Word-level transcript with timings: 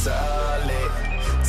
Solid 0.00 0.90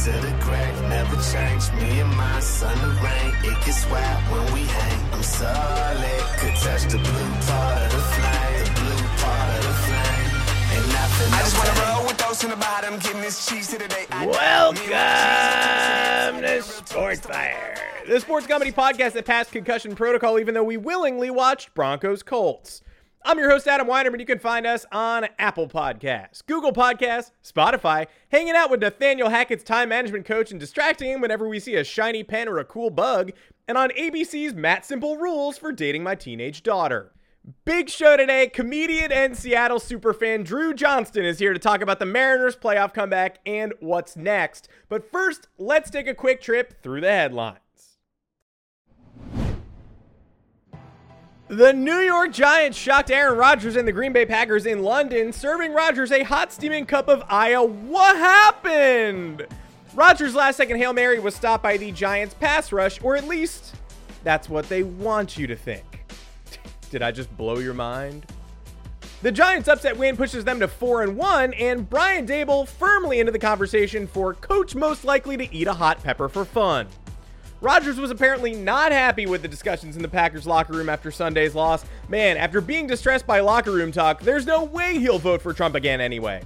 to 0.03 0.11
the 0.11 0.35
crack, 0.41 0.73
never 0.89 1.15
change. 1.31 1.71
Me 1.79 2.01
and 2.01 2.13
my 2.17 2.39
son, 2.41 2.75
the 2.81 2.89
rain, 2.99 3.33
it 3.45 3.65
gets 3.65 3.89
wet 3.89 4.17
when 4.29 4.53
we 4.53 4.63
hang. 4.63 5.13
I'm 5.13 5.23
solid, 5.23 6.21
could 6.37 6.55
touch 6.55 6.83
the 6.91 6.97
blue 6.97 7.31
part 7.47 7.81
of 7.81 7.91
the 7.95 8.01
flame, 8.11 8.65
the 8.65 8.71
blue 8.81 9.07
part 9.23 9.49
of 9.55 9.63
the 9.63 9.73
flame. 9.87 10.31
Ain't 10.73 10.87
nothing. 10.91 11.31
I 11.31 11.39
just 11.47 11.55
wanna 11.57 11.79
roll 11.79 12.03
with 12.07 12.17
those 12.17 12.43
in 12.43 12.49
the 12.49 12.57
bottom, 12.57 12.99
getting 12.99 13.21
this 13.21 13.47
cheese 13.47 13.69
to 13.69 13.77
the 13.77 13.87
day. 13.87 14.05
Welcome 14.11 14.83
to 16.41 16.61
Sports 16.61 17.21
Fire, 17.21 17.75
the 18.05 18.19
sports 18.19 18.47
comedy 18.47 18.73
podcast 18.73 19.13
that 19.13 19.25
passed 19.25 19.53
concussion 19.53 19.95
protocol, 19.95 20.39
even 20.39 20.55
though 20.55 20.63
we 20.63 20.75
willingly 20.75 21.29
watched 21.29 21.73
Broncos 21.73 22.21
Colts. 22.21 22.81
I'm 23.23 23.37
your 23.37 23.51
host, 23.51 23.67
Adam 23.67 23.87
Weinerman. 23.87 24.19
You 24.19 24.25
can 24.25 24.39
find 24.39 24.65
us 24.65 24.83
on 24.91 25.27
Apple 25.37 25.67
Podcasts, 25.67 26.43
Google 26.43 26.73
Podcasts, 26.73 27.31
Spotify, 27.43 28.07
hanging 28.29 28.55
out 28.55 28.71
with 28.71 28.81
Nathaniel 28.81 29.29
Hackett's 29.29 29.63
time 29.63 29.89
management 29.89 30.25
coach 30.25 30.49
and 30.49 30.59
distracting 30.59 31.11
him 31.11 31.21
whenever 31.21 31.47
we 31.47 31.59
see 31.59 31.75
a 31.75 31.83
shiny 31.83 32.23
pen 32.23 32.47
or 32.47 32.57
a 32.57 32.65
cool 32.65 32.89
bug, 32.89 33.31
and 33.67 33.77
on 33.77 33.91
ABC's 33.91 34.55
Matt 34.55 34.85
Simple 34.85 35.17
Rules 35.17 35.55
for 35.55 35.71
Dating 35.71 36.01
My 36.01 36.15
Teenage 36.15 36.63
Daughter. 36.63 37.11
Big 37.63 37.89
show 37.89 38.17
today. 38.17 38.47
Comedian 38.47 39.11
and 39.11 39.37
Seattle 39.37 39.79
superfan 39.79 40.43
Drew 40.43 40.73
Johnston 40.73 41.23
is 41.23 41.37
here 41.37 41.53
to 41.53 41.59
talk 41.59 41.81
about 41.81 41.99
the 41.99 42.07
Mariners' 42.07 42.55
playoff 42.55 42.91
comeback 42.91 43.37
and 43.45 43.73
what's 43.79 44.15
next. 44.15 44.67
But 44.89 45.11
first, 45.11 45.47
let's 45.59 45.91
take 45.91 46.07
a 46.07 46.15
quick 46.15 46.41
trip 46.41 46.81
through 46.81 47.01
the 47.01 47.11
headlines. 47.11 47.59
The 51.51 51.73
New 51.73 51.97
York 51.97 52.31
Giants 52.31 52.77
shocked 52.77 53.11
Aaron 53.11 53.37
Rodgers 53.37 53.75
and 53.75 53.85
the 53.85 53.91
Green 53.91 54.13
Bay 54.13 54.25
Packers 54.25 54.65
in 54.65 54.83
London, 54.83 55.33
serving 55.33 55.73
Rodgers 55.73 56.09
a 56.09 56.23
hot 56.23 56.53
steaming 56.53 56.85
cup 56.85 57.09
of 57.09 57.23
Aya. 57.27 57.61
What 57.61 58.15
happened? 58.15 59.45
Rodgers' 59.93 60.33
last 60.33 60.55
second 60.55 60.77
Hail 60.77 60.93
Mary 60.93 61.19
was 61.19 61.35
stopped 61.35 61.61
by 61.61 61.75
the 61.75 61.91
Giants' 61.91 62.33
pass 62.35 62.71
rush, 62.71 63.03
or 63.03 63.17
at 63.17 63.27
least 63.27 63.75
that's 64.23 64.47
what 64.47 64.69
they 64.69 64.83
want 64.83 65.37
you 65.37 65.45
to 65.45 65.57
think. 65.57 66.05
Did 66.89 67.01
I 67.01 67.11
just 67.11 67.35
blow 67.35 67.57
your 67.57 67.73
mind? 67.73 68.27
The 69.21 69.33
Giants' 69.33 69.67
upset 69.67 69.97
win 69.97 70.15
pushes 70.15 70.45
them 70.45 70.61
to 70.61 70.69
4 70.69 71.03
and 71.03 71.17
1, 71.17 71.53
and 71.55 71.89
Brian 71.89 72.25
Daboll 72.25 72.65
firmly 72.65 73.19
into 73.19 73.33
the 73.33 73.39
conversation 73.39 74.07
for 74.07 74.35
coach 74.35 74.73
most 74.73 75.03
likely 75.03 75.35
to 75.35 75.53
eat 75.53 75.67
a 75.67 75.73
hot 75.73 76.01
pepper 76.01 76.29
for 76.29 76.45
fun. 76.45 76.87
Rodgers 77.61 77.99
was 77.99 78.09
apparently 78.09 78.55
not 78.55 78.91
happy 78.91 79.27
with 79.27 79.43
the 79.43 79.47
discussions 79.47 79.95
in 79.95 80.01
the 80.01 80.07
Packers 80.07 80.47
locker 80.47 80.73
room 80.73 80.89
after 80.89 81.11
Sunday's 81.11 81.53
loss. 81.53 81.85
Man, 82.09 82.35
after 82.35 82.59
being 82.59 82.87
distressed 82.87 83.27
by 83.27 83.39
locker 83.39 83.71
room 83.71 83.91
talk, 83.91 84.21
there's 84.21 84.47
no 84.47 84.63
way 84.63 84.97
he'll 84.97 85.19
vote 85.19 85.43
for 85.43 85.53
Trump 85.53 85.75
again 85.75 86.01
anyway. 86.01 86.41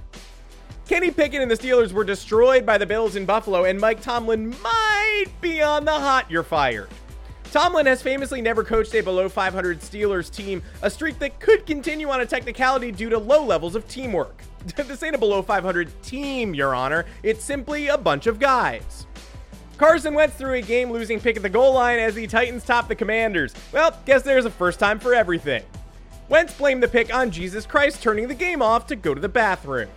Kenny 0.86 1.10
Pickett 1.10 1.40
and 1.40 1.50
the 1.50 1.56
Steelers 1.56 1.90
were 1.90 2.04
destroyed 2.04 2.66
by 2.66 2.76
the 2.76 2.84
Bills 2.84 3.16
in 3.16 3.24
Buffalo, 3.24 3.64
and 3.64 3.80
Mike 3.80 4.02
Tomlin 4.02 4.54
might 4.62 5.26
be 5.40 5.62
on 5.62 5.86
the 5.86 5.90
hot 5.90 6.30
you're 6.30 6.42
fired. 6.42 6.90
Tomlin 7.50 7.86
has 7.86 8.02
famously 8.02 8.42
never 8.42 8.62
coached 8.62 8.94
a 8.94 9.00
below 9.00 9.28
500 9.30 9.80
Steelers 9.80 10.30
team, 10.30 10.62
a 10.82 10.90
streak 10.90 11.18
that 11.20 11.40
could 11.40 11.64
continue 11.64 12.10
on 12.10 12.20
a 12.20 12.26
technicality 12.26 12.92
due 12.92 13.08
to 13.08 13.18
low 13.18 13.42
levels 13.42 13.74
of 13.74 13.88
teamwork. 13.88 14.42
this 14.76 15.02
ain't 15.02 15.14
a 15.14 15.18
below 15.18 15.40
500 15.40 15.90
team, 16.02 16.54
Your 16.54 16.74
Honor. 16.74 17.06
It's 17.22 17.42
simply 17.42 17.88
a 17.88 17.96
bunch 17.96 18.26
of 18.26 18.38
guys. 18.38 19.06
Carson 19.78 20.14
Wentz 20.14 20.34
threw 20.36 20.54
a 20.54 20.62
game 20.62 20.90
losing 20.90 21.20
pick 21.20 21.36
at 21.36 21.42
the 21.42 21.50
goal 21.50 21.74
line 21.74 21.98
as 21.98 22.14
the 22.14 22.26
Titans 22.26 22.64
topped 22.64 22.88
the 22.88 22.94
Commanders. 22.94 23.54
Well, 23.72 23.98
guess 24.06 24.22
there's 24.22 24.46
a 24.46 24.50
first 24.50 24.78
time 24.78 24.98
for 24.98 25.14
everything. 25.14 25.62
Wentz 26.28 26.54
blamed 26.54 26.82
the 26.82 26.88
pick 26.88 27.14
on 27.14 27.30
Jesus 27.30 27.66
Christ 27.66 28.02
turning 28.02 28.26
the 28.26 28.34
game 28.34 28.62
off 28.62 28.86
to 28.86 28.96
go 28.96 29.14
to 29.14 29.20
the 29.20 29.28
bathroom. 29.28 29.88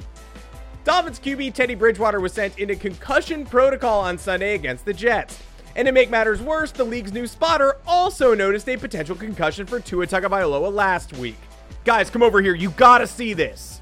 Dolphins 0.84 1.20
QB 1.20 1.54
Teddy 1.54 1.76
Bridgewater 1.76 2.20
was 2.20 2.34
sent 2.34 2.60
into 2.60 2.76
concussion 2.76 3.46
protocol 3.46 4.02
on 4.02 4.18
Sunday 4.18 4.54
against 4.56 4.86
the 4.86 4.94
Jets. 4.94 5.40
And 5.76 5.86
to 5.86 5.92
make 5.92 6.10
matters 6.10 6.42
worse, 6.42 6.72
the 6.72 6.84
league's 6.84 7.14
new 7.14 7.26
spotter 7.26 7.78
also 7.88 8.34
noticed 8.34 8.68
a 8.68 8.76
potential 8.76 9.16
concussion 9.16 9.66
for 9.66 9.80
Tua 9.80 10.08
Tagovailoa 10.08 10.74
last 10.74 11.14
week. 11.14 11.38
Guys, 11.86 12.10
come 12.10 12.24
over 12.24 12.42
here. 12.42 12.54
You 12.54 12.72
gotta 12.72 13.08
see 13.08 13.34
this. 13.34 13.82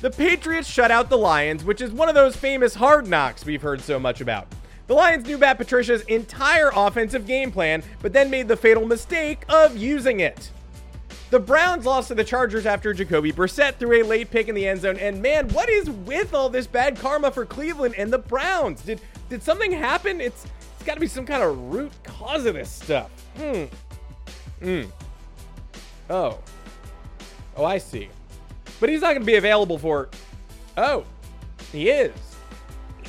The 0.00 0.10
Patriots 0.10 0.68
shut 0.68 0.90
out 0.90 1.10
the 1.10 1.18
Lions, 1.18 1.64
which 1.64 1.80
is 1.80 1.92
one 1.92 2.08
of 2.08 2.14
those 2.14 2.34
famous 2.34 2.74
hard 2.74 3.06
knocks 3.06 3.44
we've 3.44 3.62
heard 3.62 3.82
so 3.82 4.00
much 4.00 4.20
about. 4.20 4.48
The 4.92 4.96
Lions 4.96 5.24
knew 5.26 5.38
Matt 5.38 5.56
Patricia's 5.56 6.02
entire 6.02 6.70
offensive 6.74 7.26
game 7.26 7.50
plan, 7.50 7.82
but 8.02 8.12
then 8.12 8.28
made 8.28 8.46
the 8.46 8.58
fatal 8.58 8.84
mistake 8.86 9.42
of 9.48 9.74
using 9.74 10.20
it. 10.20 10.50
The 11.30 11.40
Browns 11.40 11.86
lost 11.86 12.08
to 12.08 12.14
the 12.14 12.22
Chargers 12.22 12.66
after 12.66 12.92
Jacoby 12.92 13.32
Brissett 13.32 13.76
threw 13.76 14.02
a 14.02 14.04
late 14.04 14.30
pick 14.30 14.48
in 14.48 14.54
the 14.54 14.68
end 14.68 14.82
zone, 14.82 14.98
and 14.98 15.22
man, 15.22 15.48
what 15.48 15.70
is 15.70 15.88
with 15.88 16.34
all 16.34 16.50
this 16.50 16.66
bad 16.66 16.98
karma 16.98 17.30
for 17.30 17.46
Cleveland 17.46 17.94
and 17.96 18.12
the 18.12 18.18
Browns? 18.18 18.82
Did 18.82 19.00
did 19.30 19.42
something 19.42 19.72
happen? 19.72 20.20
It's 20.20 20.44
it's 20.74 20.82
got 20.84 20.92
to 20.92 21.00
be 21.00 21.06
some 21.06 21.24
kind 21.24 21.42
of 21.42 21.56
root 21.72 21.90
cause 22.04 22.44
of 22.44 22.52
this 22.52 22.70
stuff. 22.70 23.10
Hmm. 23.38 23.64
Hmm. 24.62 24.82
Oh. 26.10 26.38
Oh, 27.56 27.64
I 27.64 27.78
see. 27.78 28.10
But 28.78 28.90
he's 28.90 29.00
not 29.00 29.12
going 29.12 29.22
to 29.22 29.26
be 29.26 29.36
available 29.36 29.78
for. 29.78 30.10
Oh, 30.76 31.06
he 31.72 31.88
is. 31.88 32.12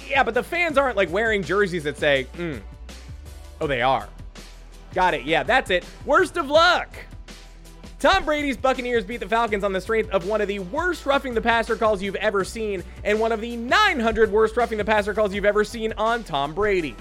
Yeah, 0.07 0.23
but 0.23 0.33
the 0.33 0.43
fans 0.43 0.77
aren't 0.77 0.97
like 0.97 1.11
wearing 1.11 1.43
jerseys 1.43 1.83
that 1.83 1.97
say, 1.97 2.23
hmm. 2.35 2.57
Oh, 3.61 3.67
they 3.67 3.81
are. 3.81 4.09
Got 4.93 5.13
it. 5.13 5.23
Yeah, 5.23 5.43
that's 5.43 5.69
it. 5.69 5.85
Worst 6.05 6.37
of 6.37 6.49
luck. 6.49 6.95
Tom 7.99 8.25
Brady's 8.25 8.57
Buccaneers 8.57 9.05
beat 9.05 9.21
the 9.21 9.27
Falcons 9.29 9.63
on 9.63 9.71
the 9.71 9.79
strength 9.79 10.09
of 10.09 10.27
one 10.27 10.41
of 10.41 10.49
the 10.49 10.59
worst 10.59 11.05
roughing 11.05 11.33
the 11.33 11.41
passer 11.41 11.77
calls 11.77 12.01
you've 12.01 12.17
ever 12.17 12.43
seen 12.43 12.83
and 13.05 13.17
one 13.17 13.31
of 13.31 13.39
the 13.39 13.55
900 13.55 14.29
worst 14.29 14.57
roughing 14.57 14.77
the 14.77 14.83
passer 14.83 15.13
calls 15.13 15.33
you've 15.33 15.45
ever 15.45 15.63
seen 15.63 15.93
on 15.93 16.21
Tom 16.23 16.53
Brady. 16.53 16.97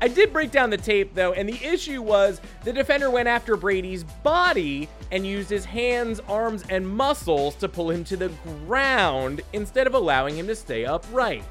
I 0.00 0.08
did 0.08 0.32
break 0.32 0.50
down 0.50 0.70
the 0.70 0.78
tape 0.78 1.14
though, 1.14 1.32
and 1.34 1.46
the 1.48 1.62
issue 1.62 2.00
was 2.00 2.40
the 2.64 2.72
defender 2.72 3.10
went 3.10 3.28
after 3.28 3.56
Brady's 3.56 4.04
body 4.04 4.88
and 5.12 5.26
used 5.26 5.50
his 5.50 5.64
hands, 5.64 6.20
arms, 6.20 6.64
and 6.70 6.88
muscles 6.88 7.54
to 7.56 7.68
pull 7.68 7.90
him 7.90 8.02
to 8.04 8.16
the 8.16 8.28
ground 8.66 9.42
instead 9.52 9.86
of 9.86 9.94
allowing 9.94 10.36
him 10.36 10.46
to 10.46 10.56
stay 10.56 10.84
upright. 10.84 11.44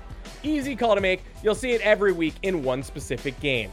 Easy 0.46 0.76
call 0.76 0.94
to 0.94 1.02
make, 1.02 1.24
you'll 1.42 1.56
see 1.56 1.72
it 1.72 1.82
every 1.82 2.12
week 2.12 2.36
in 2.44 2.64
one 2.64 2.84
specific 2.84 3.40
game. 3.40 3.72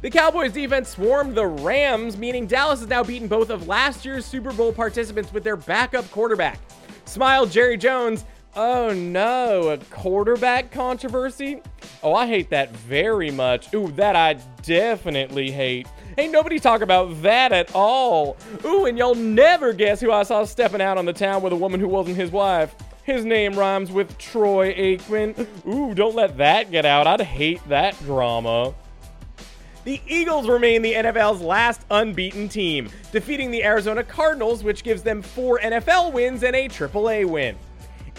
The 0.00 0.10
Cowboys 0.10 0.52
defense 0.52 0.88
swarmed 0.88 1.34
the 1.34 1.46
Rams, 1.46 2.16
meaning 2.16 2.46
Dallas 2.46 2.80
has 2.80 2.88
now 2.88 3.04
beaten 3.04 3.28
both 3.28 3.50
of 3.50 3.68
last 3.68 4.04
year's 4.04 4.24
Super 4.24 4.52
Bowl 4.52 4.72
participants 4.72 5.32
with 5.32 5.44
their 5.44 5.56
backup 5.56 6.10
quarterback. 6.10 6.58
Smile 7.04 7.44
Jerry 7.44 7.76
Jones. 7.76 8.24
Oh 8.56 8.92
no, 8.92 9.68
a 9.68 9.78
quarterback 9.78 10.70
controversy? 10.70 11.62
Oh, 12.02 12.14
I 12.14 12.26
hate 12.26 12.50
that 12.50 12.70
very 12.74 13.30
much. 13.30 13.72
Ooh, 13.74 13.92
that 13.92 14.16
I 14.16 14.34
definitely 14.62 15.50
hate. 15.50 15.86
Ain't 16.18 16.32
nobody 16.32 16.58
talk 16.58 16.80
about 16.80 17.22
that 17.22 17.52
at 17.52 17.74
all. 17.74 18.36
Ooh, 18.64 18.86
and 18.86 18.98
y'all 18.98 19.14
never 19.14 19.72
guess 19.72 20.00
who 20.00 20.10
I 20.10 20.22
saw 20.22 20.44
stepping 20.44 20.80
out 20.80 20.98
on 20.98 21.04
the 21.04 21.12
town 21.12 21.42
with 21.42 21.52
a 21.52 21.56
woman 21.56 21.80
who 21.80 21.88
wasn't 21.88 22.16
his 22.16 22.30
wife. 22.30 22.74
His 23.04 23.24
name 23.24 23.54
rhymes 23.54 23.90
with 23.90 24.16
Troy 24.18 24.72
Aikman. 24.74 25.46
Ooh, 25.66 25.92
don't 25.94 26.14
let 26.14 26.36
that 26.38 26.70
get 26.70 26.86
out. 26.86 27.06
I'd 27.06 27.20
hate 27.20 27.66
that 27.68 27.98
drama. 28.04 28.74
The 29.84 30.00
Eagles 30.06 30.48
remain 30.48 30.82
the 30.82 30.92
NFL's 30.92 31.40
last 31.40 31.84
unbeaten 31.90 32.48
team, 32.48 32.88
defeating 33.10 33.50
the 33.50 33.64
Arizona 33.64 34.04
Cardinals, 34.04 34.62
which 34.62 34.84
gives 34.84 35.02
them 35.02 35.20
four 35.20 35.58
NFL 35.58 36.12
wins 36.12 36.44
and 36.44 36.54
a 36.54 36.68
AAA 36.68 37.28
win. 37.28 37.56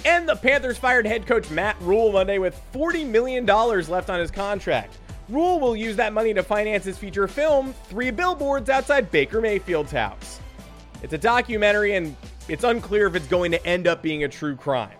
And 0.03 0.27
the 0.27 0.35
Panthers 0.35 0.77
fired 0.77 1.07
head 1.07 1.25
coach 1.25 1.49
Matt 1.49 1.77
Rhule 1.79 2.11
Monday 2.11 2.37
with 2.37 2.61
$40 2.73 3.07
million 3.07 3.45
left 3.45 4.09
on 4.09 4.19
his 4.19 4.31
contract. 4.31 4.97
Rhule 5.29 5.61
will 5.61 5.77
use 5.77 5.95
that 5.95 6.11
money 6.11 6.33
to 6.33 6.43
finance 6.43 6.83
his 6.83 6.97
feature 6.97 7.29
film, 7.29 7.73
Three 7.85 8.11
Billboards 8.11 8.69
Outside 8.69 9.09
Baker 9.09 9.39
Mayfield's 9.39 9.93
House. 9.93 10.41
It's 11.01 11.13
a 11.13 11.17
documentary, 11.17 11.95
and 11.95 12.17
it's 12.47 12.63
unclear 12.63 13.07
if 13.07 13.15
it's 13.15 13.27
going 13.27 13.51
to 13.51 13.65
end 13.65 13.87
up 13.87 14.01
being 14.01 14.23
a 14.23 14.27
true 14.27 14.55
crime. 14.55 14.97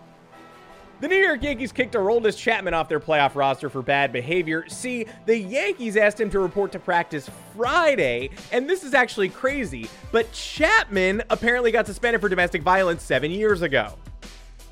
The 1.00 1.08
New 1.08 1.16
York 1.16 1.42
Yankees 1.42 1.72
kicked 1.72 1.94
Aroldis 1.94 2.38
Chapman 2.38 2.72
off 2.72 2.88
their 2.88 3.00
playoff 3.00 3.34
roster 3.34 3.68
for 3.68 3.82
bad 3.82 4.12
behavior. 4.12 4.64
See, 4.68 5.06
the 5.26 5.36
Yankees 5.36 5.96
asked 5.96 6.20
him 6.20 6.30
to 6.30 6.38
report 6.38 6.72
to 6.72 6.78
practice 6.78 7.28
Friday, 7.56 8.30
and 8.52 8.70
this 8.70 8.84
is 8.84 8.94
actually 8.94 9.28
crazy, 9.28 9.88
but 10.12 10.30
Chapman 10.32 11.22
apparently 11.30 11.72
got 11.72 11.86
suspended 11.86 12.20
for 12.20 12.28
domestic 12.28 12.62
violence 12.62 13.02
seven 13.02 13.30
years 13.30 13.62
ago. 13.62 13.94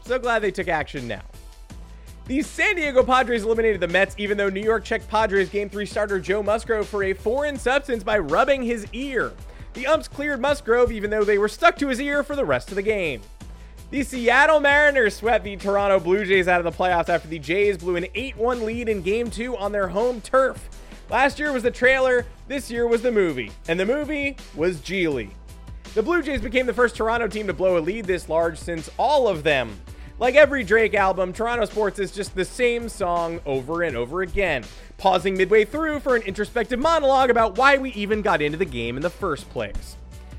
So 0.04 0.18
glad 0.18 0.40
they 0.40 0.52
took 0.52 0.68
action 0.68 1.08
now. 1.08 1.22
The 2.26 2.40
San 2.42 2.76
Diego 2.76 3.02
Padres 3.02 3.42
eliminated 3.42 3.80
the 3.80 3.88
Mets, 3.88 4.14
even 4.16 4.38
though 4.38 4.48
New 4.48 4.62
York 4.62 4.84
checked 4.84 5.08
Padres 5.08 5.48
Game 5.48 5.68
3 5.68 5.84
starter 5.84 6.20
Joe 6.20 6.42
Musgrove 6.42 6.88
for 6.88 7.02
a 7.02 7.12
foreign 7.12 7.58
substance 7.58 8.04
by 8.04 8.18
rubbing 8.18 8.62
his 8.62 8.86
ear. 8.92 9.32
The 9.74 9.86
umps 9.86 10.08
cleared 10.08 10.40
Musgrove, 10.40 10.92
even 10.92 11.10
though 11.10 11.24
they 11.24 11.38
were 11.38 11.48
stuck 11.48 11.76
to 11.78 11.88
his 11.88 12.00
ear 12.00 12.22
for 12.22 12.36
the 12.36 12.44
rest 12.44 12.68
of 12.70 12.76
the 12.76 12.82
game. 12.82 13.22
The 13.90 14.02
Seattle 14.02 14.60
Mariners 14.60 15.16
swept 15.16 15.44
the 15.44 15.56
Toronto 15.56 16.00
Blue 16.00 16.24
Jays 16.24 16.48
out 16.48 16.64
of 16.64 16.64
the 16.64 16.82
playoffs 16.82 17.08
after 17.08 17.28
the 17.28 17.38
Jays 17.38 17.78
blew 17.78 17.96
an 17.96 18.06
8 18.14 18.36
1 18.36 18.64
lead 18.64 18.88
in 18.88 19.02
Game 19.02 19.30
2 19.30 19.56
on 19.56 19.72
their 19.72 19.88
home 19.88 20.20
turf. 20.20 20.68
Last 21.10 21.38
year 21.38 21.52
was 21.52 21.62
the 21.62 21.70
trailer, 21.70 22.24
this 22.48 22.70
year 22.70 22.86
was 22.86 23.02
the 23.02 23.12
movie, 23.12 23.50
and 23.68 23.78
the 23.78 23.84
movie 23.84 24.36
was 24.54 24.78
Gigli. 24.78 25.30
The 25.94 26.02
Blue 26.02 26.22
Jays 26.22 26.40
became 26.40 26.64
the 26.66 26.72
first 26.72 26.96
Toronto 26.96 27.28
team 27.28 27.46
to 27.46 27.52
blow 27.52 27.76
a 27.76 27.80
lead 27.80 28.06
this 28.06 28.28
large 28.28 28.58
since 28.58 28.88
all 28.98 29.28
of 29.28 29.42
them 29.42 29.78
like 30.22 30.36
every 30.36 30.62
Drake 30.62 30.94
album, 30.94 31.32
Toronto 31.32 31.64
Sports 31.64 31.98
is 31.98 32.12
just 32.12 32.36
the 32.36 32.44
same 32.44 32.88
song 32.88 33.40
over 33.44 33.82
and 33.82 33.96
over 33.96 34.22
again, 34.22 34.62
pausing 35.02 35.36
midway 35.36 35.64
through 35.64 35.98
for 35.98 36.14
an 36.14 36.22
introspective 36.22 36.78
monologue 36.78 37.28
about 37.28 37.58
why 37.58 37.76
we 37.76 37.90
even 37.90 38.22
got 38.22 38.40
into 38.40 38.56
the 38.56 38.64
game 38.64 38.94
in 38.94 39.02
the 39.02 39.10
first 39.10 39.50
place. 39.50 39.96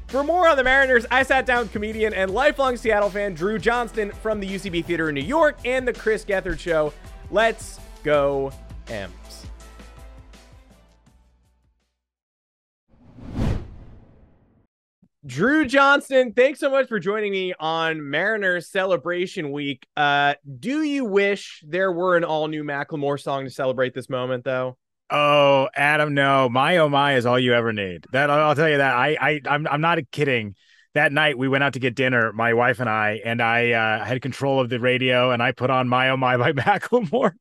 For 0.07 0.23
more 0.23 0.47
on 0.47 0.55
the 0.55 0.63
Mariners, 0.63 1.05
I 1.11 1.23
sat 1.23 1.45
down 1.45 1.67
comedian 1.67 2.13
and 2.13 2.31
lifelong 2.31 2.77
Seattle 2.77 3.09
fan 3.09 3.33
Drew 3.33 3.59
Johnston 3.59 4.11
from 4.11 4.39
the 4.39 4.47
UCB 4.47 4.85
Theater 4.85 5.09
in 5.09 5.15
New 5.15 5.21
York 5.21 5.57
and 5.65 5.85
the 5.85 5.91
Chris 5.91 6.23
Gethard 6.23 6.59
Show. 6.59 6.93
Let's 7.29 7.77
go, 8.03 8.53
M. 8.87 9.11
Drew 15.25 15.65
Johnston, 15.65 16.33
thanks 16.33 16.59
so 16.59 16.69
much 16.69 16.89
for 16.89 16.99
joining 16.99 17.31
me 17.31 17.53
on 17.57 18.09
Mariners 18.09 18.69
Celebration 18.69 19.51
Week. 19.51 19.87
Uh, 19.95 20.33
do 20.59 20.83
you 20.83 21.05
wish 21.05 21.63
there 21.65 21.93
were 21.93 22.17
an 22.17 22.25
all 22.25 22.49
new 22.49 22.65
Macklemore 22.65 23.21
song 23.21 23.45
to 23.45 23.49
celebrate 23.49 23.93
this 23.93 24.09
moment, 24.09 24.43
though? 24.43 24.77
Oh, 25.09 25.69
Adam, 25.75 26.13
no. 26.13 26.49
My 26.49 26.77
oh 26.77 26.89
my 26.89 27.15
is 27.15 27.25
all 27.25 27.39
you 27.39 27.53
ever 27.53 27.71
need. 27.71 28.05
That 28.11 28.29
I'll 28.29 28.55
tell 28.55 28.67
you 28.67 28.77
that. 28.77 28.95
I 28.95 29.17
I 29.21 29.41
I'm 29.45 29.65
I'm 29.67 29.79
not 29.79 29.97
kidding. 30.11 30.55
That 30.93 31.13
night 31.13 31.37
we 31.37 31.47
went 31.47 31.63
out 31.63 31.73
to 31.73 31.79
get 31.79 31.95
dinner, 31.95 32.33
my 32.33 32.53
wife 32.53 32.81
and 32.81 32.89
I, 32.89 33.21
and 33.23 33.41
I 33.41 33.71
uh, 33.71 34.03
had 34.03 34.21
control 34.21 34.59
of 34.59 34.69
the 34.69 34.79
radio, 34.79 35.31
and 35.31 35.41
I 35.41 35.53
put 35.53 35.69
on 35.69 35.87
my 35.87 36.09
oh 36.09 36.17
my 36.17 36.35
by 36.35 36.51
Macklemore. 36.53 37.31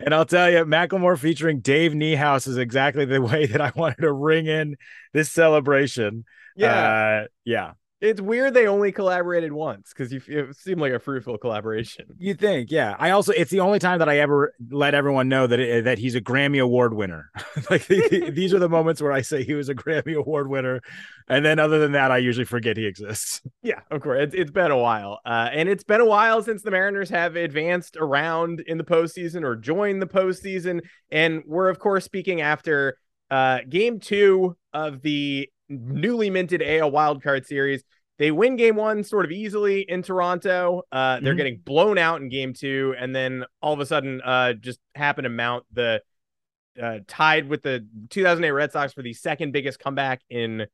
and 0.00 0.12
I'll 0.12 0.26
tell 0.26 0.50
you, 0.50 0.64
Macklemore 0.64 1.16
featuring 1.16 1.60
Dave 1.60 1.92
Niehaus 1.92 2.48
is 2.48 2.56
exactly 2.56 3.04
the 3.04 3.22
way 3.22 3.46
that 3.46 3.60
I 3.60 3.70
wanted 3.76 4.00
to 4.00 4.12
ring 4.12 4.46
in 4.46 4.76
this 5.12 5.30
celebration. 5.30 6.24
Yeah. 6.58 7.22
Uh, 7.22 7.26
yeah. 7.44 7.72
It's 8.00 8.20
weird 8.20 8.54
they 8.54 8.68
only 8.68 8.92
collaborated 8.92 9.52
once 9.52 9.92
because 9.92 10.12
it 10.12 10.56
seemed 10.56 10.80
like 10.80 10.92
a 10.92 11.00
fruitful 11.00 11.36
collaboration. 11.36 12.04
You 12.16 12.34
think, 12.34 12.70
yeah. 12.70 12.94
I 12.96 13.10
also 13.10 13.32
it's 13.32 13.50
the 13.50 13.58
only 13.58 13.80
time 13.80 13.98
that 13.98 14.08
I 14.08 14.18
ever 14.18 14.54
let 14.70 14.94
everyone 14.94 15.28
know 15.28 15.48
that 15.48 15.58
it, 15.58 15.84
that 15.84 15.98
he's 15.98 16.14
a 16.14 16.20
Grammy 16.20 16.62
Award 16.62 16.94
winner. 16.94 17.32
like 17.70 17.86
these 17.88 18.54
are 18.54 18.60
the 18.60 18.68
moments 18.68 19.02
where 19.02 19.10
I 19.10 19.22
say 19.22 19.42
he 19.42 19.54
was 19.54 19.68
a 19.68 19.74
Grammy 19.74 20.14
Award 20.14 20.48
winner, 20.48 20.80
and 21.28 21.44
then 21.44 21.58
other 21.58 21.80
than 21.80 21.92
that, 21.92 22.12
I 22.12 22.18
usually 22.18 22.44
forget 22.44 22.76
he 22.76 22.86
exists. 22.86 23.40
Yeah, 23.60 23.80
of 23.90 24.00
course. 24.00 24.20
It's, 24.22 24.34
it's 24.34 24.50
been 24.52 24.70
a 24.70 24.78
while, 24.78 25.18
uh, 25.26 25.50
and 25.52 25.68
it's 25.68 25.84
been 25.84 26.00
a 26.00 26.06
while 26.06 26.42
since 26.42 26.62
the 26.62 26.70
Mariners 26.70 27.10
have 27.10 27.36
advanced 27.36 27.96
around 27.98 28.60
in 28.60 28.78
the 28.78 28.84
postseason 28.84 29.42
or 29.42 29.56
joined 29.56 30.00
the 30.00 30.06
postseason, 30.06 30.82
and 31.10 31.42
we're 31.44 31.68
of 31.68 31.78
course 31.78 32.04
speaking 32.04 32.40
after 32.40 32.96
uh, 33.30 33.58
Game 33.68 33.98
Two 33.98 34.56
of 34.72 35.02
the 35.02 35.50
newly 35.68 36.30
minted 36.30 36.62
AL 36.62 36.90
wildcard 36.90 37.46
series. 37.46 37.82
They 38.18 38.32
win 38.32 38.56
game 38.56 38.74
one 38.74 39.04
sort 39.04 39.24
of 39.24 39.30
easily 39.30 39.82
in 39.82 40.02
Toronto. 40.02 40.82
Uh, 40.90 41.20
they're 41.20 41.32
mm-hmm. 41.32 41.36
getting 41.36 41.58
blown 41.58 41.98
out 41.98 42.20
in 42.20 42.28
game 42.28 42.52
two, 42.52 42.94
and 42.98 43.14
then 43.14 43.44
all 43.62 43.72
of 43.72 43.80
a 43.80 43.86
sudden, 43.86 44.20
uh, 44.22 44.54
just 44.54 44.80
happen 44.94 45.24
to 45.24 45.30
mount 45.30 45.64
the 45.72 46.02
uh, 46.82 46.98
tied 47.06 47.48
with 47.48 47.62
the 47.62 47.86
2008 48.10 48.50
Red 48.50 48.72
Sox 48.72 48.92
for 48.92 49.02
the 49.02 49.12
second 49.12 49.52
biggest 49.52 49.78
comeback 49.78 50.20
in 50.30 50.66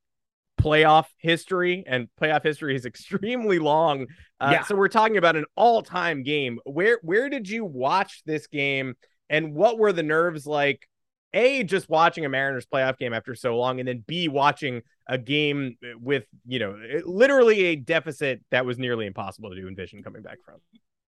playoff 0.61 1.06
history, 1.19 1.85
and 1.87 2.08
playoff 2.20 2.43
history 2.43 2.75
is 2.75 2.87
extremely 2.87 3.58
long. 3.58 4.06
Uh, 4.41 4.50
yeah. 4.52 4.62
So 4.64 4.75
we're 4.75 4.88
talking 4.88 5.19
about 5.19 5.37
an 5.37 5.44
all-time 5.55 6.23
game. 6.23 6.58
Where 6.64 6.99
where 7.02 7.29
did 7.29 7.49
you 7.49 7.64
watch 7.64 8.23
this 8.25 8.46
game, 8.46 8.94
and 9.29 9.55
what 9.55 9.79
were 9.79 9.93
the 9.93 10.02
nerves 10.02 10.46
like 10.46 10.88
a 11.34 11.64
just 11.64 11.88
watching 11.88 12.25
a 12.25 12.28
Mariners 12.28 12.66
playoff 12.66 12.96
game 12.96 13.12
after 13.12 13.34
so 13.34 13.56
long, 13.56 13.81
and 13.81 13.88
then 13.88 14.04
B 14.06 14.28
watching 14.28 14.82
a 15.06 15.19
game 15.19 15.76
with 16.00 16.25
you 16.46 16.58
know 16.58 16.78
literally 17.04 17.64
a 17.66 17.76
deficit 17.76 18.42
that 18.50 18.64
was 18.64 18.78
nearly 18.78 19.06
impossible 19.06 19.50
to 19.50 19.56
do 19.56 19.69
envision 19.69 20.02
coming 20.02 20.22
back 20.22 20.38
from. 20.44 20.56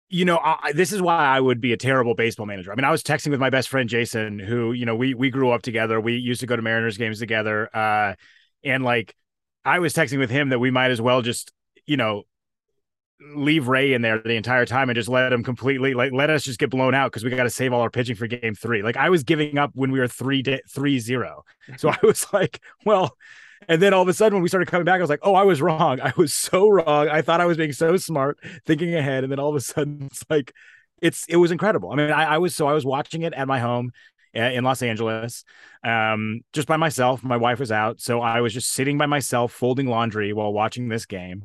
You 0.10 0.24
know, 0.26 0.40
I, 0.42 0.72
this 0.74 0.94
is 0.94 1.02
why 1.02 1.18
I 1.18 1.40
would 1.40 1.60
be 1.60 1.74
a 1.74 1.78
terrible 1.78 2.16
baseball 2.16 2.46
manager. 2.46 2.72
I 2.72 2.76
mean, 2.76 2.86
I 2.86 2.92
was 2.92 3.04
texting 3.04 3.30
with 3.30 3.42
my 3.42 3.50
best 3.50 3.68
friend 3.68 3.90
Jason, 3.90 4.40
who 4.40 4.74
you 4.74 4.86
know 4.86 4.96
we 4.96 5.14
we 5.14 5.30
grew 5.30 5.52
up 5.52 5.62
together. 5.62 6.00
We 6.02 6.16
used 6.16 6.42
to 6.42 6.48
go 6.48 6.56
to 6.56 6.62
Mariners 6.62 6.98
games 6.98 7.20
together, 7.20 7.70
uh, 7.76 8.16
and 8.64 8.84
like 8.84 9.16
I 9.64 9.80
was 9.80 9.94
texting 9.94 10.20
with 10.20 10.30
him 10.30 10.50
that 10.50 10.60
we 10.60 10.72
might 10.72 10.92
as 10.92 11.02
well 11.02 11.22
just 11.22 11.52
you 11.86 11.98
know 11.98 12.24
leave 13.20 13.68
Ray 13.68 13.94
in 13.94 14.02
there 14.02 14.20
the 14.20 14.36
entire 14.36 14.66
time 14.66 14.90
and 14.90 14.96
just 14.96 15.10
let 15.10 15.34
him 15.34 15.44
completely 15.44 15.94
like 15.94 16.12
let 16.12 16.30
us 16.30 16.44
just 16.44 16.60
get 16.60 16.70
blown 16.70 16.94
out 16.94 17.12
because 17.12 17.24
we 17.24 17.30
got 17.32 17.44
to 17.44 17.50
save 17.50 17.74
all 17.74 17.82
our 17.82 17.90
pitching 17.90 18.16
for 18.16 18.28
game 18.28 18.54
three. 18.54 18.84
Like 18.84 18.98
I 18.98 19.10
was 19.10 19.24
giving 19.24 19.58
up 19.58 19.72
when 19.74 19.92
we 19.92 20.00
were 20.00 20.08
three 20.08 20.44
three 20.70 21.00
zero. 21.00 21.44
So 21.78 21.90
I 21.90 21.98
was 22.02 22.26
like, 22.32 22.62
well, 22.86 23.18
and 23.68 23.82
then 23.82 23.94
all 23.94 24.02
of 24.02 24.08
a 24.08 24.14
sudden 24.14 24.36
when 24.36 24.44
we 24.44 24.48
started 24.48 24.70
coming 24.70 24.86
back, 24.86 25.00
I 25.00 25.02
was 25.02 25.10
like, 25.10 25.20
oh, 25.22 25.36
I 25.36 25.44
was 25.44 25.62
wrong. 25.62 26.00
I 26.02 26.14
was 26.16 26.34
so 26.34 26.70
wrong. 26.70 27.10
I 27.10 27.22
thought 27.22 27.42
I 27.42 27.46
was 27.46 27.58
being 27.58 27.74
so 27.74 27.98
smart, 27.98 28.40
thinking 28.66 28.96
ahead, 28.96 29.24
and 29.24 29.32
then 29.32 29.40
all 29.40 29.50
of 29.50 29.56
a 29.56 29.60
sudden 29.60 30.08
it's 30.10 30.24
like 30.30 30.54
it's 31.02 31.26
it 31.28 31.36
was 31.38 31.52
incredible. 31.52 31.92
I 31.92 31.96
mean, 31.96 32.12
I, 32.12 32.36
I 32.36 32.38
was 32.38 32.56
so 32.56 32.68
I 32.68 32.74
was 32.74 32.86
watching 32.86 33.24
it 33.24 33.34
at 33.34 33.48
my 33.48 33.60
home 33.60 33.92
uh, 34.36 34.42
in 34.42 34.64
Los 34.64 34.82
Angeles, 34.82 35.44
um, 35.84 36.42
just 36.54 36.68
by 36.68 36.78
myself. 36.78 37.24
My 37.24 37.38
wife 37.38 37.60
was 37.60 37.72
out, 37.72 38.00
so 38.00 38.22
I 38.22 38.42
was 38.42 38.54
just 38.54 38.72
sitting 38.72 38.98
by 38.98 39.08
myself 39.08 39.52
folding 39.52 39.88
laundry 39.88 40.32
while 40.34 40.54
watching 40.54 40.88
this 40.88 41.06
game. 41.06 41.44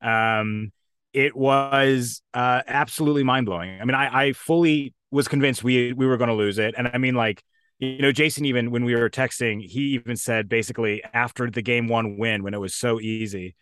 Um, 0.00 0.72
it 1.14 1.36
was 1.36 2.20
uh, 2.34 2.62
absolutely 2.66 3.22
mind 3.22 3.46
blowing. 3.46 3.80
I 3.80 3.84
mean, 3.84 3.94
I, 3.94 4.26
I 4.26 4.32
fully 4.32 4.92
was 5.10 5.28
convinced 5.28 5.62
we 5.62 5.92
we 5.92 6.06
were 6.06 6.16
going 6.16 6.28
to 6.28 6.34
lose 6.34 6.58
it, 6.58 6.74
and 6.76 6.90
I 6.92 6.98
mean, 6.98 7.14
like 7.14 7.42
you 7.78 8.02
know, 8.02 8.12
Jason 8.12 8.44
even 8.44 8.70
when 8.70 8.84
we 8.84 8.94
were 8.94 9.08
texting, 9.08 9.62
he 9.62 9.94
even 9.94 10.16
said 10.16 10.48
basically 10.48 11.02
after 11.12 11.50
the 11.50 11.62
game 11.62 11.88
one 11.88 12.18
win 12.18 12.42
when 12.42 12.52
it 12.54 12.60
was 12.60 12.74
so 12.74 13.00
easy, 13.00 13.54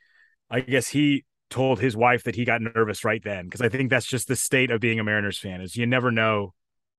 I 0.50 0.61
guess 0.61 0.88
he 0.88 1.25
told 1.50 1.80
his 1.80 1.94
wife 1.94 2.25
that 2.25 2.35
he 2.35 2.47
got 2.47 2.62
nervous 2.62 3.04
right 3.04 3.23
then 3.23 3.44
because 3.44 3.61
I 3.61 3.68
think 3.68 3.90
that's 3.90 4.06
just 4.06 4.26
the 4.26 4.37
state 4.37 4.71
of 4.71 4.80
being 4.80 4.99
a 4.99 5.04
Mariners 5.04 5.38
fan 5.38 5.61
is 5.61 5.76
you 5.76 5.87
never 5.87 6.11
know. 6.11 6.54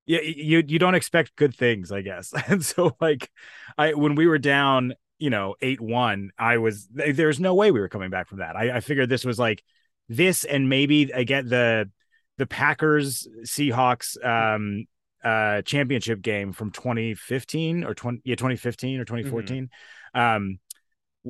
You, 0.06 0.20
you 0.22 0.64
you 0.68 0.80
don't 0.80 0.96
expect 0.96 1.36
good 1.36 1.56
things, 1.56 1.92
I 1.92 2.02
guess. 2.02 2.34
And 2.48 2.64
so 2.64 2.96
like 3.02 3.32
I 3.78 3.94
when 3.94 4.16
we 4.16 4.28
were 4.28 4.38
down, 4.38 4.94
you 5.18 5.30
know, 5.32 5.56
8-1, 5.62 6.30
I 6.38 6.58
was 6.58 6.88
there's 6.92 7.40
no 7.40 7.56
way 7.56 7.72
we 7.72 7.80
were 7.80 7.90
coming 7.90 8.10
back 8.12 8.28
from 8.28 8.40
that. 8.40 8.56
I, 8.56 8.78
I 8.78 8.80
figured 8.82 9.10
this 9.10 9.26
was 9.26 9.40
like 9.40 9.64
this 10.10 10.44
and 10.44 10.70
maybe 10.70 11.14
I 11.14 11.24
get 11.24 11.48
the 11.48 11.90
the 12.38 12.46
Packers 12.46 13.28
Seahawks 13.44 14.24
um 14.24 14.86
uh 15.24 15.62
championship 15.62 16.22
game 16.22 16.52
from 16.52 16.72
2015 16.72 17.84
or 17.84 17.94
20 17.94 18.22
yeah 18.26 18.36
2015 18.36 19.00
or 19.00 19.06
2014 19.06 19.70
mm-hmm. 20.16 20.20
um 20.20 20.60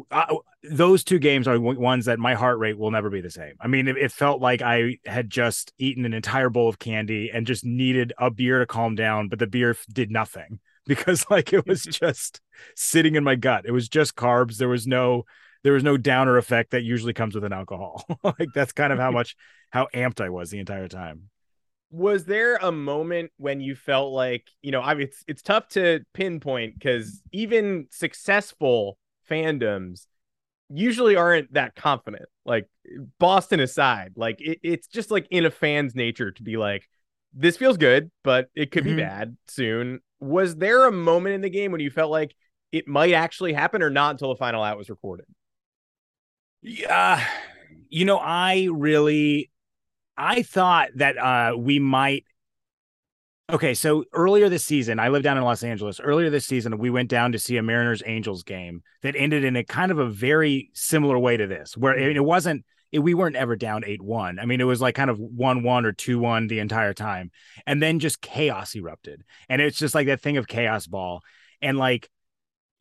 I, 0.09 0.35
those 0.63 1.03
two 1.03 1.19
games 1.19 1.47
are 1.47 1.59
ones 1.59 2.05
that 2.05 2.17
my 2.17 2.33
heart 2.33 2.57
rate 2.57 2.77
will 2.77 2.89
never 2.89 3.09
be 3.09 3.21
the 3.21 3.29
same. 3.29 3.53
I 3.59 3.67
mean, 3.67 3.87
it, 3.87 3.97
it, 3.97 4.11
felt 4.11 4.41
like 4.41 4.61
I 4.61 4.97
had 5.05 5.29
just 5.29 5.71
eaten 5.77 6.05
an 6.05 6.13
entire 6.13 6.49
bowl 6.49 6.67
of 6.67 6.79
candy 6.79 7.29
and 7.31 7.45
just 7.45 7.63
needed 7.63 8.11
a 8.17 8.31
beer 8.31 8.59
to 8.59 8.65
calm 8.65 8.95
down, 8.95 9.29
but 9.29 9.39
the 9.39 9.47
beer 9.47 9.75
did 9.91 10.09
nothing 10.09 10.59
because 10.87 11.25
like 11.29 11.53
it 11.53 11.67
was 11.67 11.83
just 11.83 12.41
sitting 12.75 13.15
in 13.15 13.23
my 13.23 13.35
gut. 13.35 13.65
It 13.65 13.71
was 13.71 13.87
just 13.87 14.15
carbs. 14.15 14.57
There 14.57 14.69
was 14.69 14.87
no 14.87 15.25
there 15.63 15.73
was 15.73 15.83
no 15.83 15.97
downer 15.97 16.37
effect 16.37 16.71
that 16.71 16.83
usually 16.83 17.13
comes 17.13 17.35
with 17.35 17.43
an 17.43 17.53
alcohol. 17.53 18.05
like 18.23 18.49
that's 18.53 18.71
kind 18.73 18.93
of 18.93 18.99
how 18.99 19.11
much 19.11 19.35
how 19.71 19.87
amped 19.93 20.21
I 20.21 20.29
was 20.29 20.49
the 20.49 20.59
entire 20.59 20.87
time. 20.87 21.29
Was 21.91 22.25
there 22.25 22.55
a 22.55 22.71
moment 22.71 23.31
when 23.37 23.59
you 23.61 23.75
felt 23.75 24.13
like, 24.13 24.47
you 24.63 24.71
know, 24.71 24.81
I 24.81 24.95
mean, 24.95 25.07
it's 25.07 25.23
it's 25.27 25.41
tough 25.43 25.67
to 25.69 26.03
pinpoint 26.13 26.73
because 26.73 27.21
even 27.31 27.87
successful 27.91 28.97
fandoms 29.29 30.07
usually 30.69 31.15
aren't 31.15 31.53
that 31.53 31.75
confident. 31.75 32.25
Like 32.45 32.67
Boston 33.19 33.59
aside, 33.59 34.13
like 34.15 34.41
it, 34.41 34.59
it's 34.63 34.87
just 34.87 35.11
like 35.11 35.27
in 35.31 35.45
a 35.45 35.51
fan's 35.51 35.95
nature 35.95 36.31
to 36.31 36.43
be 36.43 36.57
like, 36.57 36.89
this 37.33 37.57
feels 37.57 37.77
good, 37.77 38.11
but 38.23 38.49
it 38.55 38.71
could 38.71 38.83
Mhm. 38.83 38.95
be 38.97 39.03
bad 39.03 39.37
soon. 39.47 40.01
Was 40.19 40.55
there 40.55 40.87
a 40.87 40.91
moment 40.91 41.35
in 41.35 41.41
the 41.41 41.49
game 41.49 41.71
when 41.71 41.81
you 41.81 41.91
felt 41.91 42.11
like 42.11 42.35
it 42.71 42.87
might 42.87 43.13
actually 43.13 43.53
happen 43.53 43.83
or 43.83 43.89
not 43.91 44.11
until 44.11 44.29
the 44.29 44.37
final 44.37 44.63
out 44.63 44.77
was 44.77 44.89
recorded? 44.89 45.25
Yeah, 46.63 47.23
you 47.89 48.05
know, 48.05 48.17
I 48.17 48.69
really, 48.71 49.51
I 50.17 50.43
thought 50.43 50.89
that 50.95 51.17
uh 51.17 51.55
we 51.57 51.79
might. 51.79 52.23
Okay, 53.51 53.73
so 53.73 54.05
earlier 54.13 54.47
this 54.47 54.63
season, 54.63 54.99
I 54.99 55.09
live 55.09 55.21
down 55.21 55.37
in 55.37 55.43
Los 55.43 55.63
Angeles. 55.63 55.99
Earlier 55.99 56.29
this 56.29 56.45
season, 56.45 56.77
we 56.77 56.89
went 56.89 57.09
down 57.09 57.33
to 57.33 57.39
see 57.39 57.57
a 57.57 57.63
Mariners 57.63 58.01
Angels 58.05 58.43
game 58.43 58.81
that 59.01 59.15
ended 59.17 59.43
in 59.43 59.57
a 59.57 59.63
kind 59.65 59.91
of 59.91 59.99
a 59.99 60.07
very 60.07 60.71
similar 60.73 61.19
way 61.19 61.35
to 61.35 61.45
this, 61.45 61.75
where 61.75 61.95
it, 61.97 62.15
it 62.15 62.23
wasn't. 62.23 62.65
It, 62.93 62.99
we 62.99 63.13
weren't 63.13 63.35
ever 63.35 63.57
down 63.57 63.83
eight 63.85 64.01
one. 64.01 64.39
I 64.39 64.45
mean, 64.45 64.61
it 64.61 64.65
was 64.65 64.79
like 64.79 64.95
kind 64.95 65.09
of 65.09 65.19
one 65.19 65.63
one 65.63 65.85
or 65.85 65.91
two 65.91 66.19
one 66.19 66.47
the 66.47 66.59
entire 66.59 66.93
time, 66.93 67.31
and 67.67 67.81
then 67.81 67.99
just 67.99 68.21
chaos 68.21 68.75
erupted, 68.75 69.23
and 69.49 69.61
it's 69.61 69.77
just 69.77 69.95
like 69.95 70.07
that 70.07 70.21
thing 70.21 70.37
of 70.37 70.47
chaos 70.47 70.87
ball, 70.87 71.21
and 71.61 71.77
like 71.77 72.09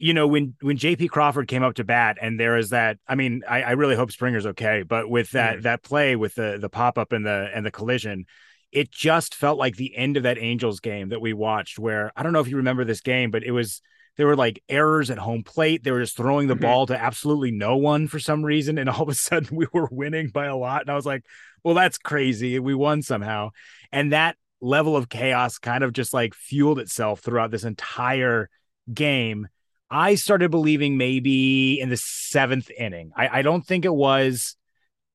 you 0.03 0.13
know 0.13 0.27
when 0.27 0.55
when 0.61 0.77
JP 0.77 1.09
Crawford 1.11 1.47
came 1.47 1.63
up 1.63 1.75
to 1.75 1.85
bat 1.85 2.19
and 2.21 2.39
there 2.39 2.57
is 2.59 2.71
that 2.71 2.99
I 3.07 3.15
mean 3.15 3.43
I, 3.49 3.63
I 3.63 3.71
really 3.73 3.95
hope 3.95 4.11
Springer's 4.11 4.47
okay 4.47 4.83
but 4.83 5.09
with 5.09 5.31
that 5.31 5.59
Mhm. 5.59 5.63
that 5.63 5.83
play 5.85 6.17
with 6.17 6.35
the 6.35 6.59
the 6.61 6.69
pop 6.69 6.99
up 6.99 7.13
and 7.13 7.25
the 7.25 7.49
and 7.55 7.65
the 7.65 7.71
collision 7.71 8.27
it 8.73 8.91
just 8.91 9.35
felt 9.35 9.59
like 9.59 9.77
the 9.77 9.95
end 9.97 10.17
of 10.17 10.25
that 10.25 10.39
Angels 10.39 10.81
game 10.81 11.11
that 11.11 11.21
we 11.21 11.33
watched 11.33 11.79
where 11.79 12.11
I 12.17 12.23
don't 12.23 12.33
know 12.33 12.41
if 12.41 12.49
you 12.49 12.57
remember 12.57 12.85
this 12.85 13.01
game 13.01 13.31
but 13.31 13.45
it 13.45 13.53
was 13.53 13.81
there 14.17 14.27
were 14.27 14.37
like 14.37 14.63
errors 14.69 15.09
at 15.09 15.19
home 15.19 15.45
plate 15.45 15.85
they 15.85 15.93
were 15.93 16.01
just 16.01 16.17
throwing 16.17 16.49
the 16.49 16.57
Mhm. 16.57 16.63
ball 16.63 16.87
to 16.87 17.01
absolutely 17.01 17.53
no 17.53 17.77
one 17.77 18.09
for 18.09 18.19
some 18.19 18.45
reason 18.45 18.79
and 18.79 18.91
all 18.91 19.03
of 19.03 19.09
a 19.09 19.15
sudden 19.15 19.49
we 19.57 19.67
were 19.73 19.89
winning 19.93 20.29
by 20.31 20.47
a 20.47 20.57
lot 20.57 20.81
and 20.81 20.91
I 20.91 20.97
was 20.97 21.07
like 21.07 21.25
well 21.63 21.75
that's 21.75 21.99
crazy 21.99 22.59
we 22.59 22.75
won 22.75 23.03
somehow 23.03 23.51
and 23.93 24.13
that 24.13 24.37
level 24.61 24.97
of 24.97 25.09
chaos 25.09 25.59
kind 25.59 25.85
of 25.85 25.93
just 25.93 26.13
like 26.13 26.35
fueled 26.35 26.81
itself 26.81 27.21
throughout 27.21 27.53
this 27.53 27.65
entire 27.65 28.51
game 28.93 29.47
I 29.93 30.15
started 30.15 30.51
believing 30.51 30.97
maybe 30.97 31.79
in 31.79 31.91
the 31.91 31.99
seventh 31.99 32.71
inning. 32.71 33.13
I, 33.15 33.41
I 33.41 33.43
don't 33.43 33.65
think 33.65 33.85
it 33.85 33.95
was 33.95 34.57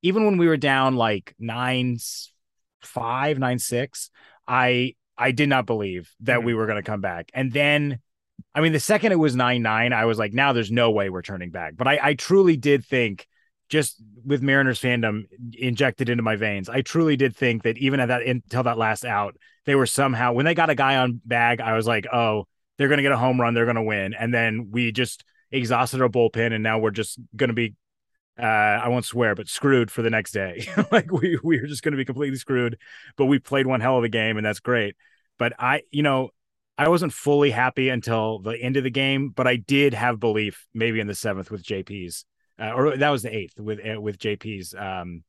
even 0.04 0.24
when 0.24 0.38
we 0.38 0.48
were 0.48 0.56
down 0.56 0.96
like 0.96 1.34
nine 1.40 1.98
five, 2.82 3.40
nine 3.40 3.58
six. 3.58 4.12
I 4.48 4.94
I 5.18 5.32
did 5.32 5.50
not 5.50 5.66
believe 5.66 6.12
that 6.22 6.44
we 6.44 6.52
mm-hmm. 6.52 6.60
were 6.60 6.68
going 6.68 6.82
to 6.82 6.90
come 6.90 7.02
back. 7.02 7.32
And 7.34 7.52
then 7.52 8.00
I 8.54 8.62
mean 8.62 8.72
the 8.72 8.80
second 8.80 9.14
it 9.14 9.16
was 9.16 9.36
nine 9.36 9.64
nine, 9.64 9.94
I 9.94 10.06
was 10.06 10.20
like, 10.20 10.32
now 10.32 10.54
there's 10.54 10.72
no 10.72 10.92
way 10.92 11.10
we're 11.10 11.24
turning 11.24 11.50
back. 11.50 11.76
But 11.76 11.88
I, 11.88 12.00
I 12.02 12.14
truly 12.14 12.56
did 12.56 12.86
think 12.86 13.28
just 13.70 14.00
with 14.24 14.44
Mariners 14.44 14.80
fandom 14.80 15.24
injected 15.54 16.08
into 16.08 16.22
my 16.22 16.36
veins, 16.36 16.70
I 16.70 16.82
truly 16.82 17.18
did 17.18 17.36
think 17.36 17.64
that 17.64 17.80
even 17.80 18.00
at 18.00 18.10
that 18.10 18.22
until 18.22 18.62
that 18.62 18.78
last 18.78 19.06
out, 19.06 19.38
they 19.66 19.74
were 19.74 19.88
somehow 19.88 20.34
when 20.34 20.46
they 20.46 20.54
got 20.54 20.70
a 20.70 20.76
guy 20.76 20.98
on 20.98 21.20
bag, 21.26 21.62
I 21.62 21.74
was 21.74 21.88
like, 21.88 22.06
oh, 22.14 22.46
they're 22.78 22.88
going 22.88 22.98
to 22.98 23.04
get 23.04 23.12
a 23.12 23.18
home 23.18 23.40
run, 23.40 23.54
they're 23.54 23.66
going 23.66 23.76
to 23.76 23.84
win, 23.84 24.14
and 24.14 24.34
then 24.34 24.70
we 24.72 24.92
just 24.92 25.24
exhausted 25.52 26.02
our 26.02 26.10
bullpen, 26.10 26.54
and 26.54 26.64
now 26.64 26.80
we're 26.80 26.92
just 26.92 27.20
going 27.36 27.50
to 27.50 27.54
be, 27.54 27.76
uh, 28.40 28.44
I 28.44 28.88
won't 28.90 29.06
swear, 29.06 29.36
but 29.36 29.48
screwed 29.48 29.90
for 29.90 30.02
the 30.02 30.10
next 30.10 30.32
day. 30.32 30.68
like 30.92 31.12
we 31.12 31.40
we 31.44 31.58
are 31.58 31.68
just 31.68 31.84
going 31.84 31.94
to 31.94 31.98
be 31.98 32.06
completely 32.06 32.38
screwed. 32.38 32.78
But 33.16 33.26
we 33.26 33.40
played 33.40 33.68
one 33.68 33.82
hell 33.82 33.98
of 33.98 34.04
a 34.04 34.10
game, 34.10 34.38
and 34.38 34.46
that's 34.46 34.60
great. 34.60 34.96
But 35.40 35.54
I, 35.60 35.82
you 35.92 36.04
know, 36.04 36.30
I 36.78 36.90
wasn't 36.90 37.14
fully 37.14 37.50
happy 37.50 37.90
until 37.90 38.40
the 38.40 38.52
end 38.52 38.78
of 38.78 38.84
the 38.84 38.92
game, 38.92 39.30
but 39.30 39.48
I 39.48 39.56
did 39.56 39.94
have 39.94 40.20
belief 40.20 40.68
maybe 40.74 41.00
in 41.00 41.08
the 41.08 41.16
seventh 41.16 41.50
with 41.50 41.64
JP's, 41.64 42.26
uh, 42.60 42.72
or 42.72 42.98
that 42.98 43.10
was 43.10 43.24
the 43.24 43.36
eighth 43.36 43.60
with 43.60 43.80
uh, 43.80 44.00
with 44.00 44.20
JP's 44.20 44.76
um, 44.76 45.24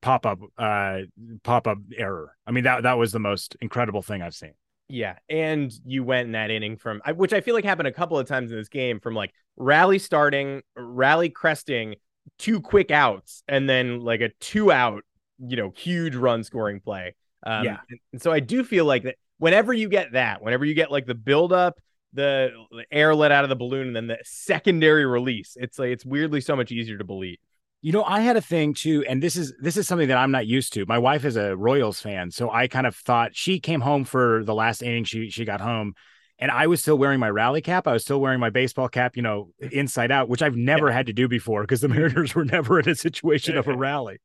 pop 0.00 0.26
up 0.26 0.38
uh, 0.58 1.00
pop 1.42 1.66
up 1.66 1.78
error. 1.96 2.36
I 2.46 2.52
mean 2.52 2.64
that 2.64 2.84
that 2.84 2.98
was 2.98 3.10
the 3.10 3.18
most 3.18 3.56
incredible 3.60 4.02
thing 4.02 4.22
I've 4.22 4.34
seen. 4.34 4.52
Yeah, 4.88 5.16
and 5.28 5.72
you 5.86 6.04
went 6.04 6.26
in 6.26 6.32
that 6.32 6.50
inning 6.50 6.76
from 6.76 7.00
which 7.16 7.32
I 7.32 7.40
feel 7.40 7.54
like 7.54 7.64
happened 7.64 7.88
a 7.88 7.92
couple 7.92 8.18
of 8.18 8.26
times 8.28 8.50
in 8.50 8.58
this 8.58 8.68
game 8.68 9.00
from 9.00 9.14
like 9.14 9.32
rally 9.56 9.98
starting, 9.98 10.62
rally 10.76 11.30
cresting, 11.30 11.94
two 12.38 12.60
quick 12.60 12.90
outs, 12.90 13.42
and 13.48 13.68
then 13.68 14.00
like 14.00 14.20
a 14.20 14.28
two 14.40 14.70
out, 14.70 15.02
you 15.38 15.56
know, 15.56 15.72
huge 15.76 16.14
run 16.14 16.44
scoring 16.44 16.80
play. 16.80 17.14
Um, 17.44 17.64
Yeah. 17.64 17.78
and- 18.12 18.20
so 18.22 18.32
I 18.32 18.40
do 18.40 18.64
feel 18.64 18.84
like 18.84 19.04
that 19.04 19.16
whenever 19.38 19.72
you 19.72 19.88
get 19.88 20.12
that, 20.12 20.42
whenever 20.42 20.64
you 20.64 20.74
get 20.74 20.90
like 20.90 21.06
the 21.06 21.14
build 21.14 21.52
up, 21.52 21.78
the, 22.12 22.50
the 22.70 22.84
air 22.90 23.14
let 23.14 23.32
out 23.32 23.44
of 23.44 23.48
the 23.48 23.56
balloon, 23.56 23.86
and 23.86 23.96
then 23.96 24.06
the 24.06 24.18
secondary 24.24 25.06
release, 25.06 25.56
it's 25.58 25.78
like 25.78 25.88
it's 25.88 26.04
weirdly 26.04 26.42
so 26.42 26.54
much 26.54 26.70
easier 26.70 26.98
to 26.98 27.04
believe. 27.04 27.38
You 27.84 27.90
know, 27.90 28.04
I 28.04 28.20
had 28.20 28.36
a 28.36 28.40
thing 28.40 28.74
too, 28.74 29.04
and 29.08 29.20
this 29.20 29.34
is 29.34 29.52
this 29.58 29.76
is 29.76 29.88
something 29.88 30.06
that 30.06 30.16
I'm 30.16 30.30
not 30.30 30.46
used 30.46 30.72
to. 30.74 30.86
My 30.86 30.98
wife 30.98 31.24
is 31.24 31.34
a 31.34 31.56
Royals 31.56 32.00
fan, 32.00 32.30
so 32.30 32.48
I 32.48 32.68
kind 32.68 32.86
of 32.86 32.94
thought 32.94 33.34
she 33.34 33.58
came 33.58 33.80
home 33.80 34.04
for 34.04 34.44
the 34.44 34.54
last 34.54 34.82
inning. 34.82 35.02
She 35.02 35.30
she 35.30 35.44
got 35.44 35.60
home, 35.60 35.94
and 36.38 36.52
I 36.52 36.68
was 36.68 36.80
still 36.80 36.96
wearing 36.96 37.18
my 37.18 37.28
rally 37.28 37.60
cap. 37.60 37.88
I 37.88 37.92
was 37.92 38.02
still 38.04 38.20
wearing 38.20 38.38
my 38.38 38.50
baseball 38.50 38.88
cap, 38.88 39.16
you 39.16 39.22
know, 39.22 39.50
inside 39.58 40.12
out, 40.12 40.28
which 40.28 40.42
I've 40.42 40.54
never 40.54 40.92
had 40.92 41.06
to 41.06 41.12
do 41.12 41.26
before 41.26 41.62
because 41.62 41.80
the 41.80 41.88
Mariners 41.96 42.36
were 42.36 42.44
never 42.44 42.78
in 42.78 42.88
a 42.88 42.94
situation 42.94 43.56
of 43.56 43.66
a 43.66 43.76
rally. 43.76 44.20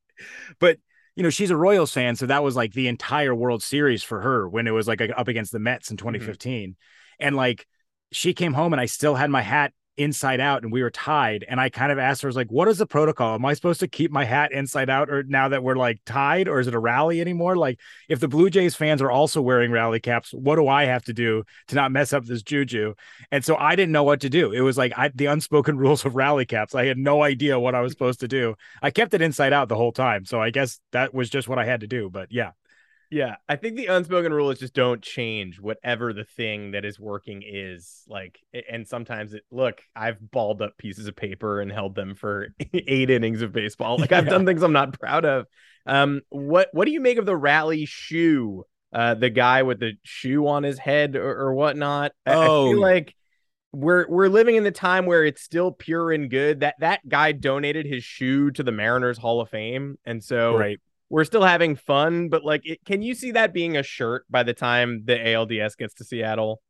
But 0.60 0.78
you 1.16 1.24
know, 1.24 1.30
she's 1.30 1.50
a 1.50 1.56
Royals 1.56 1.92
fan, 1.92 2.14
so 2.14 2.26
that 2.26 2.44
was 2.44 2.54
like 2.54 2.74
the 2.74 2.86
entire 2.86 3.34
World 3.34 3.64
Series 3.64 4.04
for 4.04 4.20
her 4.20 4.48
when 4.48 4.68
it 4.68 4.72
was 4.72 4.86
like 4.86 5.00
up 5.00 5.26
against 5.26 5.50
the 5.50 5.58
Mets 5.58 5.90
in 5.90 5.96
mm-hmm. 5.96 6.06
2015, 6.06 6.76
and 7.18 7.34
like 7.34 7.66
she 8.12 8.34
came 8.34 8.54
home 8.54 8.72
and 8.72 8.80
I 8.80 8.86
still 8.86 9.16
had 9.16 9.30
my 9.30 9.42
hat 9.42 9.72
inside 9.98 10.40
out 10.40 10.62
and 10.62 10.72
we 10.72 10.82
were 10.82 10.90
tied. 10.90 11.44
And 11.48 11.60
I 11.60 11.68
kind 11.68 11.92
of 11.92 11.98
asked 11.98 12.22
her 12.22 12.28
I 12.28 12.30
was 12.30 12.36
like 12.36 12.50
what 12.50 12.68
is 12.68 12.78
the 12.78 12.86
protocol? 12.86 13.34
Am 13.34 13.44
I 13.44 13.54
supposed 13.54 13.80
to 13.80 13.88
keep 13.88 14.10
my 14.10 14.24
hat 14.24 14.52
inside 14.52 14.88
out 14.88 15.10
or 15.10 15.22
now 15.24 15.48
that 15.48 15.62
we're 15.62 15.76
like 15.76 16.00
tied 16.06 16.48
or 16.48 16.60
is 16.60 16.66
it 16.66 16.74
a 16.74 16.78
rally 16.78 17.20
anymore? 17.20 17.56
Like 17.56 17.80
if 18.08 18.20
the 18.20 18.28
Blue 18.28 18.50
Jays 18.50 18.74
fans 18.74 19.02
are 19.02 19.10
also 19.10 19.40
wearing 19.40 19.70
rally 19.70 20.00
caps 20.00 20.32
what 20.32 20.56
do 20.56 20.68
I 20.68 20.84
have 20.84 21.04
to 21.04 21.12
do 21.12 21.44
to 21.68 21.74
not 21.74 21.92
mess 21.92 22.12
up 22.12 22.24
this 22.24 22.42
juju? 22.42 22.94
And 23.30 23.44
so 23.44 23.56
I 23.56 23.76
didn't 23.76 23.92
know 23.92 24.04
what 24.04 24.20
to 24.20 24.30
do. 24.30 24.52
It 24.52 24.60
was 24.60 24.78
like 24.78 24.92
I, 24.96 25.08
the 25.14 25.26
unspoken 25.26 25.76
rules 25.78 26.04
of 26.04 26.14
rally 26.14 26.46
caps. 26.46 26.74
I 26.74 26.86
had 26.86 26.98
no 26.98 27.22
idea 27.22 27.58
what 27.58 27.74
I 27.74 27.80
was 27.80 27.92
supposed 27.92 28.20
to 28.20 28.28
do. 28.28 28.54
I 28.82 28.90
kept 28.90 29.14
it 29.14 29.22
inside 29.22 29.52
out 29.52 29.68
the 29.68 29.76
whole 29.76 29.92
time. 29.92 30.24
So 30.24 30.40
I 30.40 30.50
guess 30.50 30.80
that 30.92 31.12
was 31.12 31.30
just 31.30 31.48
what 31.48 31.58
I 31.58 31.64
had 31.64 31.80
to 31.80 31.86
do. 31.86 32.08
But 32.10 32.32
yeah 32.32 32.52
Yeah, 33.10 33.36
I 33.48 33.56
think 33.56 33.76
the 33.76 33.86
unspoken 33.86 34.32
rule 34.34 34.50
is 34.50 34.58
just 34.58 34.74
don't 34.74 35.00
change 35.00 35.58
whatever 35.58 36.12
the 36.12 36.24
thing 36.24 36.72
that 36.72 36.84
is 36.84 37.00
working 37.00 37.42
is. 37.46 38.02
Like, 38.06 38.38
and 38.68 38.86
sometimes 38.86 39.32
it 39.32 39.44
look, 39.50 39.80
I've 39.96 40.18
balled 40.30 40.60
up 40.60 40.76
pieces 40.76 41.06
of 41.06 41.16
paper 41.16 41.60
and 41.60 41.72
held 41.72 41.94
them 41.94 42.14
for 42.14 42.48
eight 42.74 43.08
innings 43.08 43.40
of 43.40 43.52
baseball. 43.52 43.98
Like, 43.98 44.12
I've 44.12 44.24
Yeah. 44.24 44.30
done 44.30 44.44
things 44.46 44.62
I'm 44.62 44.72
not 44.74 44.98
proud 44.98 45.24
of. 45.24 45.46
Um, 45.86 46.20
what 46.28 46.68
what 46.72 46.84
do 46.84 46.92
you 46.92 47.00
make 47.00 47.16
of 47.16 47.24
the 47.24 47.36
rally 47.36 47.86
shoe? 47.86 48.64
Uh, 48.92 49.14
the 49.14 49.30
guy 49.30 49.62
with 49.62 49.80
the 49.80 49.92
shoe 50.02 50.46
on 50.46 50.62
his 50.62 50.78
head 50.78 51.16
or, 51.16 51.30
or 51.34 51.54
whatnot. 51.54 52.12
I, 52.26 52.32
I 52.32 52.36
Oh. 52.36 52.64
feel 52.64 52.80
like 52.80 53.14
we're 53.72 54.06
we're 54.08 54.28
living 54.28 54.56
in 54.56 54.64
the 54.64 54.70
time 54.70 55.06
where 55.06 55.24
it's 55.24 55.42
still 55.42 55.72
pure 55.72 56.10
and 56.12 56.30
good. 56.30 56.60
That 56.60 56.74
that 56.80 57.06
guy 57.08 57.32
donated 57.32 57.86
his 57.86 58.04
shoe 58.04 58.50
to 58.52 58.62
the 58.62 58.72
Mariners 58.72 59.18
Hall 59.18 59.40
of 59.40 59.50
Fame, 59.50 59.98
and 60.04 60.22
so 60.22 60.56
right 60.56 60.80
we're 61.10 61.24
still 61.24 61.42
having 61.42 61.76
fun, 61.76 62.28
but 62.28 62.44
like, 62.44 62.66
it, 62.66 62.84
can 62.84 63.02
you 63.02 63.14
see 63.14 63.32
that 63.32 63.52
being 63.52 63.76
a 63.76 63.82
shirt 63.82 64.24
by 64.30 64.42
the 64.42 64.54
time 64.54 65.02
the 65.04 65.14
ALDS 65.14 65.76
gets 65.76 65.94
to 65.94 66.04
Seattle? 66.04 66.62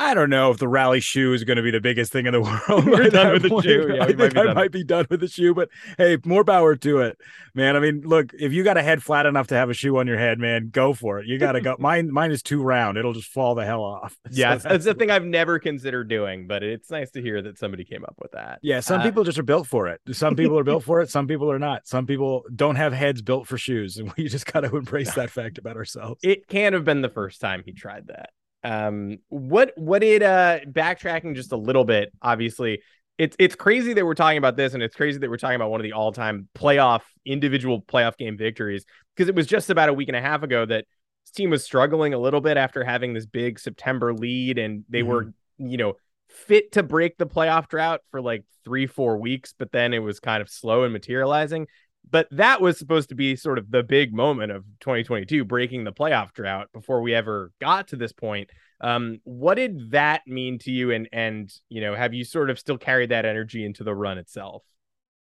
I 0.00 0.14
don't 0.14 0.30
know 0.30 0.50
if 0.50 0.56
the 0.56 0.66
rally 0.66 1.00
shoe 1.00 1.34
is 1.34 1.44
going 1.44 1.58
to 1.58 1.62
be 1.62 1.70
the 1.70 1.80
biggest 1.80 2.10
thing 2.10 2.24
in 2.26 2.32
the 2.32 2.40
world. 2.68 2.86
We're 2.86 3.10
done 3.10 3.32
with 3.34 3.42
the 3.42 3.48
point. 3.50 3.64
shoe. 3.64 3.86
Yeah, 3.94 4.04
I 4.04 4.06
we 4.06 4.14
might 4.14 4.32
be 4.32 4.40
I 4.40 4.44
done. 4.44 4.54
might 4.54 4.72
be 4.72 4.82
done 4.84 5.06
with 5.10 5.20
the 5.20 5.28
shoe, 5.28 5.52
but 5.54 5.68
hey, 5.98 6.16
more 6.24 6.42
power 6.42 6.74
to 6.76 6.98
it, 7.00 7.18
man. 7.54 7.76
I 7.76 7.80
mean, 7.80 8.00
look, 8.04 8.32
if 8.32 8.52
you 8.52 8.64
got 8.64 8.76
a 8.78 8.82
head 8.82 9.02
flat 9.02 9.26
enough 9.26 9.48
to 9.48 9.54
have 9.56 9.68
a 9.68 9.74
shoe 9.74 9.98
on 9.98 10.06
your 10.06 10.16
head, 10.18 10.38
man, 10.38 10.70
go 10.72 10.94
for 10.94 11.18
it. 11.20 11.26
You 11.26 11.38
got 11.38 11.52
to 11.52 11.60
go. 11.60 11.76
mine, 11.78 12.10
mine 12.10 12.30
is 12.30 12.42
too 12.42 12.62
round; 12.62 12.96
it'll 12.96 13.12
just 13.12 13.28
fall 13.30 13.54
the 13.54 13.64
hell 13.66 13.82
off. 13.82 14.16
Yeah, 14.30 14.56
So 14.56 14.68
it's, 14.70 14.76
it's 14.76 14.86
a 14.86 14.94
thing 14.94 15.10
I've 15.10 15.24
never 15.24 15.58
considered 15.58 16.08
doing, 16.08 16.46
but 16.46 16.62
it's 16.62 16.90
nice 16.90 17.10
to 17.10 17.20
hear 17.20 17.42
that 17.42 17.58
somebody 17.58 17.84
came 17.84 18.04
up 18.04 18.14
with 18.18 18.32
that. 18.32 18.58
Yeah, 18.62 18.80
some 18.80 19.00
Uh, 19.00 19.04
people 19.04 19.24
just 19.24 19.38
are 19.38 19.42
built 19.42 19.66
for 19.66 19.88
it. 19.88 20.00
Some 20.12 20.34
people 20.34 20.58
are 20.58 20.64
built 20.64 20.84
for 20.84 21.02
it. 21.02 21.10
Some 21.10 21.26
people 21.26 21.50
are 21.50 21.58
not. 21.58 21.86
Some 21.86 22.06
people 22.06 22.44
don't 22.56 22.76
have 22.76 22.94
heads 22.94 23.20
built 23.20 23.46
for 23.46 23.58
shoes, 23.58 23.98
and 23.98 24.10
we 24.16 24.28
just 24.28 24.50
got 24.50 24.60
to 24.60 24.74
embrace 24.74 25.14
that 25.14 25.28
fact 25.30 25.58
about 25.58 25.76
ourselves. 25.76 26.20
It 26.22 26.48
can't 26.48 26.72
have 26.72 26.84
been 26.86 27.02
the 27.02 27.10
first 27.10 27.40
time 27.40 27.62
he 27.66 27.72
tried 27.72 28.06
that. 28.06 28.30
Um, 28.62 29.18
what 29.28 29.72
what 29.76 30.00
did 30.00 30.22
uh 30.22 30.60
backtracking 30.66 31.34
just 31.34 31.52
a 31.52 31.56
little 31.56 31.84
bit? 31.84 32.12
Obviously, 32.20 32.82
it's 33.18 33.36
it's 33.38 33.54
crazy 33.54 33.92
that 33.94 34.04
we're 34.04 34.14
talking 34.14 34.38
about 34.38 34.56
this, 34.56 34.74
and 34.74 34.82
it's 34.82 34.96
crazy 34.96 35.18
that 35.18 35.30
we're 35.30 35.36
talking 35.36 35.56
about 35.56 35.70
one 35.70 35.80
of 35.80 35.84
the 35.84 35.92
all 35.92 36.12
time 36.12 36.48
playoff 36.54 37.00
individual 37.24 37.82
playoff 37.82 38.16
game 38.16 38.36
victories 38.36 38.84
because 39.14 39.28
it 39.28 39.34
was 39.34 39.46
just 39.46 39.70
about 39.70 39.88
a 39.88 39.92
week 39.92 40.08
and 40.08 40.16
a 40.16 40.20
half 40.20 40.42
ago 40.42 40.64
that 40.64 40.84
this 41.24 41.32
team 41.32 41.50
was 41.50 41.64
struggling 41.64 42.14
a 42.14 42.18
little 42.18 42.40
bit 42.40 42.56
after 42.56 42.84
having 42.84 43.12
this 43.12 43.26
big 43.26 43.58
September 43.58 44.14
lead, 44.14 44.58
and 44.58 44.84
they 44.88 45.02
were 45.02 45.32
you 45.58 45.76
know 45.76 45.94
fit 46.28 46.72
to 46.72 46.82
break 46.82 47.18
the 47.18 47.26
playoff 47.26 47.68
drought 47.68 48.00
for 48.10 48.20
like 48.20 48.44
three 48.64 48.86
four 48.86 49.16
weeks, 49.16 49.54
but 49.58 49.72
then 49.72 49.92
it 49.94 49.98
was 49.98 50.20
kind 50.20 50.42
of 50.42 50.48
slow 50.48 50.84
in 50.84 50.92
materializing 50.92 51.66
but 52.08 52.28
that 52.30 52.60
was 52.60 52.78
supposed 52.78 53.08
to 53.08 53.14
be 53.14 53.36
sort 53.36 53.58
of 53.58 53.70
the 53.70 53.82
big 53.82 54.12
moment 54.12 54.52
of 54.52 54.64
2022 54.80 55.44
breaking 55.44 55.84
the 55.84 55.92
playoff 55.92 56.32
drought 56.32 56.68
before 56.72 57.02
we 57.02 57.14
ever 57.14 57.52
got 57.60 57.88
to 57.88 57.96
this 57.96 58.12
point 58.12 58.50
um 58.80 59.18
what 59.24 59.56
did 59.56 59.90
that 59.90 60.22
mean 60.26 60.58
to 60.58 60.70
you 60.70 60.90
and 60.90 61.08
and 61.12 61.52
you 61.68 61.80
know 61.80 61.94
have 61.94 62.14
you 62.14 62.24
sort 62.24 62.50
of 62.50 62.58
still 62.58 62.78
carried 62.78 63.10
that 63.10 63.24
energy 63.24 63.64
into 63.64 63.84
the 63.84 63.94
run 63.94 64.18
itself 64.18 64.62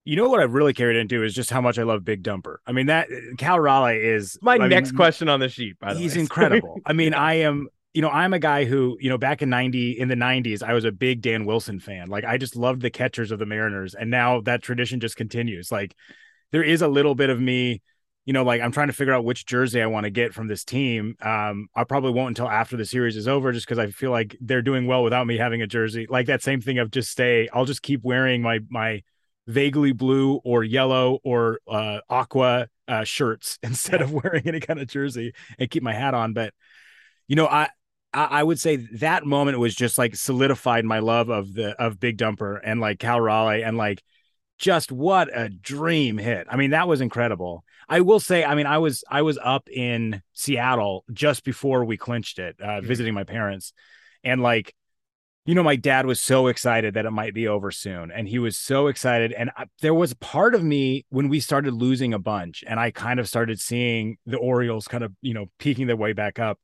You 0.05 0.17
know 0.17 0.29
what 0.31 0.41
I've 0.41 0.55
really 0.55 0.73
carried 0.73 0.97
into 0.97 1.23
is 1.23 1.35
just 1.35 1.51
how 1.51 1.61
much 1.61 1.79
I 1.79 1.83
love 1.83 2.05
Big 2.05 2.23
Dumper. 2.23 2.57
I 2.67 2.73
mean 2.73 2.87
that 2.87 3.09
Cal 3.37 3.61
Raleigh 3.61 3.99
is 4.03 4.39
My 4.41 4.55
I 4.55 4.59
mean, 4.59 4.69
next 4.71 4.93
question 4.93 5.29
on 5.29 5.41
the 5.41 5.49
sheet, 5.49 5.79
by 5.79 5.93
the 5.93 5.99
way, 5.99 6.03
he's 6.03 6.15
way. 6.15 6.21
incredible. 6.27 6.81
I 6.87 6.93
mean, 6.95 7.13
I 7.15 7.35
am, 7.41 7.69
you 7.93 8.01
know, 8.03 8.09
I'm 8.09 8.33
a 8.33 8.39
guy 8.39 8.65
who, 8.65 8.97
you 9.01 9.11
know, 9.11 9.19
back 9.19 9.43
in 9.43 9.51
90 9.51 9.99
in 9.99 10.09
the 10.09 10.15
90s, 10.15 10.63
I 10.63 10.73
was 10.73 10.85
a 10.85 10.93
big 10.93 11.21
Dan 11.21 11.45
Wilson 11.45 11.79
fan. 11.81 12.09
Like 12.09 12.25
I 12.25 12.39
just 12.39 12.57
loved 12.57 12.81
the 12.81 12.91
catchers 12.91 13.31
of 13.33 13.39
the 13.39 13.47
Mariners 13.47 13.95
and 13.95 14.11
now 14.11 14.41
that 14.43 14.63
tradition 14.63 15.01
just 15.01 15.17
continues. 15.17 15.71
Like 15.71 15.95
there 16.53 16.63
is 16.63 16.83
a 16.83 16.89
little 16.89 17.15
bit 17.15 17.31
of 17.31 17.41
me, 17.41 17.83
you 18.25 18.33
know, 18.33 18.43
like 18.43 18.61
I'm 18.61 18.73
trying 18.73 18.89
to 18.89 18.93
figure 18.93 19.13
out 19.13 19.25
which 19.25 19.47
jersey 19.47 19.81
I 19.81 19.87
want 19.87 20.05
to 20.05 20.11
get 20.11 20.35
from 20.35 20.49
this 20.49 20.65
team. 20.65 21.17
Um 21.21 21.69
I 21.75 21.85
probably 21.85 22.13
won't 22.13 22.29
until 22.39 22.49
after 22.49 22.77
the 22.77 22.85
series 22.85 23.17
is 23.17 23.29
over 23.29 23.53
just 23.53 23.67
cuz 23.67 23.79
I 23.79 23.89
feel 23.91 24.11
like 24.11 24.37
they're 24.41 24.63
doing 24.63 24.87
well 24.87 25.03
without 25.03 25.27
me 25.27 25.37
having 25.37 25.63
a 25.63 25.67
jersey. 25.67 26.07
Like 26.09 26.27
that 26.27 26.43
same 26.43 26.61
thing 26.61 26.79
of 26.79 26.91
just 26.91 27.11
stay, 27.11 27.49
I'll 27.53 27.65
just 27.65 27.83
keep 27.83 28.03
wearing 28.05 28.43
my 28.43 28.61
my 28.69 29.03
vaguely 29.47 29.93
blue 29.93 30.37
or 30.45 30.63
yellow 30.63 31.21
or 31.25 31.61
uh 31.67 32.01
aqua 32.11 32.69
uh 32.87 33.05
shirts 33.05 33.59
instead 33.63 34.03
of 34.03 34.13
wearing 34.13 34.47
any 34.47 34.61
kind 34.61 34.79
of 34.79 34.87
jersey 34.89 35.33
and 35.59 35.71
keep 35.71 35.83
my 35.83 35.95
hat 35.95 36.13
on 36.13 36.35
but 36.35 36.53
you 37.29 37.37
know 37.37 37.47
I 37.47 37.69
I 38.15 38.43
would 38.43 38.59
say 38.59 38.77
that 38.77 39.27
moment 39.27 39.59
was 39.59 39.75
just 39.75 39.99
like 39.99 40.17
solidified 40.17 40.85
my 40.85 41.01
love 41.01 41.29
of 41.29 41.53
the 41.53 41.71
of 41.81 42.01
Big 42.01 42.17
Dumper 42.17 42.59
and 42.63 42.81
like 42.81 42.99
Cal 42.99 43.21
Raleigh 43.21 43.63
and 43.63 43.77
like 43.77 44.03
just 44.59 44.93
what 44.93 45.29
a 45.37 45.49
dream 45.49 46.19
hit. 46.19 46.47
I 46.51 46.57
mean, 46.57 46.71
that 46.71 46.89
was 46.89 47.01
incredible. 47.01 47.65
I 47.89 48.01
will 48.01 48.21
say, 48.21 48.45
I 48.45 48.55
mean, 48.55 48.67
I 48.67 48.79
was 48.79 49.05
I 49.09 49.23
was 49.23 49.39
up 49.43 49.69
in 49.71 50.23
Seattle 50.33 51.05
just 51.13 51.45
before 51.45 51.85
we 51.85 51.97
clinched 51.97 52.39
it, 52.39 52.61
uh, 52.61 52.81
visiting 52.81 53.15
my 53.15 53.25
parents, 53.25 53.73
and 54.23 54.43
like, 54.43 54.75
you 55.47 55.55
know, 55.55 55.63
my 55.63 55.77
dad 55.77 56.05
was 56.05 56.21
so 56.21 56.49
excited 56.49 56.95
that 56.95 57.07
it 57.07 57.11
might 57.13 57.35
be 57.35 57.49
over 57.49 57.71
soon, 57.71 58.11
and 58.11 58.29
he 58.29 58.39
was 58.39 58.59
so 58.59 58.89
excited. 58.89 59.33
And 59.33 59.51
I, 59.57 59.67
there 59.81 59.95
was 59.95 60.13
part 60.15 60.55
of 60.55 60.63
me 60.63 61.07
when 61.09 61.29
we 61.29 61.41
started 61.41 61.73
losing 61.73 62.13
a 62.13 62.19
bunch, 62.19 62.63
and 62.67 62.79
I 62.79 62.91
kind 62.91 63.21
of 63.21 63.29
started 63.29 63.61
seeing 63.61 64.19
the 64.27 64.37
Orioles 64.37 64.89
kind 64.89 65.05
of, 65.05 65.13
you 65.23 65.33
know, 65.33 65.47
peeking 65.59 65.87
their 65.87 65.97
way 65.97 66.13
back 66.13 66.39
up 66.39 66.59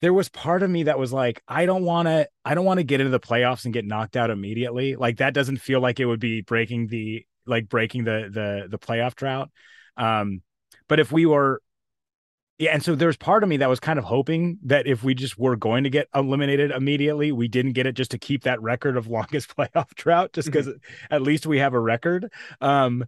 there 0.00 0.14
was 0.14 0.28
part 0.28 0.62
of 0.62 0.70
me 0.70 0.84
that 0.84 0.98
was 0.98 1.12
like, 1.12 1.42
I 1.46 1.66
don't 1.66 1.84
want 1.84 2.08
to, 2.08 2.28
I 2.44 2.54
don't 2.54 2.64
want 2.64 2.78
to 2.78 2.84
get 2.84 3.00
into 3.00 3.10
the 3.10 3.20
playoffs 3.20 3.64
and 3.64 3.74
get 3.74 3.84
knocked 3.84 4.16
out 4.16 4.30
immediately. 4.30 4.96
Like 4.96 5.18
that 5.18 5.34
doesn't 5.34 5.58
feel 5.58 5.80
like 5.80 6.00
it 6.00 6.06
would 6.06 6.20
be 6.20 6.40
breaking 6.40 6.86
the, 6.86 7.26
like 7.50 7.68
breaking 7.68 8.04
the, 8.04 8.30
the, 8.32 8.68
the 8.70 8.78
playoff 8.78 9.14
drought. 9.14 9.50
Um, 9.96 10.42
but 10.88 11.00
if 11.00 11.12
we 11.12 11.26
were, 11.26 11.60
yeah, 12.58 12.72
and 12.74 12.82
so 12.82 12.94
there's 12.94 13.16
part 13.16 13.42
of 13.42 13.48
me 13.48 13.56
that 13.58 13.70
was 13.70 13.80
kind 13.80 13.98
of 13.98 14.04
hoping 14.04 14.58
that 14.64 14.86
if 14.86 15.02
we 15.02 15.14
just 15.14 15.38
were 15.38 15.56
going 15.56 15.84
to 15.84 15.90
get 15.90 16.08
eliminated 16.14 16.70
immediately, 16.70 17.32
we 17.32 17.48
didn't 17.48 17.72
get 17.72 17.86
it 17.86 17.94
just 17.94 18.10
to 18.10 18.18
keep 18.18 18.44
that 18.44 18.60
record 18.60 18.96
of 18.98 19.06
longest 19.08 19.56
playoff 19.56 19.94
drought, 19.94 20.32
just 20.34 20.46
because 20.46 20.68
at 21.10 21.22
least 21.22 21.46
we 21.46 21.58
have 21.58 21.72
a 21.72 21.80
record. 21.80 22.30
Um, 22.60 23.04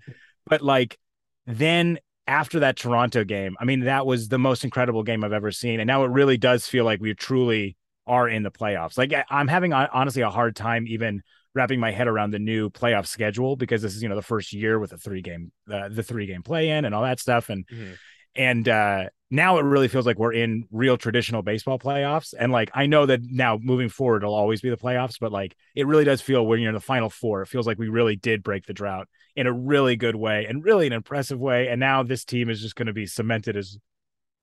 but 0.47 0.63
like 0.63 0.99
then 1.47 1.99
after 2.27 2.61
that 2.61 2.77
Toronto 2.77 3.25
game, 3.25 3.57
I 3.61 3.67
mean, 3.67 3.81
that 3.81 4.07
was 4.07 4.29
the 4.29 4.39
most 4.39 4.65
incredible 4.65 5.03
game 5.03 5.23
I've 5.23 5.33
ever 5.35 5.51
seen. 5.51 5.81
And 5.81 5.87
now 5.87 6.05
it 6.05 6.11
really 6.11 6.39
does 6.39 6.67
feel 6.67 6.85
like 6.87 7.01
we 7.01 7.15
truly 7.15 7.77
are 8.07 8.29
in 8.29 8.43
the 8.45 8.51
playoffs. 8.51 8.97
Like 8.97 9.13
I- 9.13 9.25
I'm 9.29 9.49
having 9.49 9.73
honestly 9.75 10.23
a 10.23 10.31
hard 10.31 10.57
time 10.57 10.87
even 10.87 11.23
wrapping 11.55 11.81
my 11.81 11.91
head 11.91 12.09
around 12.09 12.31
the 12.31 12.39
new 12.39 12.71
playoff 12.71 13.07
schedule 13.07 13.57
because 13.57 13.83
this 13.83 13.95
is, 13.95 14.03
you 14.03 14.09
know, 14.09 14.17
the 14.17 14.23
first 14.23 14.53
year 14.53 14.79
with 14.79 14.93
a 14.93 14.99
three 14.99 15.23
game, 15.23 15.53
uh, 15.71 15.89
the 15.89 16.03
three 16.03 16.27
game 16.27 16.43
play 16.43 16.71
in 16.71 16.85
and 16.85 16.95
all 16.95 17.03
that 17.03 17.21
stuff. 17.21 17.51
And, 17.51 17.67
Mhm. 17.67 17.97
and, 18.35 18.69
uh, 18.69 19.09
now 19.31 19.59
it 19.59 19.63
really 19.63 19.89
feels 19.89 20.05
like 20.05 20.19
we're 20.19 20.33
in 20.35 20.67
real 20.71 20.99
traditional 20.99 21.43
baseball 21.43 21.79
playoffs. 21.79 22.35
And 22.39 22.53
like, 22.53 22.71
I 22.75 22.87
know 22.87 23.07
that 23.07 23.21
now 23.23 23.59
moving 23.63 23.89
forward, 23.89 24.23
it'll 24.23 24.35
always 24.35 24.61
be 24.61 24.69
the 24.69 24.77
playoffs, 24.77 25.17
but 25.19 25.33
like, 25.33 25.55
it 25.75 25.87
really 25.87 26.05
does 26.05 26.21
feel 26.21 26.47
when 26.47 26.61
you're 26.61 26.69
in 26.69 26.75
the 26.75 26.81
final 26.81 27.09
four, 27.09 27.41
it 27.43 27.49
feels 27.49 27.67
like 27.67 27.79
we 27.79 27.89
really 27.89 28.17
did 28.17 28.43
break 28.43 28.67
the 28.67 28.75
drought 28.75 29.09
in 29.35 29.47
a 29.47 29.53
really 29.53 29.97
good 29.97 30.17
way 30.17 30.45
and 30.47 30.63
really 30.65 30.87
an 30.87 30.93
impressive 30.93 31.41
way. 31.41 31.69
And 31.69 31.81
now 31.81 32.03
this 32.03 32.25
team 32.25 32.51
is 32.51 32.61
just 32.61 32.77
going 32.77 32.89
to 32.89 32.93
be 32.93 33.07
cemented 33.07 33.57
as 33.57 33.79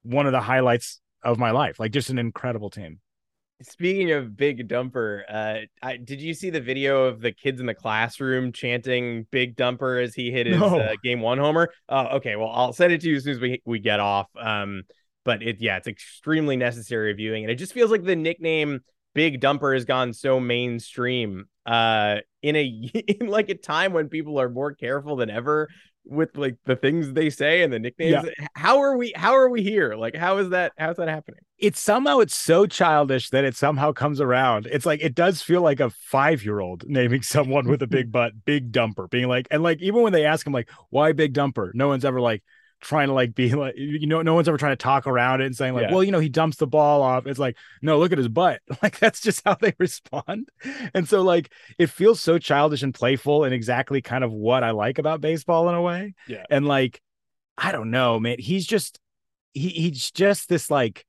one 0.01 0.25
of 0.25 0.31
the 0.31 0.41
highlights 0.41 1.01
of 1.23 1.37
my 1.37 1.51
life. 1.51 1.79
Like 1.79 1.91
just 1.91 2.09
an 2.09 2.17
incredible 2.17 2.71
team. 2.71 2.99
Speaking 3.61 4.11
of 4.11 4.37
Big 4.37 4.69
Dumper, 4.69 5.23
uh, 5.27 5.65
I, 5.81 5.97
did 5.97 6.21
you 6.21 6.33
see 6.33 6.49
the 6.49 6.61
video 6.61 7.03
of 7.05 7.19
the 7.19 7.33
kids 7.33 7.59
in 7.59 7.65
the 7.65 7.73
classroom 7.73 8.53
chanting 8.53 9.27
"Big 9.31 9.57
Dumper" 9.57 10.01
as 10.01 10.15
he 10.15 10.31
hit 10.31 10.47
his 10.47 10.57
No. 10.57 10.79
uh, 10.79 10.93
game 11.03 11.19
one 11.19 11.39
homer? 11.39 11.67
Oh, 11.89 12.17
okay. 12.17 12.37
Well, 12.37 12.49
I'll 12.49 12.71
send 12.71 12.93
it 12.93 13.01
to 13.01 13.09
you 13.09 13.17
as 13.17 13.25
soon 13.25 13.33
as 13.33 13.39
we 13.41 13.61
we 13.65 13.79
get 13.79 13.99
off. 13.99 14.27
Um, 14.39 14.83
but 15.25 15.43
it 15.43 15.57
yeah, 15.59 15.75
it's 15.75 15.87
extremely 15.87 16.55
necessary 16.55 17.11
viewing, 17.13 17.43
and 17.43 17.51
it 17.51 17.55
just 17.55 17.73
feels 17.73 17.91
like 17.91 18.03
the 18.03 18.15
nickname 18.15 18.79
Big 19.13 19.41
Dumper 19.41 19.73
has 19.73 19.83
gone 19.83 20.13
so 20.13 20.39
mainstream. 20.39 21.45
Uh, 21.65 22.17
in 22.41 22.55
a 22.55 22.63
in 23.19 23.27
like 23.27 23.49
a 23.49 23.55
time 23.55 23.91
when 23.91 24.07
people 24.07 24.39
are 24.39 24.49
more 24.49 24.73
careful 24.73 25.17
than 25.17 25.29
ever 25.29 25.67
with 26.09 26.35
like 26.37 26.57
the 26.65 26.75
things 26.75 27.13
they 27.13 27.29
say 27.29 27.61
and 27.61 27.71
the 27.71 27.79
nicknames. 27.79 28.27
How 28.53 28.79
are 28.79 28.97
we? 28.97 29.13
How 29.15 29.35
are 29.35 29.49
we 29.49 29.61
here? 29.61 29.95
Like, 29.95 30.15
how 30.15 30.37
is 30.37 30.49
that? 30.49 30.73
How's 30.77 30.97
that 30.97 31.07
happening? 31.07 31.41
It's 31.57 31.79
somehow 31.79 32.19
it's 32.19 32.35
so 32.35 32.65
childish 32.65 33.29
that 33.29 33.43
it 33.43 33.55
somehow 33.55 33.91
comes 33.91 34.19
around. 34.21 34.67
It's 34.67 34.85
like 34.85 35.01
it 35.01 35.15
does 35.15 35.41
feel 35.41 35.61
like 35.61 35.79
a 35.79 35.89
five 35.89 36.43
year 36.43 36.59
old 36.59 36.85
naming 36.87 37.21
someone 37.23 37.67
with 37.67 37.81
a 37.81 37.87
big 37.87 38.11
butt, 38.11 38.33
big 38.45 38.71
dumper, 38.71 39.09
being 39.09 39.27
like, 39.27 39.47
and 39.51 39.63
like 39.63 39.81
even 39.81 40.01
when 40.01 40.13
they 40.13 40.25
ask 40.25 40.45
him 40.45 40.53
like, 40.53 40.69
why 40.89 41.11
big 41.11 41.33
dumper? 41.33 41.71
No 41.73 41.87
one's 41.87 42.05
ever 42.05 42.19
like 42.19 42.43
trying 42.81 43.07
to 43.07 43.13
like 43.13 43.35
be 43.35 43.53
like 43.53 43.73
you 43.77 44.07
know 44.07 44.21
no 44.21 44.33
one's 44.33 44.47
ever 44.47 44.57
trying 44.57 44.71
to 44.71 44.77
talk 44.77 45.05
around 45.05 45.41
it 45.41 45.45
and 45.45 45.55
saying 45.55 45.73
like 45.73 45.83
Yeah. 45.89 45.93
well 45.93 46.03
you 46.03 46.11
know 46.11 46.19
he 46.19 46.29
dumps 46.29 46.57
the 46.57 46.67
ball 46.67 47.01
off 47.01 47.27
it's 47.27 47.39
like 47.39 47.57
no 47.81 47.99
look 47.99 48.11
at 48.11 48.17
his 48.17 48.29
butt 48.29 48.61
like 48.81 48.97
that's 48.99 49.19
just 49.19 49.41
how 49.43 49.55
they 49.55 49.73
respond 49.79 50.47
and 50.93 51.07
so 51.07 51.21
like 51.21 51.51
it 51.77 51.87
feels 51.87 52.21
so 52.21 52.37
childish 52.37 52.81
and 52.81 52.93
playful 52.93 53.43
and 53.43 53.53
exactly 53.53 54.01
kind 54.01 54.23
of 54.23 54.31
what 54.31 54.63
i 54.63 54.71
like 54.71 54.97
about 54.97 55.19
baseball 55.21 55.67
in 55.67 55.75
a 55.75 55.81
way 55.81 56.13
Yeah. 56.27 56.45
and 56.49 56.65
like 56.65 57.01
i 57.57 57.71
don't 57.73 57.91
know 57.91 58.19
man 58.19 58.37
he's 58.39 58.65
just 58.65 58.99
he 59.53 59.69
he's 59.69 60.11
just 60.11 60.47
this 60.47 60.71
like 60.71 61.05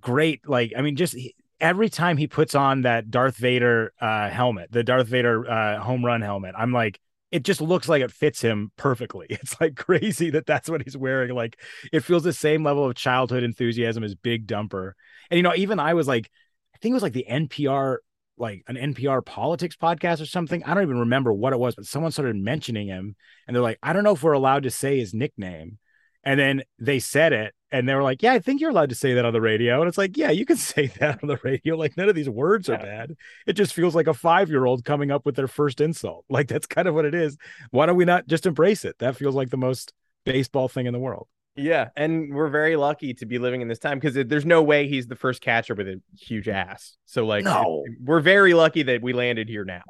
great 0.00 0.48
like 0.48 0.72
i 0.76 0.80
mean 0.82 0.96
just 0.96 1.14
he- 1.14 1.34
every 1.60 1.88
time 1.90 2.16
he 2.16 2.26
puts 2.26 2.54
on 2.54 2.82
that 2.82 3.10
darth 3.10 3.36
vader 3.36 3.92
uh 4.00 4.28
helmet 4.30 4.72
the 4.72 4.82
darth 4.82 5.06
vader 5.06 5.48
uh 5.48 5.78
home 5.78 6.04
run 6.04 6.22
helmet 6.22 6.54
i'm 6.58 6.72
like 6.72 6.98
it 7.32 7.44
just 7.44 7.62
looks 7.62 7.88
like 7.88 8.02
it 8.02 8.12
fits 8.12 8.40
him 8.42 8.70
perfectly. 8.76 9.26
It's 9.42 9.60
like 9.60 9.74
crazy 9.74 10.30
that 10.30 10.46
that's 10.46 10.68
what 10.68 10.82
he's 10.82 10.96
wearing 10.96 11.34
like 11.34 11.58
it 11.92 12.04
feels 12.04 12.22
the 12.22 12.32
same 12.32 12.62
level 12.62 12.84
of 12.84 12.94
childhood 12.94 13.42
enthusiasm 13.42 14.04
as 14.04 14.14
big 14.14 14.46
dumper. 14.46 14.92
And 15.30 15.38
you 15.38 15.42
know 15.42 15.54
even 15.56 15.80
i 15.80 15.94
was 15.94 16.06
like 16.06 16.30
i 16.74 16.78
think 16.78 16.92
it 16.92 16.94
was 16.94 17.02
like 17.02 17.14
the 17.14 17.26
npr 17.28 17.96
like 18.36 18.62
an 18.68 18.76
npr 18.76 19.24
politics 19.24 19.76
podcast 19.76 20.20
or 20.20 20.26
something. 20.26 20.62
I 20.64 20.74
don't 20.74 20.84
even 20.84 21.00
remember 21.00 21.32
what 21.32 21.52
it 21.52 21.58
was 21.58 21.74
but 21.74 21.86
someone 21.86 22.12
started 22.12 22.36
mentioning 22.36 22.86
him 22.86 23.16
and 23.46 23.56
they're 23.56 23.62
like 23.62 23.78
i 23.82 23.92
don't 23.92 24.04
know 24.04 24.12
if 24.12 24.22
we're 24.22 24.32
allowed 24.32 24.64
to 24.64 24.70
say 24.70 24.98
his 24.98 25.14
nickname 25.14 25.78
and 26.24 26.38
then 26.38 26.62
they 26.78 26.98
said 26.98 27.32
it 27.32 27.54
and 27.70 27.88
they 27.88 27.94
were 27.94 28.02
like, 28.02 28.22
Yeah, 28.22 28.32
I 28.34 28.38
think 28.38 28.60
you're 28.60 28.70
allowed 28.70 28.90
to 28.90 28.94
say 28.94 29.14
that 29.14 29.24
on 29.24 29.32
the 29.32 29.40
radio. 29.40 29.80
And 29.80 29.88
it's 29.88 29.98
like, 29.98 30.16
Yeah, 30.16 30.30
you 30.30 30.44
can 30.44 30.56
say 30.58 30.86
that 31.00 31.22
on 31.22 31.28
the 31.28 31.38
radio. 31.42 31.76
Like, 31.76 31.96
none 31.96 32.08
of 32.08 32.14
these 32.14 32.28
words 32.28 32.68
are 32.68 32.78
bad. 32.78 33.16
It 33.46 33.54
just 33.54 33.74
feels 33.74 33.94
like 33.94 34.06
a 34.06 34.14
five 34.14 34.48
year 34.50 34.66
old 34.66 34.84
coming 34.84 35.10
up 35.10 35.26
with 35.26 35.36
their 35.36 35.48
first 35.48 35.80
insult. 35.80 36.24
Like, 36.32 36.48
that's 36.48 36.66
kind 36.66 36.88
of 36.88 36.94
what 36.94 37.04
it 37.04 37.14
is. 37.14 37.36
Why 37.70 37.84
don't 37.86 37.96
we 37.96 38.06
not 38.06 38.26
just 38.26 38.46
embrace 38.46 38.84
it? 38.86 38.98
That 39.00 39.16
feels 39.16 39.34
like 39.34 39.50
the 39.50 39.58
most 39.58 39.92
baseball 40.24 40.66
thing 40.66 40.86
in 40.86 40.92
the 40.92 40.98
world. 40.98 41.28
Yeah, 41.56 41.90
and 41.94 42.34
we're 42.34 42.48
very 42.48 42.76
lucky 42.76 43.12
to 43.14 43.26
be 43.26 43.38
living 43.38 43.60
in 43.60 43.68
this 43.68 43.78
time 43.78 43.98
because 43.98 44.14
there's 44.26 44.46
no 44.46 44.62
way 44.62 44.88
he's 44.88 45.06
the 45.06 45.16
first 45.16 45.42
catcher 45.42 45.74
with 45.74 45.86
a 45.86 46.00
huge 46.18 46.46
mm. 46.46 46.54
ass. 46.54 46.96
So 47.04 47.26
like, 47.26 47.44
No. 47.44 47.84
we're 48.02 48.20
very 48.20 48.54
lucky 48.54 48.82
that 48.84 49.02
we 49.02 49.12
landed 49.12 49.48
here 49.48 49.64
now. 49.64 49.82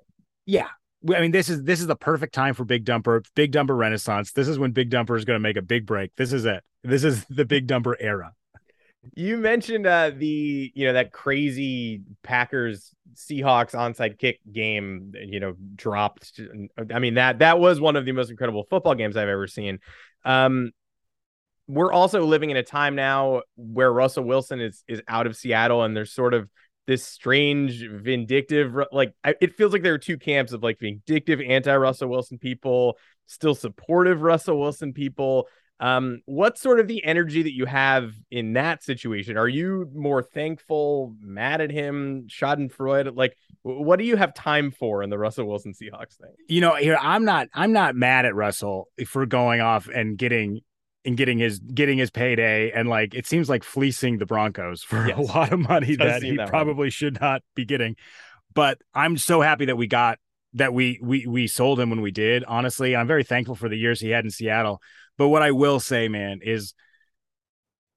Yeah. 0.47 0.69
I 1.09 1.21
mean, 1.21 1.33
this 1.33 1.49
is 1.49 1.63
this 1.63 1.81
is 1.81 1.87
the 1.87 1.97
perfect 1.97 2.35
time 2.35 2.55
for 2.55 2.65
Big 2.65 2.85
Dumper, 2.85 3.25
Big 3.35 3.53
Dumper 3.53 3.77
Renaissance. 3.77 4.33
This 4.33 4.49
is 4.49 4.59
when 4.59 4.73
Big 4.73 4.91
Dumper 4.91 5.17
is 5.17 5.25
going 5.25 5.37
to 5.37 5.41
make 5.41 5.57
a 5.57 5.63
big 5.63 5.87
break. 5.87 6.15
This 6.17 6.33
is 6.33 6.45
it. 6.45 6.63
This 6.85 7.05
is 7.05 7.25
the 7.27 7.45
Big 7.45 7.67
Dumper 7.67 7.95
era. 7.99 8.33
You 9.15 9.37
mentioned 9.37 9.87
uh, 9.87 10.13
the 10.17 10.71
you 10.75 10.87
know 10.87 10.93
that 10.93 11.13
crazy 11.13 12.03
Packers 12.23 12.95
Seahawks 13.15 13.75
onside 13.75 14.19
kick 14.19 14.39
game. 14.51 15.13
You 15.15 15.41
know, 15.41 15.55
dropped. 15.75 16.41
I 16.93 16.99
mean 17.01 17.15
that 17.15 17.41
that 17.41 17.59
was 17.59 17.81
one 17.81 17.97
of 17.97 18.05
the 18.05 18.13
most 18.13 18.31
incredible 18.31 18.65
football 18.71 18.95
games 18.95 19.17
I've 19.17 19.29
ever 19.29 19.49
seen. 19.49 19.81
Um, 20.25 20.71
we're 21.67 21.93
also 21.93 22.25
living 22.25 22.51
in 22.51 22.57
a 22.57 22.63
time 22.63 22.95
now 22.95 23.43
where 23.57 23.93
Russell 23.93 24.25
Wilson 24.25 24.61
is 24.61 24.85
is 24.87 25.03
out 25.09 25.27
of 25.27 25.37
Seattle, 25.37 25.83
and 25.83 25.97
there's 25.97 26.13
sort 26.13 26.35
of 26.35 26.49
this 26.87 27.05
strange 27.05 27.85
vindictive 27.89 28.77
like 28.91 29.15
I, 29.25 29.35
it 29.41 29.55
feels 29.55 29.73
like 29.73 29.83
there 29.83 29.95
are 29.95 29.99
two 29.99 30.19
camps 30.19 30.53
of 30.53 30.63
like 30.63 30.79
vindictive 30.81 31.41
anti 31.41 31.75
Russell 31.77 32.09
Wilson 32.09 32.39
people, 32.39 32.99
still 33.27 33.55
supportive 33.55 34.23
Russell 34.23 34.59
Wilson 34.59 34.93
people. 34.93 35.49
Um, 35.81 36.21
sort 36.63 36.79
of 36.79 36.87
the 36.87 37.05
energy 37.05 37.43
that 37.43 37.55
you 37.55 37.67
have 37.67 38.13
in 38.31 38.53
that 38.53 38.85
situation? 38.85 39.37
Are 39.37 39.49
you 39.49 39.91
more 39.93 40.23
thankful, 40.23 41.17
mad 41.21 41.61
at 41.61 41.73
him, 41.73 42.29
Schadenfreude? 42.29 43.17
Like, 43.17 43.37
what 43.63 43.99
do 43.99 44.05
you 44.05 44.15
have 44.15 44.33
time 44.33 44.71
for 44.71 45.03
in 45.03 45.11
the 45.11 45.19
Russell 45.19 45.49
Wilson 45.49 45.73
Seahawks 45.73 46.17
thing? 46.19 46.31
you 46.49 46.61
know 46.61 46.75
here 46.75 46.99
i'm 47.01 47.25
not 47.25 47.49
i'm 47.55 47.73
not 47.73 47.95
mad 47.97 48.27
at 48.27 48.35
russell 48.35 48.89
for 49.07 49.25
going 49.25 49.61
off 49.61 49.89
and 49.89 50.19
getting 50.19 50.61
and 51.05 51.17
getting 51.17 51.39
his 51.39 51.59
getting 51.59 51.99
his 51.99 52.11
payday 52.11 52.71
and 52.71 52.89
like 52.89 53.15
it 53.15 53.27
seems 53.27 53.49
like 53.49 53.65
fleecing 53.65 54.19
the 54.19 54.27
broncos 54.27 54.83
for 54.83 55.07
a 55.07 55.21
lot 55.21 55.53
of 55.53 55.59
money 55.59 55.97
that 55.97 56.23
he 56.23 56.37
that 56.37 56.47
way. 56.47 56.51
probably 56.51 56.91
should 56.91 57.21
not 57.21 57.43
be 57.55 57.65
getting 57.65 57.97
but 58.55 58.79
i'm 58.95 59.17
so 59.17 59.41
happy 59.41 59.65
that 59.65 59.77
we 59.77 59.87
got 59.87 60.19
that 60.55 60.75
we 60.75 60.99
we 61.03 61.27
we 61.27 61.47
sold 61.47 61.81
him 61.81 61.91
when 61.91 62.01
we 62.01 62.11
did. 62.11 62.45
Honestly, 62.45 62.95
I'm 62.95 63.07
very 63.07 63.25
thankful 63.25 63.55
for 63.55 63.69
the 63.69 63.77
years 63.77 64.01
he 64.01 64.11
had 64.11 64.25
in 64.25 64.31
Seattle. 64.31 64.81
But 65.19 65.29
what 65.29 65.43
I 65.43 65.51
will 65.51 65.81
say, 65.81 66.09
man, 66.09 66.41
is 66.43 66.75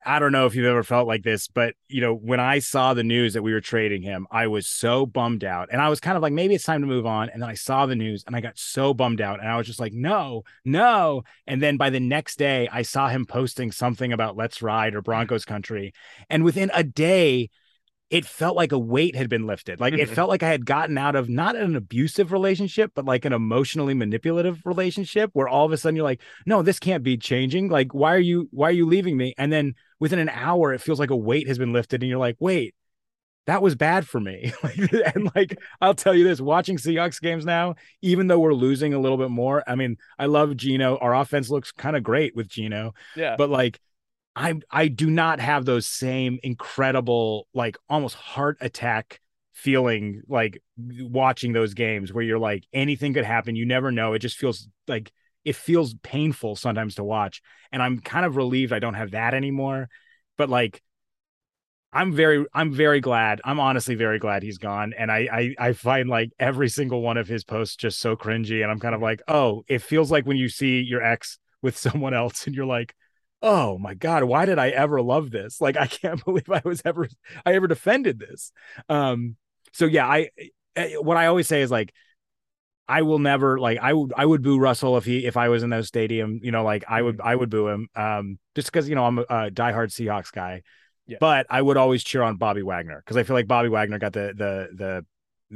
I 0.06 0.20
don't 0.20 0.32
know 0.32 0.46
if 0.46 0.56
you've 0.56 0.65
ever 0.65 0.84
felt 0.84 1.08
like 1.08 1.24
this, 1.24 1.48
but 1.48 1.74
you 1.88 2.02
know, 2.02 2.13
when 2.13 2.39
I 2.39 2.60
saw 2.60 2.94
the 2.94 3.04
news 3.04 3.34
that 3.34 3.41
we 3.41 3.54
were 3.54 3.62
trading 3.62 4.02
him, 4.02 4.28
I 4.30 4.48
was 4.48 4.68
so 4.68 5.06
bummed 5.06 5.44
out. 5.44 5.70
And 5.72 5.82
I 5.82 5.89
was 5.89 6.00
kind 6.00 6.15
of 6.15 6.22
like, 6.22 6.34
maybe 6.34 6.54
it's 6.54 6.63
time 6.63 6.82
to 6.82 6.88
move 6.88 7.06
on. 7.06 7.30
And 7.30 7.41
then 7.41 7.50
I 7.50 7.56
saw 7.56 7.86
the 7.86 7.96
news 7.96 8.24
and 8.28 8.36
I 8.36 8.41
got 8.41 8.58
so 8.58 8.94
bummed 8.94 9.22
out. 9.22 9.39
And 9.39 9.50
I 9.50 9.58
was 9.58 9.65
just 9.65 9.80
like, 9.80 9.94
no, 9.94 10.44
no. 10.63 11.24
And 11.48 11.62
then 11.62 11.78
by 11.78 11.89
the 11.89 12.00
next 12.00 12.38
day, 12.38 12.70
I 12.72 12.84
saw 12.84 13.08
him 13.08 13.26
posting 13.26 13.72
something 13.72 14.13
about 14.13 14.38
let's 14.38 14.62
ride 14.62 14.94
or 14.94 15.02
Broncos 15.02 15.46
country. 15.46 15.94
And 16.30 16.44
within 16.44 16.70
a 16.74 16.84
day, 16.84 17.50
it 18.10 18.26
felt 18.26 18.56
like 18.56 18.72
a 18.72 18.78
weight 18.78 19.15
had 19.15 19.30
been 19.30 19.48
lifted. 19.48 19.80
Like 19.80 19.94
it 19.94 20.00
mm-hmm. 20.00 20.13
felt 20.13 20.30
like 20.30 20.44
I 20.44 20.50
had 20.50 20.65
gotten 20.65 20.98
out 20.98 21.15
of 21.15 21.28
not 21.28 21.56
an 21.56 21.76
abusive 21.76 22.32
relationship, 22.32 22.91
but 22.94 23.06
like 23.06 23.26
an 23.26 23.34
emotionally 23.34 23.96
manipulative 23.96 24.62
relationship 24.63 25.32
where 25.34 25.48
all 25.48 25.65
of 25.65 25.72
a 25.72 25.78
sudden 25.78 25.96
you're 25.96 26.06
like, 26.06 26.22
no, 26.46 26.62
this 26.62 26.78
can't 26.78 27.04
be 27.04 27.18
changing. 27.18 27.68
Like, 27.68 27.94
why 27.94 28.13
are 28.13 28.20
you, 28.20 28.48
why 28.52 28.70
are 28.70 28.74
you 28.74 28.86
leaving 28.86 29.18
me? 29.18 29.34
And 29.38 29.52
then 29.52 29.74
within 30.00 30.20
an 30.20 30.30
hour, 30.30 30.72
it 30.72 30.82
feels 30.82 31.00
like 31.00 31.10
a 31.10 31.15
weight 31.15 31.48
has 31.48 31.58
been 31.58 31.74
lifted. 31.74 32.04
And 32.04 32.10
you're 32.10 32.20
like, 32.20 32.38
wait, 32.39 32.76
that 33.48 33.63
was 33.63 33.76
bad 33.76 34.08
for 34.08 34.20
me. 34.20 34.54
and 35.15 35.32
like, 35.36 35.58
I'll 35.82 35.96
tell 35.96 36.13
you 36.13 36.24
this 36.24 36.39
watching 36.39 36.78
Seahawks 36.78 37.20
games 37.20 37.44
now, 37.44 37.74
even 38.04 38.28
though 38.28 38.39
we're 38.39 38.54
losing 38.54 38.94
a 38.94 39.00
little 39.00 39.18
bit 39.18 39.32
more, 39.32 39.63
I 39.68 39.74
mean, 39.74 39.98
I 40.20 40.28
love 40.28 40.56
Geno. 40.56 40.98
Our 40.98 41.15
offense 41.15 41.50
looks 41.50 41.72
kind 41.72 41.96
of 41.96 42.04
great 42.04 42.36
with 42.36 42.48
Geno. 42.48 42.94
Yeah. 43.15 43.36
But 43.36 43.50
like, 43.50 43.80
I 44.36 44.56
I 44.69 44.88
do 44.89 45.10
not 45.10 45.39
have 45.39 45.65
those 45.65 45.88
same 45.88 46.39
incredible 46.43 47.48
like 47.54 47.78
almost 47.89 48.15
heart 48.15 48.58
attack 48.62 49.21
feeling 49.54 50.21
like 50.28 50.62
watching 50.78 51.54
those 51.54 51.74
games 51.74 52.12
where 52.12 52.24
you're 52.24 52.39
like 52.39 52.65
anything 52.74 53.13
could 53.13 53.24
happen. 53.26 53.56
You 53.56 53.65
never 53.65 53.91
know. 53.91 54.13
It 54.13 54.19
just 54.19 54.38
feels 54.38 54.67
like 54.88 55.12
it 55.45 55.56
feels 55.56 55.93
painful 56.04 56.56
sometimes 56.56 56.95
to 56.95 57.04
watch. 57.04 57.41
And 57.71 57.82
I'm 57.82 58.00
kind 58.00 58.26
of 58.26 58.36
relieved 58.36 58.74
I 58.74 58.80
don't 58.80 58.95
have 58.95 59.12
that 59.12 59.34
anymore. 59.34 59.89
But 60.38 60.50
like 60.50 60.82
I'm 61.93 62.13
very 62.13 62.45
I'm 62.54 62.74
very 62.74 63.00
glad 63.00 63.39
I'm 63.45 63.60
honestly 63.60 63.95
very 63.95 64.19
glad 64.19 64.43
he's 64.43 64.58
gone. 64.58 64.93
And 64.98 65.10
I 65.10 65.56
I 65.60 65.67
I 65.69 65.74
find 65.74 66.10
like 66.10 66.32
every 66.39 66.67
single 66.67 67.02
one 67.02 67.15
of 67.17 67.28
his 67.28 67.45
posts 67.45 67.78
just 67.78 68.00
so 68.00 68.17
cringy. 68.17 68.62
And 68.63 68.69
I'm 68.71 68.80
kind 68.80 68.95
of 68.95 69.02
like 69.02 69.21
oh 69.30 69.63
it 69.69 69.82
feels 69.82 70.12
like 70.12 70.26
when 70.26 70.38
you 70.38 70.50
see 70.50 70.82
your 70.82 71.02
ex 71.02 71.39
with 71.62 71.78
someone 71.86 72.13
else 72.13 72.48
and 72.48 72.56
you're 72.56 72.65
like 72.65 72.93
oh 73.46 73.78
my 73.78 73.94
god 73.94 74.24
why 74.24 74.46
did 74.46 74.58
i 74.58 74.70
ever 74.70 75.02
love 75.02 75.30
this? 75.32 75.62
Like 75.62 75.78
i 75.78 75.88
can't 75.88 76.24
believe 76.26 76.50
i 76.50 76.62
was 76.66 76.82
ever 76.84 77.08
i 77.46 77.54
ever 77.54 77.68
defended 77.68 78.20
this. 78.20 78.52
Um 78.90 79.38
so 79.72 79.86
yeah 79.86 80.08
i 80.08 80.30
what 81.00 81.18
i 81.18 81.28
always 81.28 81.48
say 81.48 81.62
is 81.62 81.72
like 81.72 81.94
i 82.88 83.02
will 83.02 83.20
never 83.20 83.60
like 83.60 83.78
i 83.80 83.94
would 83.94 84.14
i 84.16 84.26
would 84.26 84.42
boo 84.42 84.58
russell 84.58 84.98
if 84.98 85.06
he 85.06 85.26
if 85.26 85.38
i 85.38 85.50
was 85.50 85.64
in 85.64 85.70
those 85.70 85.88
stadium 85.88 86.40
you 86.44 86.52
know 86.52 86.64
like 86.64 86.84
i 86.88 87.02
would 87.02 87.20
i 87.22 87.36
would 87.36 87.50
boo 87.50 87.68
him 87.68 87.88
um 87.96 88.38
just 88.56 88.68
because 88.72 88.88
you 88.88 88.96
know 88.96 89.06
i'm 89.06 89.20
a, 89.20 89.22
a 89.24 89.52
diehard 89.52 89.90
seahawks 89.90 90.32
guy. 90.32 90.62
Yeah. 91.08 91.18
but 91.20 91.46
i 91.50 91.62
would 91.62 91.78
always 91.78 92.04
cheer 92.04 92.24
on 92.24 92.38
bobby 92.38 92.64
wagner 92.64 93.00
because 93.04 93.18
i 93.18 93.24
feel 93.24 93.36
like 93.36 93.48
bobby 93.48 93.70
wagner 93.70 94.00
got 94.00 94.14
the 94.14 94.34
the 94.36 94.68
the 94.76 95.06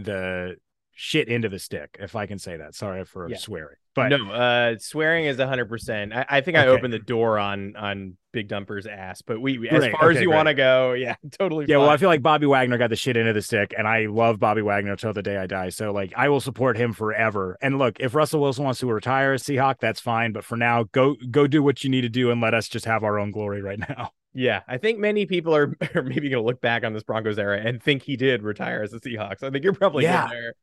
the 0.03 0.55
shit 1.01 1.29
into 1.29 1.47
the 1.47 1.59
stick 1.59 1.95
if 2.01 2.13
i 2.13 2.25
can 2.25 2.37
say 2.37 2.57
that 2.57 2.75
sorry 2.75 3.05
for 3.05 3.29
Yeah. 3.29 3.37
swearing 3.37 3.75
but 3.95 4.09
no, 4.09 4.31
uh, 4.31 4.75
swearing 4.79 5.25
is 5.25 5.37
hundred 5.39 5.65
percent. 5.67 6.13
I, 6.13 6.23
I 6.29 6.41
think 6.41 6.55
I 6.55 6.67
Okay. 6.67 6.77
opened 6.77 6.93
the 6.93 6.99
door 6.99 7.37
on 7.37 7.75
on 7.75 8.15
Big 8.31 8.47
Dumper's 8.47 8.85
ass, 8.85 9.21
but 9.23 9.41
we, 9.41 9.67
as 9.67 9.79
Great, 9.79 9.91
far 9.91 10.11
as 10.11 10.21
you 10.21 10.27
great. 10.27 10.35
want 10.35 10.47
to 10.47 10.53
go, 10.53 10.93
yeah, 10.93 11.15
totally. 11.37 11.65
Yeah, 11.67 11.77
well, 11.77 11.89
I 11.89 11.97
feel 11.97 12.07
like 12.07 12.21
Bobby 12.21 12.45
Wagner 12.45 12.77
got 12.77 12.91
the 12.91 12.95
shit 12.95 13.17
into 13.17 13.33
the 13.33 13.41
stick, 13.41 13.73
and 13.77 13.87
I 13.87 14.05
love 14.05 14.39
Bobby 14.39 14.61
Wagner 14.61 14.95
till 14.95 15.11
the 15.11 15.23
day 15.23 15.35
I 15.37 15.47
die. 15.47 15.67
So, 15.69 15.91
like, 15.91 16.13
I 16.15 16.29
will 16.29 16.39
support 16.39 16.77
him 16.77 16.93
forever. 16.93 17.57
And 17.61 17.77
look, 17.77 17.99
if 17.99 18.13
Russell 18.15 18.39
Wilson 18.39 18.63
wants 18.63 18.79
to 18.81 18.85
retire 18.87 19.33
as 19.33 19.43
Seahawk, 19.43 19.79
that's 19.81 19.99
fine. 19.99 20.31
But 20.31 20.45
for 20.45 20.55
now, 20.55 20.83
go 20.93 21.15
go 21.29 21.47
do 21.47 21.61
what 21.63 21.83
you 21.83 21.89
need 21.89 22.01
to 22.01 22.09
do, 22.09 22.31
and 22.31 22.39
let 22.39 22.53
us 22.53 22.69
just 22.69 22.85
have 22.85 23.03
our 23.03 23.19
own 23.19 23.31
glory 23.31 23.61
right 23.61 23.79
now. 23.79 24.11
Yeah, 24.35 24.61
I 24.67 24.77
think 24.77 24.99
many 24.99 25.25
people 25.25 25.53
are, 25.55 25.75
are 25.95 26.03
maybe 26.03 26.29
going 26.29 26.41
to 26.41 26.45
look 26.45 26.61
back 26.61 26.83
on 26.85 26.93
this 26.93 27.01
Broncos 27.01 27.39
era 27.39 27.59
and 27.59 27.81
think 27.81 28.03
he 28.03 28.15
did 28.15 28.43
retire 28.43 28.83
as 28.83 28.93
a 28.93 28.99
Seahawks. 28.99 29.41
I 29.41 29.49
think 29.49 29.63
you're 29.63 29.73
probably 29.73 30.03
Yeah. 30.03 30.27
there. 30.29 30.53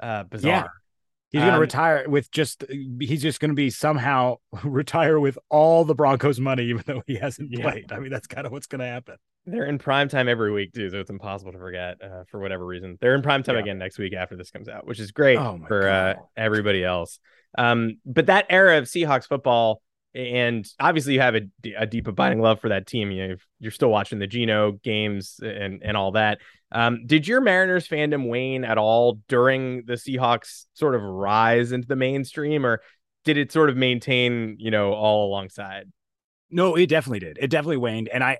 Uh, 0.00 0.24
bizarre. 0.24 0.70
He's 1.30 1.40
going 1.40 1.50
to 1.50 1.56
Um, 1.56 1.60
retire 1.60 2.08
with 2.08 2.30
just. 2.30 2.64
He's 3.00 3.20
just 3.20 3.40
going 3.40 3.50
to 3.50 3.54
be 3.54 3.68
somehow 3.70 4.36
retire 4.64 5.18
with 5.18 5.38
all 5.50 5.84
the 5.84 5.94
Broncos 5.94 6.38
money, 6.38 6.64
even 6.66 6.82
though 6.86 7.02
he 7.06 7.16
hasn't 7.16 7.50
Yeah. 7.50 7.62
played. 7.70 7.92
I 7.92 7.98
mean, 7.98 8.10
that's 8.10 8.26
kind 8.28 8.46
of 8.46 8.52
what's 8.52 8.66
going 8.66 8.78
to 8.80 8.86
happen. 8.86 9.16
They're 9.44 9.66
in 9.66 9.78
prime 9.78 10.08
time 10.08 10.28
every 10.28 10.50
week 10.52 10.72
too, 10.72 10.88
so 10.90 10.98
it's 10.98 11.10
impossible 11.10 11.52
to 11.52 11.58
forget 11.58 12.02
uh, 12.02 12.24
for 12.30 12.40
whatever 12.40 12.64
reason. 12.66 12.96
They're 13.00 13.14
in 13.14 13.22
prime 13.22 13.42
time 13.42 13.56
Yeah. 13.56 13.62
again 13.62 13.78
next 13.78 13.98
week 13.98 14.12
after 14.14 14.36
this 14.36 14.50
comes 14.50 14.68
out, 14.68 14.86
which 14.86 14.98
is 14.98 15.12
great 15.12 15.38
Oh 15.38 15.60
for 15.68 15.88
uh, 15.88 16.14
everybody 16.36 16.82
else. 16.84 17.18
Um, 17.58 17.98
but 18.04 18.26
that 18.26 18.46
era 18.50 18.78
of 18.78 18.84
Seahawks 18.84 19.26
football, 19.26 19.82
and 20.16 20.66
obviously 20.80 21.14
you 21.14 21.20
have 21.20 21.34
a 21.34 21.86
deep 21.86 22.06
abiding 22.06 22.40
love 22.40 22.60
for 22.60 22.70
that 22.70 22.86
team. 22.86 23.10
You 23.10 23.36
you're 23.60 23.70
still 23.70 23.90
watching 23.90 24.18
the 24.18 24.26
Geno 24.26 24.72
games 24.72 25.38
and 25.42 25.82
and 25.84 25.96
all 25.96 26.12
that. 26.12 26.38
Um, 26.72 27.06
did 27.06 27.28
your 27.28 27.40
Mariners 27.40 27.86
fandom 27.86 28.28
wane 28.28 28.64
at 28.64 28.78
all 28.78 29.20
during 29.28 29.84
the 29.84 29.94
Seahawks 29.94 30.64
sort 30.74 30.94
of 30.94 31.02
rise 31.02 31.72
into 31.72 31.86
the 31.86 31.96
mainstream, 31.96 32.66
or 32.66 32.80
did 33.24 33.36
it 33.36 33.52
sort 33.52 33.70
of 33.70 33.76
maintain, 33.76 34.56
you 34.58 34.70
know, 34.70 34.92
all 34.92 35.28
alongside? 35.28 35.90
No, 36.50 36.74
it 36.74 36.88
definitely 36.88 37.20
did. 37.20 37.38
It 37.40 37.50
definitely 37.50 37.76
waned. 37.76 38.08
And 38.08 38.24
I, 38.24 38.38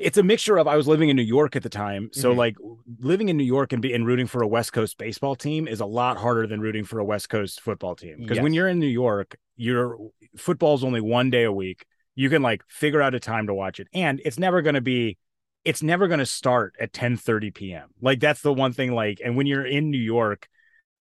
it's 0.00 0.16
a 0.18 0.22
mixture 0.22 0.56
of 0.56 0.66
I 0.66 0.76
was 0.76 0.88
living 0.88 1.10
in 1.10 1.16
New 1.16 1.22
York 1.22 1.54
at 1.56 1.62
the 1.62 1.68
time. 1.68 2.08
So 2.12 2.32
Mhm. 2.32 2.36
like 2.36 2.56
living 2.98 3.28
in 3.28 3.36
New 3.36 3.44
York 3.44 3.72
and 3.72 3.82
be 3.82 3.92
and 3.92 4.06
rooting 4.06 4.26
for 4.26 4.42
a 4.42 4.48
West 4.48 4.72
Coast 4.72 4.96
baseball 4.98 5.36
team 5.36 5.68
is 5.68 5.80
a 5.80 5.86
lot 5.86 6.16
harder 6.16 6.46
than 6.46 6.60
rooting 6.60 6.84
for 6.84 6.98
a 6.98 7.04
West 7.04 7.28
Coast 7.28 7.60
football 7.60 7.94
team. 7.94 8.16
Because 8.18 8.38
when 8.40 8.54
you're 8.54 8.68
in 8.68 8.78
New 8.78 8.86
York, 8.86 9.36
your 9.56 9.98
football's 10.36 10.82
only 10.82 11.00
one 11.00 11.28
day 11.30 11.44
a 11.44 11.52
week. 11.52 11.84
You 12.14 12.30
can 12.30 12.42
like 12.42 12.62
figure 12.68 13.02
out 13.02 13.14
a 13.14 13.20
time 13.20 13.46
to 13.46 13.54
watch 13.54 13.78
it. 13.78 13.88
And 13.92 14.20
it's 14.24 14.38
never 14.38 14.62
gonna 14.62 14.80
be 14.80 15.18
it's 15.64 15.82
never 15.82 16.08
gonna 16.08 16.24
start 16.24 16.74
at 16.80 16.92
10 16.94 17.16
30 17.18 17.50
p.m. 17.50 17.90
Like 18.00 18.20
that's 18.20 18.40
the 18.40 18.52
one 18.52 18.72
thing, 18.72 18.92
like, 18.92 19.20
and 19.22 19.36
when 19.36 19.46
you're 19.46 19.66
in 19.66 19.90
New 19.90 19.98
York, 19.98 20.48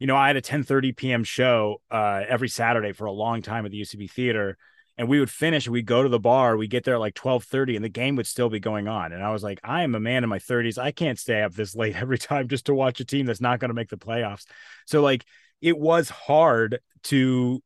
you 0.00 0.08
know, 0.08 0.16
I 0.16 0.26
had 0.26 0.36
a 0.36 0.40
10 0.40 0.64
30 0.64 0.92
p.m. 0.92 1.22
show 1.22 1.80
uh 1.90 2.22
every 2.28 2.48
Saturday 2.48 2.92
for 2.92 3.04
a 3.04 3.12
long 3.12 3.42
time 3.42 3.64
at 3.64 3.70
the 3.70 3.78
UCB 3.78 4.10
theater 4.10 4.58
and 5.00 5.08
we 5.08 5.18
would 5.18 5.30
finish 5.30 5.66
we'd 5.66 5.86
go 5.86 6.02
to 6.02 6.10
the 6.10 6.20
bar 6.20 6.58
we 6.58 6.68
get 6.68 6.84
there 6.84 6.96
at 6.96 7.00
like 7.00 7.14
12:30 7.14 7.76
and 7.76 7.82
the 7.82 7.88
game 7.88 8.16
would 8.16 8.26
still 8.26 8.50
be 8.50 8.60
going 8.60 8.86
on. 8.86 9.12
And 9.12 9.22
I 9.22 9.30
was 9.30 9.42
like 9.42 9.58
I 9.64 9.82
am 9.82 9.94
a 9.94 10.00
man 10.00 10.24
in 10.24 10.28
my 10.28 10.38
30s 10.38 10.76
I 10.76 10.92
can't 10.92 11.18
stay 11.18 11.40
up 11.40 11.54
this 11.54 11.74
late 11.74 11.96
every 12.00 12.18
time 12.18 12.48
just 12.48 12.66
to 12.66 12.74
watch 12.74 13.00
a 13.00 13.04
team 13.06 13.24
that's 13.24 13.40
not 13.40 13.60
going 13.60 13.70
to 13.70 13.74
make 13.74 13.88
the 13.88 13.96
playoffs. 13.96 14.44
So 14.86 15.00
like 15.00 15.24
it 15.62 15.78
was 15.78 16.10
hard 16.10 16.80
to 17.04 17.62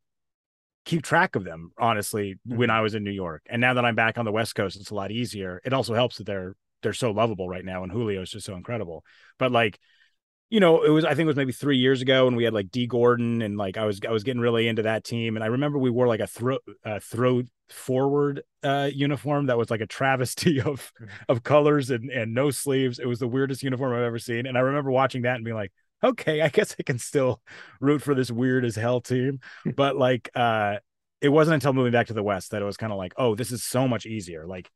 keep 0.85 1.03
track 1.03 1.35
of 1.35 1.43
them 1.43 1.73
honestly 1.77 2.39
when 2.47 2.69
mm-hmm. 2.69 2.77
I 2.77 2.83
was 2.83 2.95
in 2.95 3.03
New 3.03 3.11
York. 3.11 3.43
And 3.47 3.61
now 3.61 3.75
that 3.75 3.85
I'm 3.85 3.97
back 3.97 4.17
on 4.17 4.25
the 4.25 4.33
west 4.33 4.55
coast 4.55 4.77
it's 4.77 4.91
a 4.91 4.95
lot 4.95 5.11
easier. 5.11 5.61
It 5.65 5.73
also 5.73 5.93
helps 5.93 6.19
that 6.19 6.27
they're 6.27 6.55
they're 6.85 6.93
so 6.93 7.11
lovable 7.11 7.49
right 7.49 7.65
now 7.65 7.83
and 7.83 7.91
Julio 7.91 8.23
is 8.23 8.31
just 8.31 8.47
so 8.47 8.55
incredible. 8.55 9.05
But 9.41 9.51
like 9.51 9.81
you 10.51 10.61
know, 10.61 10.83
it 10.83 10.91
was 10.91 11.05
I 11.05 11.11
think 11.11 11.21
it 11.21 11.27
was 11.27 11.37
maybe 11.37 11.53
three 11.53 11.79
years 11.79 12.03
ago, 12.03 12.27
and 12.27 12.37
we 12.37 12.45
had 12.45 12.55
like 12.55 12.71
Dee 12.71 12.87
Gordon, 12.87 13.43
and 13.43 13.57
like 13.57 13.77
I 13.77 13.85
was 13.85 14.01
I 14.07 14.11
was 14.11 14.25
getting 14.25 14.41
really 14.41 14.69
into 14.69 14.83
that 14.83 15.05
team, 15.05 15.37
and 15.37 15.43
I 15.43 15.49
remember 15.49 15.79
we 15.79 15.91
wore 15.91 16.07
like 16.07 16.21
a 16.21 16.27
throw 16.27 16.59
uh, 16.85 17.01
throw 17.01 17.43
forward 17.71 18.43
uh 18.63 18.91
uniform 18.93 19.47
that 19.47 19.57
was 19.57 19.71
like 19.71 19.81
a 19.81 19.87
travesty 19.87 20.61
of 20.61 20.93
of 21.31 21.43
colors 21.43 21.91
and 21.91 22.11
and 22.11 22.35
no 22.35 22.51
sleeves. 22.51 22.99
It 22.99 23.07
was 23.07 23.19
the 23.19 23.29
weirdest 23.29 23.63
uniform 23.63 23.95
I've 23.95 24.03
ever 24.03 24.19
seen, 24.19 24.47
and 24.47 24.57
I 24.57 24.61
remember 24.61 24.91
watching 24.91 25.23
that 25.23 25.37
and 25.37 25.45
being 25.45 25.57
like, 25.57 25.73
okay, 26.03 26.43
I 26.43 26.49
guess 26.49 26.77
I 26.79 26.83
can 26.83 26.99
still 26.99 27.41
root 27.81 28.03
for 28.03 28.15
this 28.15 28.31
weird 28.31 28.65
as 28.65 28.77
hell 28.77 29.01
team, 29.01 29.41
but 29.77 29.97
like 29.97 30.31
uh, 30.35 30.77
it 31.21 31.31
wasn't 31.31 31.55
until 31.55 31.73
moving 31.73 31.93
back 31.93 32.09
to 32.09 32.15
the 32.15 32.23
West 32.23 32.51
that 32.51 32.63
it 32.63 32.67
was 32.67 32.77
kind 32.77 32.93
of 32.93 32.99
like, 32.99 33.15
oh, 33.17 33.35
this 33.35 33.51
is 33.51 33.65
so 33.65 33.89
much 33.89 34.05
easier. 34.05 34.47
Like 34.47 34.71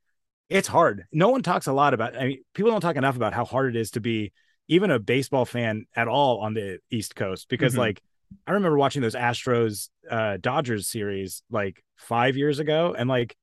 it's 0.48 0.68
hard. 0.68 1.04
No 1.12 1.28
one 1.28 1.42
talks 1.42 1.66
a 1.66 1.72
lot 1.72 1.94
about. 1.94 2.16
I 2.16 2.26
mean, 2.26 2.44
people 2.54 2.70
don't 2.70 2.80
talk 2.80 2.96
enough 2.96 3.16
about 3.16 3.34
how 3.34 3.44
hard 3.44 3.76
it 3.76 3.78
is 3.78 3.92
to 3.92 4.00
be 4.00 4.32
even 4.68 4.90
a 4.90 4.98
baseball 4.98 5.44
fan 5.44 5.86
at 5.96 6.08
all 6.08 6.38
on 6.40 6.54
the 6.54 6.78
East 6.90 7.16
Coast 7.16 7.48
because 7.48 7.74
Mhm. 7.74 7.78
like 7.78 8.02
I 8.46 8.52
remember 8.52 8.76
watching 8.78 9.02
those 9.02 9.14
Astros 9.14 9.88
uh 10.10 10.36
Dodgers 10.40 10.86
series 10.88 11.42
like 11.50 11.82
5 11.96 12.36
years 12.36 12.58
ago 12.58 12.94
and 12.96 13.08
like 13.08 13.36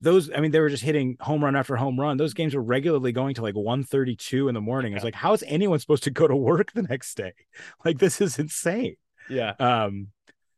those 0.00 0.30
I 0.32 0.40
mean 0.40 0.50
they 0.50 0.58
were 0.60 0.68
just 0.68 0.82
hitting 0.82 1.16
home 1.20 1.44
run 1.44 1.54
after 1.54 1.76
home 1.76 1.98
run. 1.98 2.16
Those 2.16 2.34
games 2.34 2.54
were 2.56 2.62
regularly 2.62 3.12
going 3.12 3.34
to 3.36 3.42
like 3.42 3.54
1:32 3.54 4.48
in 4.48 4.54
the 4.54 4.60
morning. 4.60 4.94
It's 4.94 5.04
like 5.04 5.14
how 5.14 5.32
is 5.32 5.44
anyone 5.46 5.78
supposed 5.78 6.02
to 6.04 6.10
go 6.10 6.26
to 6.26 6.34
work 6.36 6.72
the 6.72 6.82
next 6.82 7.14
day? 7.16 7.32
Like 7.84 7.98
this 7.98 8.20
is 8.20 8.38
insane. 8.38 8.96
Yeah. 9.28 9.50
Um 9.60 10.08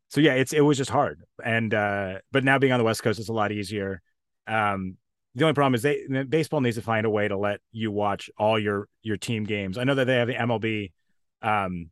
so 0.08 0.20
yeah, 0.22 0.34
it's 0.34 0.52
it 0.54 0.62
was 0.62 0.78
just 0.78 0.90
hard. 0.90 1.20
And 1.44 1.74
uh 1.74 2.20
but 2.32 2.44
now 2.44 2.58
being 2.58 2.72
on 2.72 2.78
the 2.78 2.84
West 2.84 3.02
Coast 3.02 3.18
it's 3.20 3.28
a 3.28 3.32
lot 3.34 3.52
easier. 3.52 4.00
Um 4.46 4.96
the 5.34 5.44
only 5.44 5.54
problem 5.54 5.74
is 5.74 5.82
they 5.82 6.24
baseball 6.28 6.60
needs 6.60 6.76
to 6.76 6.82
find 6.82 7.06
a 7.06 7.10
way 7.10 7.28
to 7.28 7.36
let 7.36 7.60
you 7.72 7.90
watch 7.90 8.30
all 8.38 8.58
your 8.58 8.88
your 9.02 9.16
team 9.16 9.44
games. 9.44 9.78
I 9.78 9.84
know 9.84 9.94
that 9.94 10.06
they 10.06 10.16
have 10.16 10.28
the 10.28 10.34
MLB 10.34 10.92
um 11.42 11.90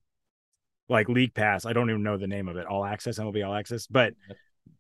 like 0.88 1.09
league 1.09 1.35
pass. 1.35 1.66
I 1.66 1.72
don't 1.72 1.90
even 1.90 2.02
know 2.02 2.18
the 2.18 2.26
name 2.26 2.48
of 2.48 2.57
it. 2.57 2.66
All 2.66 2.85
access, 2.85 3.18
MLB 3.18 3.46
all 3.46 3.55
access, 3.55 3.87
but 3.87 4.14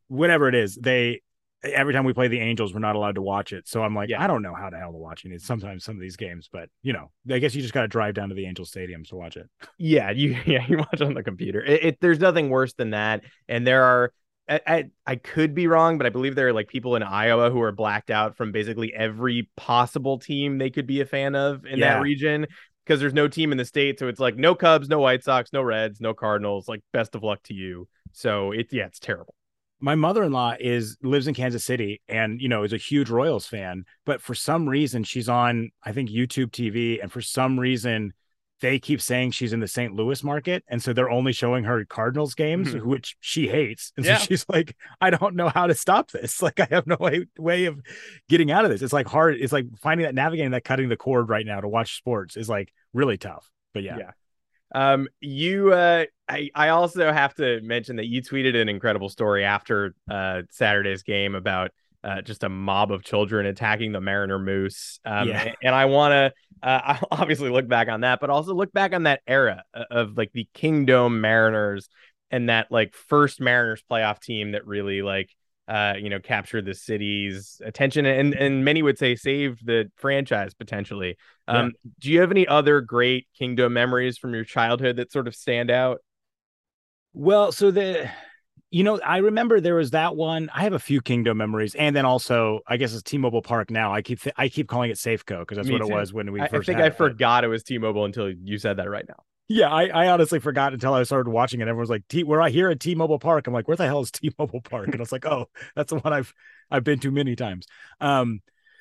whatever 0.08 0.48
it 0.48 0.54
is, 0.54 0.76
they 0.76 1.22
every 1.64 1.92
time 1.92 2.04
we 2.04 2.12
play 2.12 2.28
the 2.28 2.40
Angels, 2.40 2.74
we're 2.74 2.80
not 2.80 2.96
allowed 2.96 3.14
to 3.14 3.22
watch 3.22 3.52
it. 3.52 3.68
So 3.68 3.82
I'm 3.82 3.94
like, 3.94 4.08
Yeah. 4.08 4.22
I 4.22 4.26
don't 4.26 4.42
know 4.42 4.54
how 4.54 4.68
the 4.70 4.78
hell 4.78 4.92
to 4.92 4.98
watch 4.98 5.24
it. 5.24 5.40
Sometimes 5.40 5.84
some 5.84 5.94
of 5.94 6.00
these 6.00 6.16
games, 6.16 6.48
but 6.52 6.68
you 6.82 6.92
know, 6.92 7.10
I 7.30 7.38
guess 7.38 7.54
you 7.54 7.62
just 7.62 7.74
got 7.74 7.82
to 7.82 7.88
drive 7.88 8.14
down 8.14 8.28
to 8.28 8.34
the 8.34 8.46
Angel 8.46 8.64
Stadium 8.64 9.04
to 9.04 9.16
watch 9.16 9.36
it. 9.36 9.48
Yeah, 9.78 10.10
you 10.10 10.38
yeah 10.46 10.66
you 10.68 10.78
watch 10.78 11.00
on 11.00 11.14
the 11.14 11.22
computer. 11.22 11.64
It, 11.64 11.84
it 11.84 11.98
there's 12.00 12.20
nothing 12.20 12.50
worse 12.50 12.74
than 12.74 12.90
that. 12.90 13.22
And 13.48 13.66
there 13.66 13.84
are 13.84 14.12
I, 14.48 14.60
I 14.66 14.84
I 15.06 15.16
could 15.16 15.54
be 15.54 15.66
wrong, 15.68 15.98
but 15.98 16.06
I 16.06 16.10
believe 16.10 16.34
there 16.34 16.48
are 16.48 16.52
like 16.52 16.68
people 16.68 16.96
in 16.96 17.02
Iowa 17.02 17.50
who 17.50 17.60
are 17.62 17.72
blacked 17.72 18.10
out 18.10 18.36
from 18.36 18.52
basically 18.52 18.92
every 18.92 19.48
possible 19.56 20.18
team 20.18 20.58
they 20.58 20.70
could 20.70 20.86
be 20.86 21.00
a 21.00 21.06
fan 21.06 21.34
of 21.34 21.64
in 21.64 21.78
Yeah. 21.78 21.94
that 21.94 22.02
region 22.02 22.46
because 22.84 22.98
there's 23.00 23.14
no 23.14 23.28
team 23.28 23.52
in 23.52 23.58
the 23.58 23.64
state. 23.64 23.98
So 23.98 24.08
it's 24.08 24.20
like 24.20 24.36
no 24.36 24.54
Cubs, 24.54 24.88
no 24.88 24.98
White 24.98 25.22
Sox, 25.24 25.52
no 25.52 25.62
Reds, 25.62 26.00
no 26.00 26.12
Cardinals. 26.14 26.68
Like 26.68 26.82
best 26.92 27.14
of 27.14 27.22
luck 27.22 27.42
to 27.44 27.54
you. 27.54 27.88
So 28.12 28.50
it's 28.52 28.72
yeah, 28.72 28.86
it's 28.86 28.98
terrible. 28.98 29.34
my 29.80 29.94
mother-in-law 29.94 30.56
is 30.60 30.96
lives 31.02 31.26
in 31.28 31.34
Kansas 31.34 31.64
City 31.64 32.00
and 32.08 32.40
you 32.40 32.48
know 32.48 32.62
is 32.64 32.72
a 32.72 32.76
huge 32.78 33.10
Royals 33.10 33.46
fan, 33.46 33.84
but 34.04 34.20
for 34.20 34.34
some 34.34 34.68
reason 34.68 35.04
she's 35.04 35.28
on 35.28 35.70
I 35.82 35.92
think 35.92 36.10
YouTube 36.10 36.50
TV 36.50 37.00
and 37.02 37.10
for 37.12 37.20
some 37.20 37.58
reason 37.58 38.12
they 38.62 38.78
keep 38.78 39.02
saying 39.02 39.32
she's 39.32 39.52
in 39.52 39.60
the 39.60 39.68
St. 39.68 39.94
Louis 39.94 40.24
market 40.24 40.64
and 40.68 40.82
so 40.82 40.94
they're 40.94 41.10
only 41.10 41.32
showing 41.32 41.64
her 41.64 41.84
Cardinals 41.84 42.34
games 42.34 42.74
Mhm. 42.74 42.84
which 42.84 43.16
she 43.20 43.46
hates. 43.48 43.92
And 43.98 44.06
Yeah. 44.06 44.16
so 44.16 44.24
she's 44.24 44.46
like 44.48 44.74
I 45.02 45.10
don't 45.10 45.36
know 45.36 45.50
how 45.50 45.66
to 45.66 45.74
stop 45.74 46.10
this. 46.12 46.40
Like 46.42 46.58
I 46.60 46.68
have 46.70 46.86
no 46.86 46.96
way, 46.98 47.26
way 47.38 47.66
of 47.66 47.82
getting 48.30 48.50
out 48.50 48.64
of 48.64 48.70
this. 48.70 48.80
It's 48.80 48.92
like 48.94 49.06
hard 49.06 49.36
it's 49.36 49.52
like 49.52 49.66
finding 49.82 50.04
that 50.06 50.14
navigating 50.14 50.52
that 50.52 50.64
cutting 50.64 50.88
the 50.88 50.96
cord 50.96 51.28
right 51.28 51.44
now 51.44 51.60
to 51.60 51.68
watch 51.68 51.98
sports 51.98 52.38
is 52.38 52.48
like 52.48 52.72
really 52.94 53.18
tough. 53.18 53.50
But 53.74 53.82
yeah. 53.82 53.98
Yeah. 53.98 54.10
Um, 54.74 55.08
you, 55.20 55.70
uh, 55.74 56.06
I, 56.26 56.48
I 56.54 56.68
also 56.70 57.12
have 57.12 57.34
to 57.34 57.60
mention 57.60 57.96
that 57.96 58.06
you 58.06 58.22
tweeted 58.22 58.56
an 58.58 58.70
incredible 58.70 59.10
story 59.10 59.44
after 59.44 59.94
uh 60.10 60.42
Saturday's 60.50 61.02
game 61.02 61.34
about 61.34 61.72
uh 62.04 62.20
just 62.22 62.44
a 62.44 62.48
mob 62.48 62.90
of 62.92 63.04
children 63.04 63.46
attacking 63.46 63.92
the 63.92 64.00
Mariner 64.00 64.38
Moose. 64.38 65.00
Um, 65.04 65.32
Yeah. 65.32 65.54
and 65.62 65.74
I 65.74 65.84
want 65.86 66.12
to, 66.12 66.66
uh, 66.68 66.98
obviously 67.10 67.50
look 67.50 67.68
back 67.68 67.88
on 67.88 68.00
that, 68.02 68.20
but 68.20 68.30
also 68.30 68.54
look 68.54 68.72
back 68.72 68.92
on 68.92 69.04
that 69.04 69.20
era 69.26 69.62
o- 69.74 69.84
of 69.90 70.16
like 70.16 70.32
the 70.32 70.48
Kingdome 70.54 71.20
Mariners 71.20 71.88
and 72.30 72.48
that 72.48 72.70
like 72.70 72.94
first 72.94 73.40
Mariners 73.40 73.82
playoff 73.90 74.20
team 74.20 74.52
that 74.52 74.66
really 74.66 75.02
like 75.02 75.30
uh 75.68 75.94
you 75.96 76.10
know 76.10 76.18
captured 76.18 76.64
the 76.64 76.74
city's 76.74 77.60
attention 77.64 78.04
and 78.04 78.34
and 78.34 78.64
many 78.64 78.82
would 78.82 78.98
say 78.98 79.14
saved 79.14 79.64
the 79.64 79.88
franchise 79.96 80.54
potentially 80.54 81.16
um 81.46 81.72
do 82.00 82.10
you 82.10 82.20
have 82.20 82.32
any 82.32 82.48
other 82.48 82.80
great 82.80 83.28
kingdome 83.38 83.72
memories 83.72 84.18
from 84.18 84.34
your 84.34 84.42
childhood 84.42 84.96
that 84.96 85.12
sort 85.12 85.28
of 85.28 85.36
stand 85.36 85.70
out 85.70 86.00
Well, 87.14 87.52
so 87.52 87.70
the 87.70 88.10
you 88.72 88.82
know, 88.82 88.98
I 89.00 89.18
remember 89.18 89.60
there 89.60 89.74
was 89.76 89.90
that 89.90 90.16
one. 90.16 90.50
I 90.54 90.62
have 90.62 90.72
a 90.72 90.78
few 90.80 91.00
Kingdome 91.00 91.36
memories, 91.36 91.74
and 91.76 91.94
then 91.94 92.04
also, 92.04 92.60
I 92.66 92.76
guess 92.78 92.92
it's 92.94 93.02
T-Mobile 93.04 93.42
Park 93.42 93.70
now. 93.70 93.92
I 93.92 94.02
keep 94.02 94.20
th- 94.20 94.34
I 94.36 94.48
keep 94.48 94.66
calling 94.68 94.90
it 94.90 94.96
Safeco 94.96 95.40
because 95.40 95.56
that's 95.56 95.68
Me 95.68 95.74
what 95.74 95.86
too. 95.86 95.92
it 95.92 95.94
was 95.94 96.12
when 96.12 96.32
we 96.32 96.40
I, 96.40 96.46
I 96.46 96.48
think 96.48 96.78
I 96.80 96.86
it, 96.86 96.90
but- 96.90 96.96
forgot 96.96 97.44
it 97.44 97.48
was 97.48 97.62
T-Mobile 97.62 98.04
until 98.04 98.30
you 98.30 98.58
said 98.58 98.78
that 98.78 98.90
right 98.90 99.04
now 99.08 99.22
Yeah, 99.48 99.70
I, 99.70 99.86
I 99.88 100.08
honestly 100.08 100.38
forgot 100.40 100.72
until 100.72 100.94
I 100.94 101.02
started 101.02 101.30
watching 101.30 101.60
it. 101.60 101.64
Everyone 101.64 101.80
was 101.80 101.90
like, 101.90 102.08
T, 102.08 102.24
"We're 102.24 102.40
out 102.40 102.50
here 102.50 102.70
at 102.70 102.80
T-Mobile 102.80 103.18
Park." 103.18 103.46
I'm 103.46 103.52
like, 103.52 103.68
"Where 103.68 103.76
the 103.76 103.86
hell 103.86 104.00
is 104.00 104.10
T-Mobile 104.10 104.62
Park?" 104.62 104.86
And 104.88 104.96
I 104.96 105.00
was 105.00 105.12
like, 105.12 105.26
"Oh, 105.26 105.46
that's 105.76 105.90
the 105.92 105.98
one 105.98 106.12
I've 106.12 106.32
I've 106.70 106.84
been 106.84 106.98
to 107.00 107.10
many 107.10 107.36
times." 107.36 107.66
Um, 108.00 108.40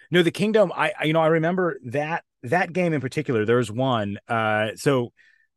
no, 0.09 0.23
the 0.23 0.31
Kingdome. 0.31 0.71
I 0.73 0.93
I- 0.99 1.03
you 1.05 1.13
know 1.13 1.21
I 1.21 1.27
remember 1.27 1.79
that 1.85 2.23
that 2.43 2.71
game 2.73 2.93
in 2.93 3.01
particular. 3.01 3.45
There 3.45 3.57
was 3.57 3.71
one. 3.71 4.17
Uh, 4.27 4.69
so 4.75 5.11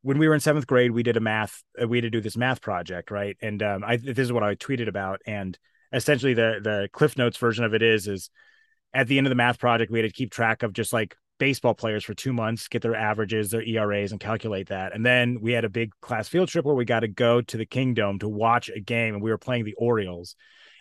when 0.04 0.18
we 0.18 0.28
were 0.28 0.34
in 0.34 0.40
seventh 0.40 0.66
grade, 0.66 0.90
we 0.90 1.02
did 1.02 1.16
a 1.16 1.20
math. 1.20 1.62
Uh, 1.80 1.88
we 1.88 1.96
had 1.96 2.02
to 2.02 2.10
do 2.10 2.20
this 2.20 2.36
math 2.36 2.60
project, 2.60 3.10
right? 3.10 3.36
And 3.40 3.62
um, 3.62 3.82
I 3.82 3.96
this 3.96 4.18
is 4.18 4.32
what 4.32 4.42
I 4.42 4.54
tweeted 4.54 4.86
about, 4.86 5.20
and 5.26 5.58
essentially 5.92 6.34
the 6.34 6.60
the 6.62 6.88
Cliff 6.92 7.16
Notes 7.16 7.38
version 7.38 7.64
of 7.64 7.72
it 7.72 7.82
is 7.82 8.06
is 8.06 8.28
at 8.92 9.08
the 9.08 9.16
end 9.16 9.26
of 9.26 9.30
the 9.30 9.34
math 9.34 9.58
project, 9.58 9.90
we 9.90 9.98
had 9.98 10.06
to 10.06 10.12
keep 10.12 10.30
track 10.30 10.62
of 10.62 10.74
just 10.74 10.92
like 10.92 11.16
baseball 11.38 11.74
players 11.74 12.04
for 12.04 12.12
two 12.12 12.34
months, 12.34 12.68
get 12.68 12.82
their 12.82 12.94
averages, 12.94 13.50
their 13.50 13.62
ERAs, 13.62 14.12
and 14.12 14.20
calculate 14.20 14.68
that. 14.68 14.94
And 14.94 15.04
then 15.04 15.38
we 15.40 15.52
had 15.52 15.64
a 15.64 15.70
big 15.70 15.90
class 16.02 16.28
field 16.28 16.48
trip 16.48 16.66
where 16.66 16.74
we 16.74 16.84
got 16.84 17.00
to 17.00 17.08
go 17.08 17.40
to 17.40 17.56
the 17.56 17.66
Kingdome 17.66 18.20
to 18.20 18.28
watch 18.28 18.68
a 18.68 18.80
game, 18.80 19.14
and 19.14 19.22
we 19.22 19.30
were 19.30 19.38
playing 19.38 19.64
the 19.64 19.74
Orioles, 19.74 20.36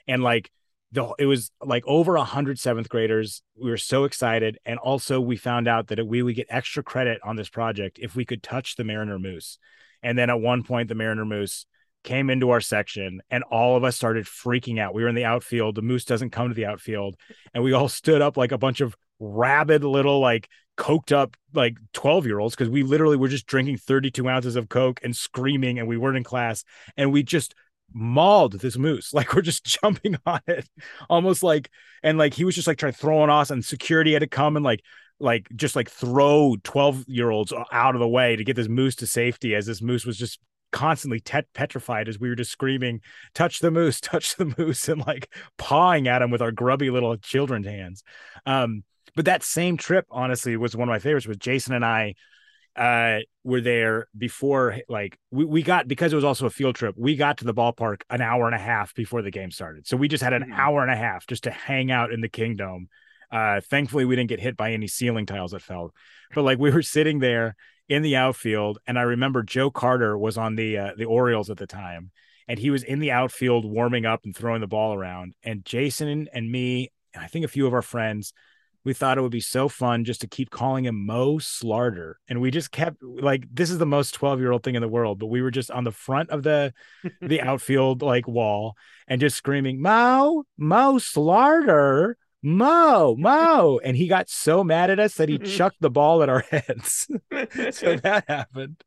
and 0.06 0.22
like 0.22 0.52
the 0.94 1.14
it 1.18 1.26
was 1.26 1.52
like 1.62 1.84
over 1.88 2.16
a 2.16 2.24
hundred 2.24 2.60
seventh 2.60 2.88
graders. 2.88 3.42
We 3.60 3.70
were 3.70 3.78
so 3.78 4.06
excited, 4.06 4.60
and 4.66 4.80
also 4.80 5.20
we 5.20 5.36
found 5.36 5.68
out 5.68 5.88
that 5.88 6.06
we 6.08 6.22
would 6.22 6.36
get 6.36 6.48
extra 6.50 6.84
credit 6.84 7.20
on 7.24 7.36
this 7.36 7.50
project 7.50 8.00
if 8.02 8.16
we 8.16 8.26
could 8.26 8.44
touch 8.44 8.76
the 8.76 8.84
Mariner 8.84 9.20
Moose. 9.20 9.58
And 10.04 10.18
then 10.18 10.30
at 10.30 10.40
one 10.40 10.64
point, 10.64 10.90
the 10.90 10.96
Mariner 10.96 11.26
Moose 11.26 11.66
came 12.04 12.30
into 12.30 12.50
our 12.50 12.62
section 12.62 13.22
and 13.32 13.44
all 13.46 13.78
of 13.78 13.84
us 13.84 13.96
started 13.96 14.26
freaking 14.26 14.80
out. 14.80 14.94
We 14.94 15.04
were 15.04 15.10
in 15.10 15.16
the 15.16 15.26
outfield. 15.26 15.76
The 15.76 15.82
moose 15.82 16.06
doesn't 16.06 16.32
come 16.32 16.50
to 16.50 16.54
the 16.54 16.66
outfield. 16.66 17.16
And 17.54 17.64
we 17.64 17.74
all 17.74 17.88
stood 17.88 18.22
up 18.22 18.36
like 18.36 18.52
a 18.52 18.58
bunch 18.58 18.82
of 18.82 18.96
rabid 19.20 19.84
little, 19.84 20.20
like 20.20 20.50
coked 20.78 21.14
up, 21.14 21.38
like 21.54 21.78
12 21.94 22.26
year 22.26 22.40
olds, 22.40 22.56
because 22.56 22.70
we 22.70 22.84
literally 22.84 23.16
were 23.16 23.30
just 23.30 23.48
drinking 23.48 23.78
32 23.78 24.28
ounces 24.28 24.58
of 24.58 24.70
Coke 24.70 25.00
and 25.02 25.16
screaming. 25.16 25.80
And 25.80 25.88
we 25.88 25.98
weren't 25.98 26.18
in 26.18 26.24
class. 26.24 26.66
And 26.98 27.14
we 27.14 27.24
just 27.24 27.56
mauled 27.94 28.54
this 28.54 28.78
moose. 28.78 29.14
Like 29.14 29.34
we're 29.34 29.42
just 29.42 29.64
jumping 29.66 30.18
on 30.26 30.42
it, 30.48 30.68
almost 31.10 31.44
like, 31.44 31.70
and 32.02 32.18
like 32.18 32.34
he 32.34 32.46
was 32.46 32.56
just 32.56 32.68
like 32.68 32.78
trying 32.78 32.94
throwing 32.94 33.30
us, 33.30 33.52
and 33.52 33.64
security 33.64 34.14
had 34.14 34.20
to 34.20 34.28
come 34.28 34.56
and 34.56 34.66
like, 34.66 34.82
like 35.20 35.48
just 35.56 35.76
like 35.76 35.90
throw 35.90 36.56
12 36.64 37.06
year 37.08 37.30
olds 37.30 37.54
out 37.72 37.96
of 37.96 38.00
the 38.00 38.08
way 38.08 38.36
to 38.36 38.44
get 38.44 38.56
this 38.56 38.68
moose 38.68 38.96
to 38.96 39.08
safety 39.08 39.56
as 39.56 39.66
this 39.66 39.82
moose 39.82 40.06
was 40.06 40.18
just 40.18 40.40
constantly 40.72 41.20
tet- 41.20 41.48
petrified 41.54 42.10
as 42.10 42.20
we 42.20 42.28
were 42.28 42.36
just 42.36 42.52
screaming 42.52 43.00
touch 43.36 43.60
the 43.60 43.70
moose 43.72 44.02
touch 44.02 44.36
the 44.36 44.54
moose 44.58 44.90
and 44.90 45.06
like 45.06 45.32
pawing 45.58 46.08
at 46.08 46.22
him 46.22 46.32
with 46.32 46.42
our 46.42 46.52
grubby 46.52 46.90
little 46.90 47.16
children's 47.18 47.68
hands 47.68 48.04
um 48.48 48.84
but 49.16 49.26
that 49.26 49.44
same 49.44 49.78
trip 49.78 50.06
honestly 50.10 50.58
was 50.58 50.76
one 50.76 50.90
of 50.90 50.92
my 50.92 51.00
favorites 51.00 51.28
was 51.28 51.38
jason 51.38 51.74
and 51.74 51.86
i 51.86 52.16
uh 52.76 53.20
were 53.44 53.62
there 53.62 54.08
before 54.18 54.78
like 54.90 55.18
we, 55.30 55.46
we 55.46 55.62
got 55.62 55.88
because 55.88 56.12
it 56.12 56.16
was 56.16 56.26
also 56.26 56.48
a 56.48 56.50
field 56.50 56.76
trip 56.76 56.96
we 56.98 57.16
got 57.16 57.38
to 57.38 57.46
the 57.46 57.54
ballpark 57.54 58.02
an 58.10 58.20
hour 58.22 58.48
and 58.48 58.56
a 58.56 58.60
half 58.60 58.96
before 58.96 59.22
the 59.22 59.30
game 59.30 59.52
started. 59.52 59.86
So 59.86 59.96
we 59.96 60.08
just 60.08 60.24
had 60.24 60.34
an 60.34 60.46
Mhm. 60.50 60.58
hour 60.58 60.82
and 60.82 60.92
a 60.92 60.96
half 60.96 61.28
just 61.28 61.44
to 61.44 61.52
hang 61.52 61.92
out 61.92 62.12
in 62.12 62.22
the 62.22 62.30
kingdome. 62.30 62.88
Uh 63.32 63.62
thankfully 63.62 64.06
we 64.06 64.16
didn't 64.16 64.30
get 64.30 64.40
hit 64.40 64.58
by 64.58 64.72
any 64.72 64.88
ceiling 64.88 65.26
tiles 65.28 65.52
that 65.52 65.62
fell. 65.62 65.94
But 66.34 66.44
like 66.44 66.58
we 66.58 66.72
were 66.72 66.82
sitting 66.82 67.20
there 67.20 67.56
in 67.90 68.02
the 68.02 68.16
outfield 68.16 68.80
and 68.88 68.98
i 68.98 69.02
remember 69.02 69.44
joe 69.44 69.70
carter 69.70 70.18
was 70.18 70.38
on 70.38 70.56
the 70.56 70.78
uh, 70.78 70.92
the 70.98 71.04
orioles 71.04 71.50
at 71.50 71.58
the 71.58 71.68
time 71.68 72.12
and 72.48 72.58
he 72.58 72.70
was 72.70 72.82
in 72.82 73.00
the 73.00 73.12
outfield 73.12 73.66
warming 73.66 74.06
up 74.06 74.22
and 74.24 74.34
throwing 74.36 74.62
the 74.62 74.68
ball 74.68 74.94
around. 74.94 75.34
And 75.44 75.66
jason 75.66 76.28
and 76.34 76.50
me 76.52 76.92
and 77.14 77.24
i 77.24 77.28
think 77.28 77.44
a 77.44 77.50
few 77.50 77.68
of 77.68 77.74
our 77.74 77.82
friends 77.82 78.32
we 78.86 78.94
thought 78.94 79.18
it 79.18 79.22
would 79.22 79.32
be 79.32 79.40
so 79.40 79.70
fun 79.70 80.04
just 80.04 80.22
to 80.22 80.28
keep 80.28 80.50
calling 80.50 80.86
him 80.86 81.06
Mo 81.06 81.38
Slarter. 81.38 82.16
And 82.28 82.42
we 82.42 82.52
just 82.52 82.72
kept 82.72 83.02
like 83.02 83.46
this 83.52 83.70
is 83.70 83.78
the 83.78 83.86
most 83.86 84.14
12 84.14 84.40
year 84.40 84.52
old 84.52 84.64
thing 84.64 84.76
in 84.76 84.82
the 84.82 84.88
world, 84.88 85.20
but 85.20 85.28
we 85.28 85.42
were 85.42 85.52
just 85.52 85.72
on 85.72 85.84
the 85.84 85.92
front 85.92 86.30
of 86.30 86.44
the 86.44 86.74
the 87.22 87.42
outfield 87.42 88.02
like 88.02 88.28
wall 88.28 88.76
and 89.08 89.22
just 89.22 89.38
screaming, 89.38 89.82
Mo, 89.82 90.44
Mo 90.58 90.96
Slarter, 90.96 92.16
Mo, 92.42 93.16
Mo. 93.18 93.80
And 93.84 93.96
he 93.96 94.08
got 94.08 94.30
so 94.30 94.64
mad 94.64 94.90
at 94.90 95.00
us 95.00 95.16
that 95.16 95.30
he 95.30 95.38
chucked 95.38 95.80
the 95.80 95.90
ball 95.90 96.22
at 96.22 96.30
our 96.30 96.40
heads. 96.52 97.08
so 97.72 97.96
that 98.04 98.26
happened. 98.28 98.84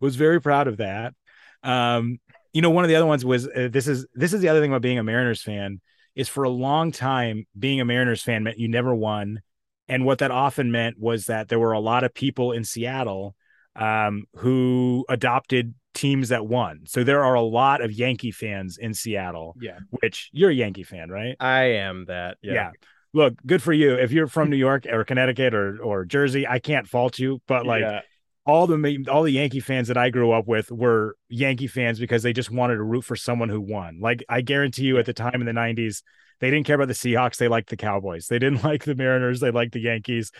Was 0.00 0.16
very 0.16 0.40
proud 0.40 0.68
of 0.68 0.76
that. 0.78 1.14
Um, 1.62 2.20
you 2.52 2.62
know, 2.62 2.70
one 2.70 2.84
of 2.84 2.88
the 2.88 2.96
other 2.96 3.06
ones 3.06 3.24
was 3.24 3.46
uh, 3.46 3.68
this 3.70 3.86
is 3.86 4.06
this 4.14 4.32
is 4.32 4.40
the 4.40 4.48
other 4.48 4.60
thing 4.60 4.70
about 4.70 4.82
being 4.82 4.98
a 4.98 5.04
Mariners 5.04 5.42
fan 5.42 5.80
is 6.16 6.28
for 6.28 6.42
a 6.44 6.50
long 6.50 6.90
time 6.90 7.46
being 7.56 7.80
a 7.80 7.84
Mariners 7.84 8.22
fan 8.22 8.42
meant 8.42 8.58
you 8.58 8.68
never 8.68 8.94
won, 8.94 9.42
and 9.86 10.04
what 10.04 10.18
that 10.18 10.32
often 10.32 10.72
meant 10.72 10.98
was 10.98 11.26
that 11.26 11.48
there 11.48 11.60
were 11.60 11.72
a 11.72 11.80
lot 11.80 12.02
of 12.02 12.12
people 12.12 12.52
in 12.52 12.64
Seattle 12.64 13.36
um, 13.76 14.24
who 14.36 15.04
adopted 15.08 15.74
teams 15.94 16.30
that 16.30 16.46
won. 16.46 16.80
So 16.86 17.04
there 17.04 17.22
are 17.22 17.34
a 17.34 17.42
lot 17.42 17.82
of 17.82 17.92
Yankee 17.92 18.32
fans 18.32 18.78
in 18.78 18.94
Seattle, 18.94 19.54
yeah 19.60 19.78
which 20.00 20.30
you're 20.32 20.50
a 20.50 20.54
Yankee 20.54 20.82
fan, 20.82 21.10
right? 21.10 21.36
i 21.38 21.62
am 21.62 22.06
that 22.06 22.38
yeah, 22.42 22.52
yeah. 22.52 22.70
Look, 23.12 23.34
good 23.46 23.62
for 23.62 23.72
you. 23.72 23.94
If 23.94 24.12
you're 24.12 24.26
from 24.26 24.50
New 24.50 24.56
York 24.56 24.84
or 24.86 25.04
Connecticut 25.04 25.54
or 25.54 25.82
or 25.82 26.04
Jersey, 26.04 26.46
I 26.46 26.58
can't 26.58 26.86
fault 26.86 27.18
you, 27.18 27.40
but 27.46 27.64
like 27.64 27.82
Yeah. 27.82 28.00
All 28.46 28.66
the 28.68 29.06
all 29.10 29.24
the 29.24 29.32
Yankee 29.32 29.60
fans 29.60 29.88
that 29.88 29.96
I 29.96 30.10
grew 30.10 30.30
up 30.30 30.46
with 30.46 30.70
were 30.70 31.16
Yankee 31.28 31.66
fans 31.66 31.98
because 31.98 32.22
they 32.22 32.32
just 32.32 32.50
wanted 32.50 32.76
to 32.76 32.82
root 32.84 33.02
for 33.02 33.16
someone 33.16 33.48
who 33.48 33.60
won. 33.60 33.98
Like 34.00 34.24
I 34.28 34.40
guarantee 34.40 34.84
you, 34.84 34.98
at 34.98 35.06
the 35.06 35.12
time 35.12 35.40
in 35.40 35.46
the 35.46 35.52
'90s, 35.52 36.02
they 36.40 36.50
didn't 36.50 36.64
care 36.64 36.76
about 36.76 36.88
the 36.88 36.94
Seahawks. 36.94 37.38
They 37.38 37.48
liked 37.48 37.70
the 37.70 37.76
Cowboys. 37.76 38.28
They 38.28 38.38
didn't 38.38 38.62
like 38.64 38.84
the 38.84 38.94
Mariners. 38.94 39.40
They 39.40 39.50
liked 39.50 39.72
the 39.72 39.80
Yankees. 39.80 40.30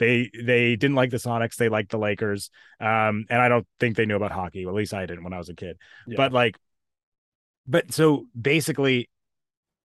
They 0.00 0.28
they 0.34 0.74
didn't 0.74 0.96
like 0.96 1.10
the 1.10 1.18
Sonics. 1.18 1.54
They 1.54 1.68
liked 1.68 1.92
the 1.92 1.98
Lakers. 1.98 2.50
Um, 2.80 3.26
and 3.30 3.40
I 3.40 3.48
don't 3.48 3.66
think 3.78 3.96
they 3.96 4.06
knew 4.06 4.16
about 4.16 4.32
hockey. 4.32 4.64
At 4.64 4.74
least 4.74 4.92
I 4.92 5.06
didn't 5.06 5.22
when 5.22 5.32
I 5.32 5.38
was 5.38 5.48
a 5.48 5.54
kid. 5.54 5.78
Yeah. 6.08 6.16
But 6.16 6.32
like, 6.32 6.56
but 7.68 7.92
so 7.94 8.26
basically, 8.38 9.08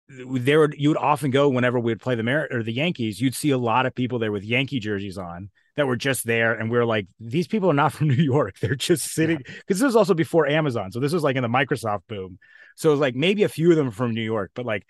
there 0.09 0.61
would 0.61 0.75
you 0.79 0.91
would 0.91 0.99
often 0.99 1.33
go 1.33 1.49
whenever 1.49 1.81
we 1.81 1.91
would 1.91 2.01
play 2.01 2.15
the 2.15 2.23
Mar- 2.23 2.49
or 2.53 2.63
the 2.63 2.73
Yankees. 2.73 3.21
You'd 3.21 3.35
see 3.35 3.51
a 3.51 3.59
lot 3.59 3.85
of 3.85 3.97
people 3.97 4.21
there 4.21 4.31
with 4.31 4.45
Yankee 4.45 4.79
jerseys 4.79 5.19
on 5.19 5.51
that 5.77 5.87
were 5.87 5.97
just 5.97 6.25
there, 6.25 6.55
and 6.55 6.71
we 6.71 6.79
are 6.79 6.85
like, 6.85 7.07
these 7.19 7.49
people 7.49 7.71
are 7.71 7.75
not 7.75 7.93
from 7.95 8.09
New 8.09 8.15
York. 8.15 8.59
They're 8.61 8.75
just 8.75 9.13
sitting 9.13 9.39
because 9.39 9.79
this 9.79 9.83
was 9.83 9.97
also 9.97 10.15
before 10.15 10.47
Amazon, 10.47 10.93
so 10.93 11.01
this 11.01 11.13
was 11.13 11.23
like 11.23 11.37
in 11.37 11.43
the 11.43 11.49
Microsoft 11.49 12.03
boom. 12.09 12.39
So 12.77 12.91
it 12.91 12.93
was 12.93 13.01
like 13.01 13.15
maybe 13.15 13.45
a 13.45 13.49
few 13.49 13.71
of 13.71 13.77
them 13.77 13.91
from 13.91 14.15
New 14.15 14.23
York, 14.23 14.51
but 14.55 14.67
like 14.67 14.87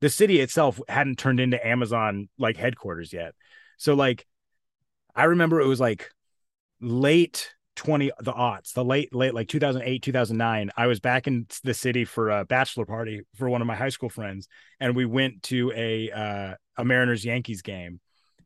the 0.00 0.10
city 0.10 0.40
itself 0.40 0.80
hadn't 0.88 1.18
turned 1.18 1.40
into 1.40 1.64
Amazon 1.64 2.28
like 2.36 2.56
headquarters 2.56 3.12
yet. 3.12 3.34
So 3.78 3.94
like 3.94 4.26
I 5.14 5.24
remember 5.24 5.60
it 5.60 5.66
was 5.66 5.80
like 5.80 6.10
late 6.80 7.54
20 7.76 8.10
the 8.20 8.32
aughts, 8.32 8.74
the 8.74 8.84
late 8.84 9.14
late 9.14 9.32
like 9.32 9.48
2008, 9.48 10.02
2009. 10.02 10.70
I 10.76 10.86
was 10.88 11.00
back 11.00 11.26
in 11.26 11.46
the 11.62 11.72
city 11.72 12.04
for 12.04 12.30
a 12.30 12.44
bachelor 12.44 12.84
party 12.84 13.22
for 13.36 13.48
one 13.48 13.60
of 13.60 13.66
my 13.66 13.76
high 13.76 13.90
school 13.90 14.08
friends 14.08 14.48
and 14.80 14.96
we 14.96 15.06
went 15.06 15.42
to 15.44 15.72
a 15.74 16.10
uh 16.10 16.54
a 16.76 16.84
Mariners 16.84 17.24
Yankees 17.24 17.62
game. 17.62 18.00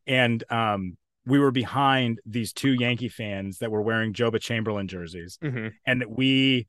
And 0.06 0.44
um 0.50 0.96
we 1.26 1.38
were 1.38 1.50
behind 1.50 2.20
these 2.24 2.52
two 2.52 2.72
Yankee 2.72 3.08
fans 3.08 3.58
that 3.58 3.70
were 3.70 3.82
wearing 3.82 4.12
Joba 4.12 4.40
Chamberlain 4.40 4.86
jerseys. 4.88 5.38
Mm-hmm. 5.42 5.68
And 5.86 6.04
we 6.08 6.68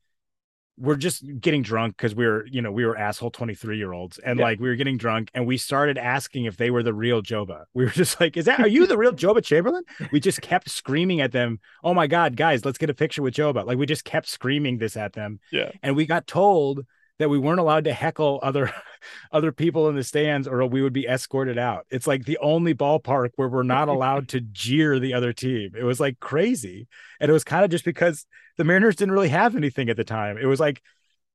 were 0.76 0.96
just 0.96 1.24
getting 1.40 1.62
drunk 1.62 1.96
because 1.96 2.14
we 2.14 2.24
were, 2.24 2.46
you 2.46 2.62
know, 2.62 2.70
we 2.70 2.84
were 2.84 2.96
asshole 2.96 3.30
23 3.32 3.78
year 3.78 3.92
olds. 3.92 4.18
And 4.18 4.38
Yeah. 4.38 4.44
like 4.44 4.60
we 4.60 4.68
were 4.68 4.76
getting 4.76 4.96
drunk 4.96 5.28
and 5.34 5.44
we 5.46 5.56
started 5.56 5.98
asking 5.98 6.44
if 6.44 6.56
they 6.56 6.70
were 6.70 6.84
the 6.84 6.94
real 6.94 7.20
Joba. 7.22 7.64
We 7.74 7.84
were 7.84 7.90
just 8.02 8.20
like, 8.20 8.36
is 8.36 8.44
that, 8.44 8.60
are 8.60 8.68
you 8.68 8.86
the 8.86 8.96
real 8.98 9.12
Joba 9.12 9.42
Chamberlain? 9.42 9.82
We 10.12 10.20
just 10.20 10.40
kept 10.40 10.70
screaming 10.80 11.20
at 11.20 11.32
them. 11.32 11.58
Oh 11.82 11.94
my 11.94 12.06
God, 12.06 12.36
guys, 12.36 12.64
let's 12.64 12.78
get 12.78 12.90
a 12.90 12.94
picture 12.94 13.22
with 13.22 13.34
Joba. 13.34 13.64
Like 13.66 13.78
we 13.78 13.86
just 13.86 14.04
kept 14.04 14.28
screaming 14.28 14.78
this 14.78 14.96
at 14.96 15.14
them. 15.14 15.40
Yeah. 15.50 15.72
And 15.82 15.96
we 15.96 16.06
got 16.06 16.26
told 16.28 16.84
that 17.18 17.28
we 17.28 17.38
weren't 17.38 17.60
allowed 17.60 17.84
to 17.84 17.92
heckle 17.92 18.40
other 18.42 18.72
other 19.32 19.52
people 19.52 19.88
in 19.88 19.96
the 19.96 20.04
stands 20.04 20.46
or 20.48 20.64
we 20.66 20.82
would 20.82 20.92
be 20.92 21.06
escorted 21.06 21.58
out. 21.58 21.86
It's 21.90 22.06
like 22.06 22.24
the 22.24 22.38
only 22.38 22.74
ballpark 22.74 23.30
where 23.36 23.48
we're 23.48 23.62
not 23.62 23.88
allowed 23.88 24.28
to 24.28 24.40
jeer 24.52 24.98
the 24.98 25.14
other 25.14 25.32
team. 25.32 25.72
It 25.76 25.84
was 25.84 26.00
like 26.00 26.20
crazy. 26.20 26.88
And 27.20 27.28
it 27.28 27.32
was 27.32 27.44
kind 27.44 27.64
of 27.64 27.70
just 27.70 27.84
because 27.84 28.26
the 28.56 28.64
Mariners 28.64 28.96
didn't 28.96 29.12
really 29.12 29.28
have 29.28 29.56
anything 29.56 29.88
at 29.88 29.96
the 29.96 30.04
time. 30.04 30.38
It 30.38 30.46
was 30.46 30.60
like 30.60 30.82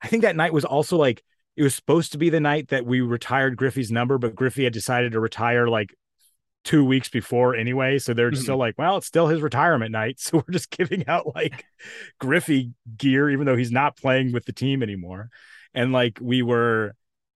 I 0.01 0.07
think 0.07 0.23
that 0.23 0.35
night 0.35 0.53
was 0.53 0.65
also 0.65 0.97
like 0.97 1.23
it 1.55 1.63
was 1.63 1.75
supposed 1.75 2.13
to 2.13 2.17
be 2.17 2.29
the 2.29 2.39
night 2.39 2.69
that 2.69 2.85
we 2.85 3.01
retired 3.01 3.57
Griffey's 3.57 3.91
number, 3.91 4.17
but 4.17 4.35
Griffey 4.35 4.63
had 4.63 4.73
decided 4.73 5.11
to 5.11 5.19
retire 5.19 5.67
like 5.67 5.93
two 6.63 6.83
weeks 6.83 7.09
before 7.09 7.55
anyway. 7.55 7.99
So 7.99 8.13
they're 8.13 8.33
still 8.33 8.55
mm-hmm. 8.55 8.59
like, 8.59 8.75
well, 8.77 8.97
it's 8.97 9.07
still 9.07 9.27
his 9.27 9.41
retirement 9.41 9.91
night. 9.91 10.19
So 10.23 10.37
we're 10.37 10.53
just 10.53 10.69
giving 10.69 11.07
out 11.07 11.35
like 11.35 11.65
Griffey 12.19 12.71
gear, 12.97 13.29
even 13.29 13.45
though 13.45 13.57
he's 13.57 13.71
not 13.71 13.97
playing 13.97 14.31
with 14.31 14.45
the 14.45 14.53
team 14.53 14.81
anymore. 14.81 15.29
And 15.73 15.91
like 15.91 16.19
we 16.21 16.41
were, 16.41 16.95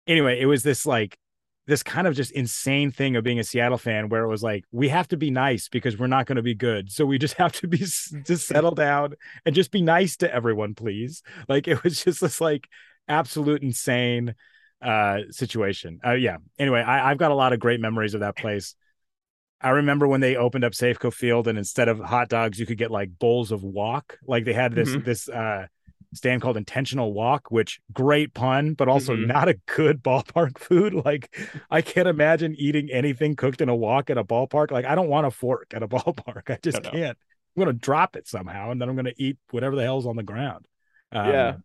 anyway, 0.07 0.39
it 0.39 0.45
was 0.45 0.63
this 0.63 0.85
like, 0.85 1.17
this 1.65 1.81
kind 1.81 2.07
of 2.07 2.13
just 2.15 2.31
insane 2.31 2.91
thing 2.91 3.15
of 3.15 3.23
being 3.23 3.39
a 3.39 3.43
Seattle 3.43 3.77
fan 3.77 4.09
where 4.09 4.23
it 4.23 4.27
was 4.27 4.43
like, 4.43 4.65
we 4.71 4.89
have 4.89 5.07
to 5.07 5.17
be 5.17 5.31
nice 5.31 5.69
because 5.69 5.97
we're 5.97 6.07
not 6.07 6.25
going 6.25 6.35
to 6.35 6.41
be 6.41 6.55
good. 6.55 6.91
So 6.91 7.05
we 7.05 7.17
just 7.17 7.33
have 7.37 7.53
to 7.53 7.67
be, 7.67 7.77
just 7.77 8.47
settle 8.47 8.75
down 8.75 9.15
and 9.45 9.55
just 9.55 9.71
be 9.71 9.81
nice 9.81 10.17
to 10.17 10.33
everyone, 10.33 10.75
please. 10.75 11.23
Like 11.47 11.67
it 11.67 11.81
was 11.83 12.03
just 12.03 12.19
this 12.21 12.41
like 12.41 12.67
absolute 13.07 13.61
insane 13.63 14.35
uh 14.81 15.19
situation. 15.29 15.99
Uh 16.05 16.11
yeah. 16.13 16.37
Anyway, 16.59 16.81
I, 16.81 17.09
I've 17.11 17.17
got 17.17 17.31
a 17.31 17.35
lot 17.35 17.53
of 17.53 17.59
great 17.59 17.79
memories 17.79 18.13
of 18.13 18.19
that 18.19 18.35
place. 18.35 18.75
I 19.61 19.69
remember 19.69 20.07
when 20.09 20.19
they 20.19 20.35
opened 20.35 20.65
up 20.65 20.73
Safeco 20.73 21.13
Field 21.13 21.47
and 21.47 21.57
instead 21.57 21.87
of 21.87 21.99
hot 21.99 22.27
dogs, 22.27 22.59
you 22.59 22.65
could 22.65 22.77
get 22.77 22.91
like 22.91 23.17
bowls 23.17 23.53
of 23.53 23.63
wok. 23.63 24.17
Like 24.27 24.43
they 24.43 24.51
had 24.51 24.75
this 24.75 24.89
Mhm. 24.89 25.05
this 25.05 25.29
uh 25.29 25.67
stand 26.13 26.41
called 26.41 26.57
intentional 26.57 27.13
walk, 27.13 27.51
which 27.51 27.79
great 27.91 28.33
pun, 28.33 28.73
but 28.73 28.87
also 28.87 29.15
Mhm. 29.15 29.27
not 29.27 29.47
a 29.49 29.55
good 29.67 30.01
ballpark 30.03 30.57
food. 30.57 30.93
Like 30.93 31.35
I 31.69 31.81
can't 31.81 32.07
imagine 32.07 32.55
eating 32.57 32.89
anything 32.91 33.35
cooked 33.35 33.61
in 33.61 33.69
a 33.69 33.75
wok 33.75 34.09
at 34.09 34.17
a 34.17 34.23
ballpark. 34.23 34.71
Like 34.71 34.85
I 34.85 34.95
don't 34.95 35.09
want 35.09 35.27
a 35.27 35.31
fork 35.31 35.73
at 35.73 35.83
a 35.83 35.87
ballpark. 35.89 36.49
I 36.49 36.57
just 36.61 36.83
no. 36.83 36.89
can't. 36.91 37.17
I'm 37.55 37.61
gonna 37.61 37.73
drop 37.73 38.15
it 38.15 38.27
somehow 38.27 38.71
and 38.71 38.81
then 38.81 38.89
I'm 38.89 38.95
gonna 38.95 39.13
eat 39.17 39.37
whatever 39.51 39.75
the 39.75 39.83
hell's 39.83 40.05
on 40.07 40.15
the 40.15 40.23
ground. 40.23 40.67
Um, 41.11 41.27
Yeah. 41.29 41.55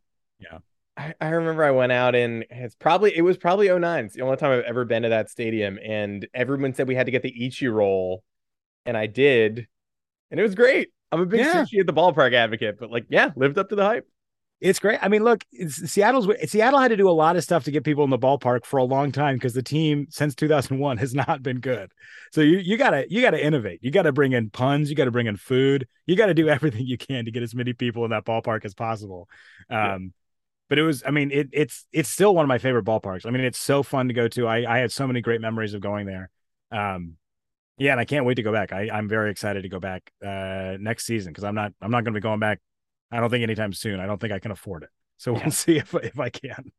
yeah. 0.40 0.58
I, 0.96 1.14
I 1.20 1.28
remember 1.28 1.62
I 1.62 1.70
went 1.70 1.92
out 1.92 2.14
and 2.16 2.44
it's 2.50 2.74
probably 2.74 3.16
it 3.16 3.22
was 3.22 3.36
probably 3.36 3.68
09. 3.68 4.04
It's 4.06 4.14
the 4.14 4.22
only 4.22 4.36
time 4.36 4.50
I've 4.58 4.64
ever 4.64 4.84
been 4.84 5.04
to 5.04 5.10
that 5.10 5.30
stadium. 5.30 5.78
And 5.82 6.26
everyone 6.34 6.74
said 6.74 6.88
we 6.88 6.96
had 6.96 7.06
to 7.06 7.12
get 7.12 7.22
the 7.22 7.46
Ichi 7.46 7.68
roll. 7.68 8.24
And 8.84 8.96
I 8.96 9.06
did. 9.06 9.68
And 10.30 10.40
it 10.40 10.42
was 10.42 10.54
great. 10.54 10.88
I'm 11.12 11.20
a 11.20 11.26
big 11.26 11.40
Yeah. 11.40 11.54
sushi 11.64 11.80
at 11.80 11.86
the 11.86 11.92
ballpark 11.94 12.34
advocate, 12.34 12.78
but 12.78 12.90
like, 12.90 13.06
yeah, 13.08 13.30
lived 13.36 13.58
up 13.58 13.68
to 13.70 13.76
the 13.76 13.84
hype. 13.84 14.06
It's 14.60 14.80
great. 14.80 14.98
I 15.00 15.06
mean, 15.08 15.22
look, 15.22 15.44
Seattle's 15.68 16.26
Seattle 16.50 16.80
had 16.80 16.88
to 16.88 16.96
do 16.96 17.08
a 17.08 17.12
lot 17.12 17.36
of 17.36 17.44
stuff 17.44 17.62
to 17.64 17.70
get 17.70 17.84
people 17.84 18.02
in 18.02 18.10
the 18.10 18.18
ballpark 18.18 18.64
for 18.64 18.78
a 18.78 18.84
long 18.84 19.12
time 19.12 19.36
because 19.36 19.54
the 19.54 19.62
team 19.62 20.08
since 20.10 20.34
2001 20.34 20.96
has 20.96 21.14
not 21.28 21.44
been 21.44 21.60
good. 21.60 21.92
So 22.32 22.40
you 22.40 22.58
you 22.58 22.76
gotta 22.76 23.06
you 23.08 23.22
gotta 23.22 23.42
innovate. 23.44 23.78
You 23.82 23.92
gotta 23.92 24.10
bring 24.10 24.32
in 24.32 24.50
puns. 24.50 24.90
You 24.90 24.96
gotta 24.96 25.12
bring 25.12 25.28
in 25.28 25.36
food. 25.36 25.86
You 26.06 26.16
gotta 26.16 26.34
do 26.34 26.48
everything 26.48 26.86
you 26.86 26.98
can 26.98 27.24
to 27.26 27.30
get 27.30 27.44
as 27.44 27.54
many 27.54 27.72
people 27.72 28.04
in 28.04 28.10
that 28.10 28.24
ballpark 28.24 28.64
as 28.64 28.74
possible. 28.74 29.28
Um, 29.70 29.76
Yeah. 29.78 29.98
but 30.68 30.78
it 30.78 30.82
was. 30.82 31.02
I 31.06 31.10
mean, 31.12 31.30
it, 31.32 31.48
it's 31.52 31.86
it's 31.92 32.08
still 32.10 32.34
one 32.34 32.44
of 32.44 32.48
my 32.48 32.58
favorite 32.58 32.84
ballparks. 32.84 33.26
I 33.26 33.30
mean, 33.30 33.44
it's 33.44 33.58
so 33.60 33.82
fun 33.82 34.08
to 34.08 34.14
go 34.14 34.28
to. 34.28 34.48
I 34.48 34.76
I 34.76 34.78
had 34.78 34.92
so 34.92 35.06
many 35.06 35.20
great 35.20 35.40
memories 35.40 35.74
of 35.74 35.80
going 35.82 36.06
there. 36.06 36.30
Um, 36.72 37.16
yeah, 37.78 37.92
and 37.92 38.00
I 38.00 38.04
can't 38.06 38.24
wait 38.26 38.34
to 38.36 38.42
go 38.42 38.52
back. 38.52 38.72
I 38.72 38.90
I'm 38.92 39.08
very 39.08 39.30
excited 39.30 39.62
to 39.62 39.68
go 39.68 39.80
back 39.80 40.10
uh 40.24 40.76
next 40.80 41.06
season 41.06 41.32
because 41.32 41.44
I'm 41.44 41.54
not 41.54 41.72
I'm 41.80 41.90
not 41.90 42.04
going 42.04 42.14
to 42.14 42.20
be 42.20 42.22
going 42.22 42.40
back. 42.40 42.60
I 43.10 43.20
don't 43.20 43.30
think 43.30 43.42
anytime 43.42 43.72
soon. 43.72 44.00
I 44.00 44.06
don't 44.06 44.20
think 44.20 44.32
I 44.32 44.38
can 44.38 44.50
afford 44.50 44.82
it. 44.84 44.90
So 45.16 45.32
Yeah. 45.34 45.42
we'll 45.44 45.50
see 45.52 45.76
if 45.78 45.94
if 45.94 46.18
I 46.20 46.30
can. 46.30 46.70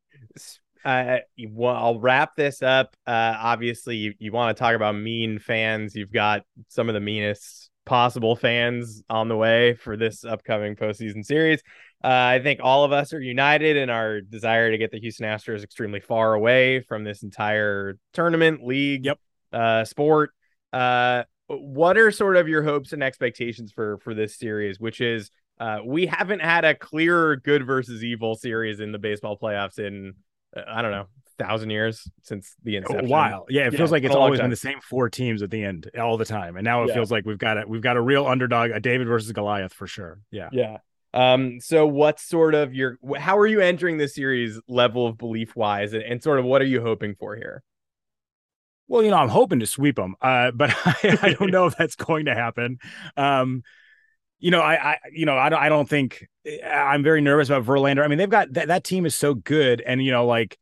Uh, 0.84 1.18
well, 1.50 1.76
I'll 1.76 2.00
wrap 2.00 2.36
this 2.36 2.62
up. 2.62 2.96
Uh, 3.06 3.34
obviously, 3.38 3.96
you, 3.96 4.14
you 4.18 4.32
want 4.32 4.56
to 4.56 4.58
talk 4.60 4.74
about 4.74 4.94
mean 4.94 5.38
fans. 5.38 5.94
You've 5.94 6.12
got 6.12 6.42
some 6.68 6.88
of 6.88 6.94
the 6.94 7.00
meanest 7.00 7.70
possible 7.84 8.34
fans 8.36 9.02
on 9.10 9.28
the 9.28 9.36
way 9.36 9.74
for 9.74 9.96
this 9.96 10.24
upcoming 10.24 10.76
postseason 10.76 11.22
series. 11.24 11.60
Uh, 12.02 12.08
I 12.08 12.40
think 12.42 12.60
all 12.62 12.84
of 12.84 12.92
us 12.92 13.12
are 13.12 13.20
united 13.20 13.76
in 13.76 13.90
our 13.90 14.22
desire 14.22 14.70
to 14.70 14.78
get 14.78 14.90
the 14.90 15.00
Houston 15.00 15.26
Astros 15.26 15.62
extremely 15.62 16.00
far 16.00 16.32
away 16.32 16.80
from 16.80 17.04
this 17.04 17.22
entire 17.22 17.98
tournament, 18.14 18.64
league, 18.64 19.04
Yep. 19.04 19.18
uh, 19.52 19.84
sport. 19.84 20.30
Uh, 20.72 21.24
what 21.48 21.98
are 21.98 22.10
sort 22.10 22.36
of 22.36 22.48
your 22.48 22.62
hopes 22.62 22.92
and 22.94 23.02
expectations 23.02 23.70
for 23.72 23.98
for 23.98 24.14
this 24.14 24.38
series? 24.38 24.80
Which 24.80 25.00
is, 25.02 25.30
uh, 25.60 25.80
we 25.84 26.06
haven't 26.06 26.40
had 26.40 26.64
a 26.64 26.74
clear 26.74 27.36
good 27.36 27.66
versus 27.66 28.02
evil 28.02 28.34
series 28.34 28.80
in 28.80 28.92
the 28.92 28.98
baseball 28.98 29.38
playoffs 29.38 29.78
in 29.78 30.14
uh, 30.56 30.62
I 30.66 30.82
don't 30.82 30.90
know, 30.90 31.06
thousand 31.38 31.70
years 31.70 32.10
since 32.22 32.54
the 32.64 32.76
inception. 32.76 33.06
A 33.06 33.08
while, 33.08 33.46
yeah. 33.48 33.66
It 33.66 33.72
Yeah, 33.72 33.78
feels 33.78 33.92
like 33.92 34.04
it's 34.04 34.14
a 34.14 34.18
long 34.18 34.24
always 34.24 34.40
been 34.40 34.50
the 34.50 34.56
same 34.56 34.80
four 34.80 35.08
teams 35.10 35.42
at 35.42 35.50
the 35.50 35.62
end 35.64 35.90
all 36.00 36.16
the 36.16 36.24
time, 36.24 36.56
and 36.56 36.64
now 36.64 36.82
it 36.84 36.88
Yeah. 36.88 36.94
feels 36.94 37.10
like 37.12 37.24
we've 37.26 37.38
got 37.38 37.58
a 37.58 37.66
we've 37.66 37.82
got 37.82 37.96
a 37.96 38.00
real 38.00 38.26
underdog, 38.26 38.70
a 38.70 38.80
David 38.80 39.06
versus 39.06 39.32
Goliath 39.32 39.72
for 39.72 39.86
sure. 39.86 40.20
Yeah. 40.30 40.48
Yeah. 40.52 40.78
Um. 41.12 41.60
So, 41.60 41.86
what 41.86 42.20
sort 42.20 42.54
of 42.54 42.74
your? 42.74 42.98
How 43.18 43.38
are 43.38 43.46
you 43.46 43.60
entering 43.60 43.98
this 43.98 44.14
series 44.14 44.60
level 44.68 45.06
of 45.06 45.18
belief 45.18 45.56
wise, 45.56 45.92
and, 45.92 46.02
and 46.02 46.22
sort 46.22 46.38
of 46.38 46.44
what 46.44 46.62
are 46.62 46.66
you 46.66 46.80
hoping 46.80 47.14
for 47.16 47.36
here? 47.36 47.62
Well, 48.88 49.02
you 49.04 49.10
know, 49.10 49.16
I'm 49.18 49.28
hoping 49.28 49.60
to 49.60 49.66
sweep 49.66 49.96
them, 49.96 50.16
uh, 50.20 50.50
but 50.50 50.70
I, 50.84 51.18
I 51.22 51.32
don't 51.38 51.50
know 51.52 51.66
if 51.66 51.76
that's 51.76 51.96
going 51.96 52.26
to 52.26 52.34
happen. 52.34 52.78
Um, 53.16 53.62
you 54.40 54.50
know, 54.50 54.60
I, 54.60 54.92
I, 54.92 54.98
you 55.12 55.26
know, 55.26 55.36
I 55.36 55.48
don't, 55.48 55.62
I 55.62 55.68
don't 55.68 55.88
think 55.88 56.26
I'm 56.66 57.02
very 57.02 57.20
nervous 57.20 57.48
about 57.48 57.64
Verlander. 57.64 58.02
I 58.02 58.08
mean, 58.08 58.18
they've 58.18 58.28
got 58.28 58.52
that, 58.54 58.68
that 58.68 58.82
team 58.84 59.06
is 59.06 59.14
so 59.14 59.34
good, 59.34 59.80
and 59.80 60.02
you 60.02 60.10
know, 60.10 60.26
like, 60.26 60.58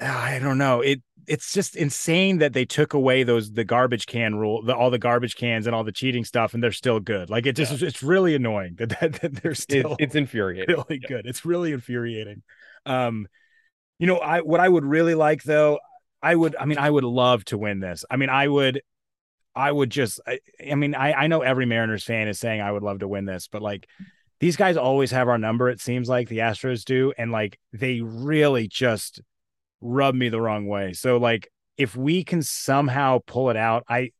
I 0.00 0.38
don't 0.40 0.58
know, 0.58 0.80
it, 0.80 1.02
it's 1.28 1.52
just 1.52 1.76
insane 1.76 2.38
that 2.38 2.52
they 2.52 2.64
took 2.64 2.94
away 2.94 3.22
those 3.22 3.52
the 3.52 3.62
garbage 3.62 4.06
can 4.06 4.34
rule, 4.34 4.62
the, 4.64 4.74
all 4.74 4.90
the 4.90 4.98
garbage 4.98 5.36
cans 5.36 5.66
and 5.66 5.76
all 5.76 5.84
the 5.84 5.92
cheating 5.92 6.24
stuff, 6.24 6.54
and 6.54 6.62
they're 6.62 6.72
still 6.72 6.98
good. 6.98 7.30
Like, 7.30 7.46
it 7.46 7.54
just, 7.54 7.80
it's 7.80 8.02
really 8.02 8.34
annoying 8.34 8.74
that, 8.78 8.88
that, 9.00 9.12
that 9.20 9.34
they're 9.42 9.54
still 9.54 9.94
it's 10.00 10.16
infuriating. 10.16 10.74
really 10.74 10.98
good. 10.98 11.26
It's 11.26 11.44
really 11.44 11.72
infuriating. 11.72 12.42
Um, 12.86 13.28
you 14.00 14.08
know, 14.08 14.16
I 14.16 14.40
what 14.40 14.58
I 14.58 14.68
would 14.68 14.84
really 14.84 15.14
like 15.14 15.44
though, 15.44 15.78
I 16.20 16.34
would, 16.34 16.56
I 16.56 16.64
mean, 16.64 16.78
I 16.78 16.90
would 16.90 17.04
love 17.04 17.44
to 17.46 17.58
win 17.58 17.78
this. 17.78 18.04
I 18.10 18.16
mean, 18.16 18.30
I 18.30 18.48
would, 18.48 18.82
I 19.54 19.70
would 19.70 19.90
just, 19.90 20.20
I, 20.26 20.40
I 20.70 20.74
mean, 20.74 20.94
I 20.94 21.12
I 21.12 21.26
know 21.26 21.42
every 21.42 21.66
Mariners 21.66 22.04
fan 22.04 22.28
is 22.28 22.38
saying 22.38 22.60
I 22.60 22.72
would 22.72 22.82
love 22.82 23.00
to 23.00 23.08
win 23.08 23.24
this, 23.24 23.48
but 23.48 23.62
like 23.62 23.88
these 24.40 24.56
guys 24.56 24.76
always 24.76 25.10
have 25.10 25.28
our 25.28 25.38
number. 25.38 25.68
It 25.68 25.80
seems 25.80 26.08
like 26.08 26.28
the 26.28 26.38
Astros 26.38 26.84
do, 26.84 27.12
and 27.16 27.30
like 27.30 27.58
they 27.72 28.00
really 28.00 28.66
just 28.66 29.20
rub 29.80 30.14
me 30.14 30.28
the 30.28 30.40
wrong 30.40 30.66
way. 30.66 30.92
So 30.94 31.16
like 31.18 31.48
if 31.76 31.96
we 31.96 32.24
can 32.24 32.42
somehow 32.42 33.20
pull 33.26 33.50
it 33.50 33.56
out, 33.56 33.84
I, 33.88 34.10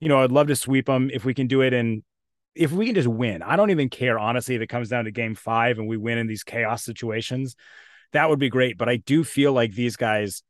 you 0.00 0.08
know, 0.08 0.22
I'd 0.22 0.32
love 0.32 0.48
to 0.48 0.56
sweep 0.56 0.86
them 0.86 1.10
if 1.12 1.24
we 1.24 1.34
can 1.34 1.46
do 1.46 1.62
it 1.62 1.72
in 1.72 2.02
if 2.58 2.72
we 2.72 2.86
can 2.86 2.94
just 2.94 3.08
win, 3.08 3.42
I 3.42 3.56
don't 3.56 3.70
even 3.70 3.88
care, 3.88 4.18
honestly, 4.18 4.56
if 4.56 4.62
it 4.62 4.66
comes 4.66 4.88
down 4.88 5.04
to 5.04 5.10
game 5.12 5.34
five 5.34 5.78
and 5.78 5.86
we 5.86 5.96
win 5.96 6.18
in 6.18 6.26
these 6.26 6.42
chaos 6.42 6.84
situations, 6.84 7.54
that 8.12 8.28
would 8.28 8.40
be 8.40 8.48
great. 8.48 8.76
But 8.76 8.88
I 8.88 8.96
do 8.96 9.22
feel 9.22 9.52
like 9.52 9.72
these 9.72 9.96
guys, 9.96 10.42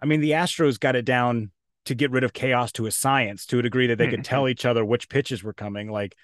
I 0.00 0.06
mean, 0.06 0.20
the 0.20 0.32
Astros 0.32 0.78
got 0.78 0.94
it 0.94 1.06
down 1.06 1.50
to 1.88 1.94
get 1.94 2.10
rid 2.10 2.24
of 2.24 2.32
chaos 2.32 2.70
to 2.72 2.86
a 2.86 2.90
science 2.90 3.46
to 3.46 3.58
a 3.58 3.62
degree 3.62 3.86
that 3.88 3.96
they 3.96 4.08
could 4.08 4.24
tell 4.24 4.46
each 4.48 4.64
other 4.64 4.84
which 4.84 5.08
pitches 5.08 5.42
were 5.42 5.54
coming. 5.54 5.90
Like 5.90 6.14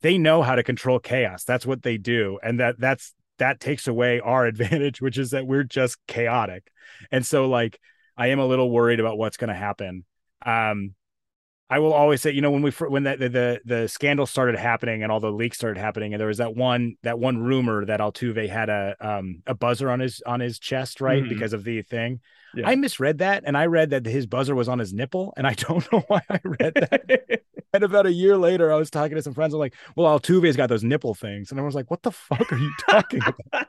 they 0.00 0.18
know 0.18 0.42
how 0.42 0.56
to 0.56 0.62
control 0.62 0.98
chaos. 0.98 1.44
That's 1.44 1.64
what 1.64 1.82
they 1.82 1.96
do. 1.96 2.38
And 2.42 2.60
that 2.60 2.78
that's 2.78 3.14
that 3.38 3.60
takes 3.60 3.86
away 3.86 4.20
our 4.20 4.46
advantage, 4.52 5.00
which 5.00 5.18
is 5.18 5.30
that 5.30 5.46
we're 5.46 5.64
just 5.64 5.96
chaotic. 6.06 6.70
And 7.10 7.24
so 7.24 7.48
like 7.48 7.78
I 8.16 8.28
am 8.28 8.40
a 8.40 8.46
little 8.46 8.70
worried 8.70 9.00
about 9.00 9.16
what's 9.16 9.36
going 9.36 9.48
to 9.48 9.54
happen. 9.54 10.04
Um 10.44 10.94
I 11.72 11.78
will 11.78 11.94
always 11.94 12.20
say, 12.20 12.32
you 12.32 12.42
know, 12.42 12.50
when 12.50 12.60
we 12.60 12.70
when 12.70 13.04
the, 13.04 13.16
the 13.16 13.60
the 13.64 13.88
scandal 13.88 14.26
started 14.26 14.56
happening 14.58 15.02
and 15.02 15.10
all 15.10 15.20
the 15.20 15.32
leaks 15.32 15.56
started 15.56 15.80
happening, 15.80 16.12
and 16.12 16.20
there 16.20 16.28
was 16.28 16.36
that 16.36 16.54
one 16.54 16.96
that 17.02 17.18
one 17.18 17.38
rumor 17.38 17.86
that 17.86 17.98
Altuve 17.98 18.46
had 18.46 18.68
a 18.68 18.94
um 19.00 19.42
a 19.46 19.54
buzzer 19.54 19.90
on 19.90 19.98
his 20.00 20.20
on 20.26 20.40
his 20.40 20.58
chest, 20.58 21.00
right, 21.00 21.22
Mhm. 21.22 21.30
because 21.30 21.54
of 21.54 21.64
the 21.64 21.80
thing. 21.80 22.20
Yeah. 22.54 22.68
I 22.68 22.74
misread 22.74 23.18
that, 23.18 23.44
and 23.46 23.56
I 23.56 23.64
read 23.66 23.88
that 23.90 24.04
his 24.04 24.26
buzzer 24.26 24.54
was 24.54 24.68
on 24.68 24.78
his 24.80 24.92
nipple, 24.92 25.32
and 25.38 25.46
I 25.46 25.54
don't 25.66 25.90
know 25.90 26.00
why 26.08 26.20
I 26.28 26.40
read 26.44 26.74
that. 26.74 27.40
and 27.72 27.84
about 27.84 28.04
a 28.04 28.12
year 28.12 28.36
later, 28.36 28.70
I 28.70 28.76
was 28.76 28.90
talking 28.90 29.16
to 29.16 29.22
some 29.22 29.32
friends. 29.32 29.54
I'm 29.54 29.60
like, 29.60 29.74
"Well, 29.96 30.20
Altuve's 30.20 30.58
got 30.58 30.68
those 30.68 30.84
nipple 30.84 31.14
things," 31.14 31.50
and 31.50 31.58
everyone's 31.58 31.74
like, 31.74 31.90
"What 31.90 32.02
the 32.02 32.12
fuck 32.12 32.52
are 32.52 32.58
you 32.58 32.70
talking 32.86 33.20
about?" 33.22 33.36
and 33.52 33.66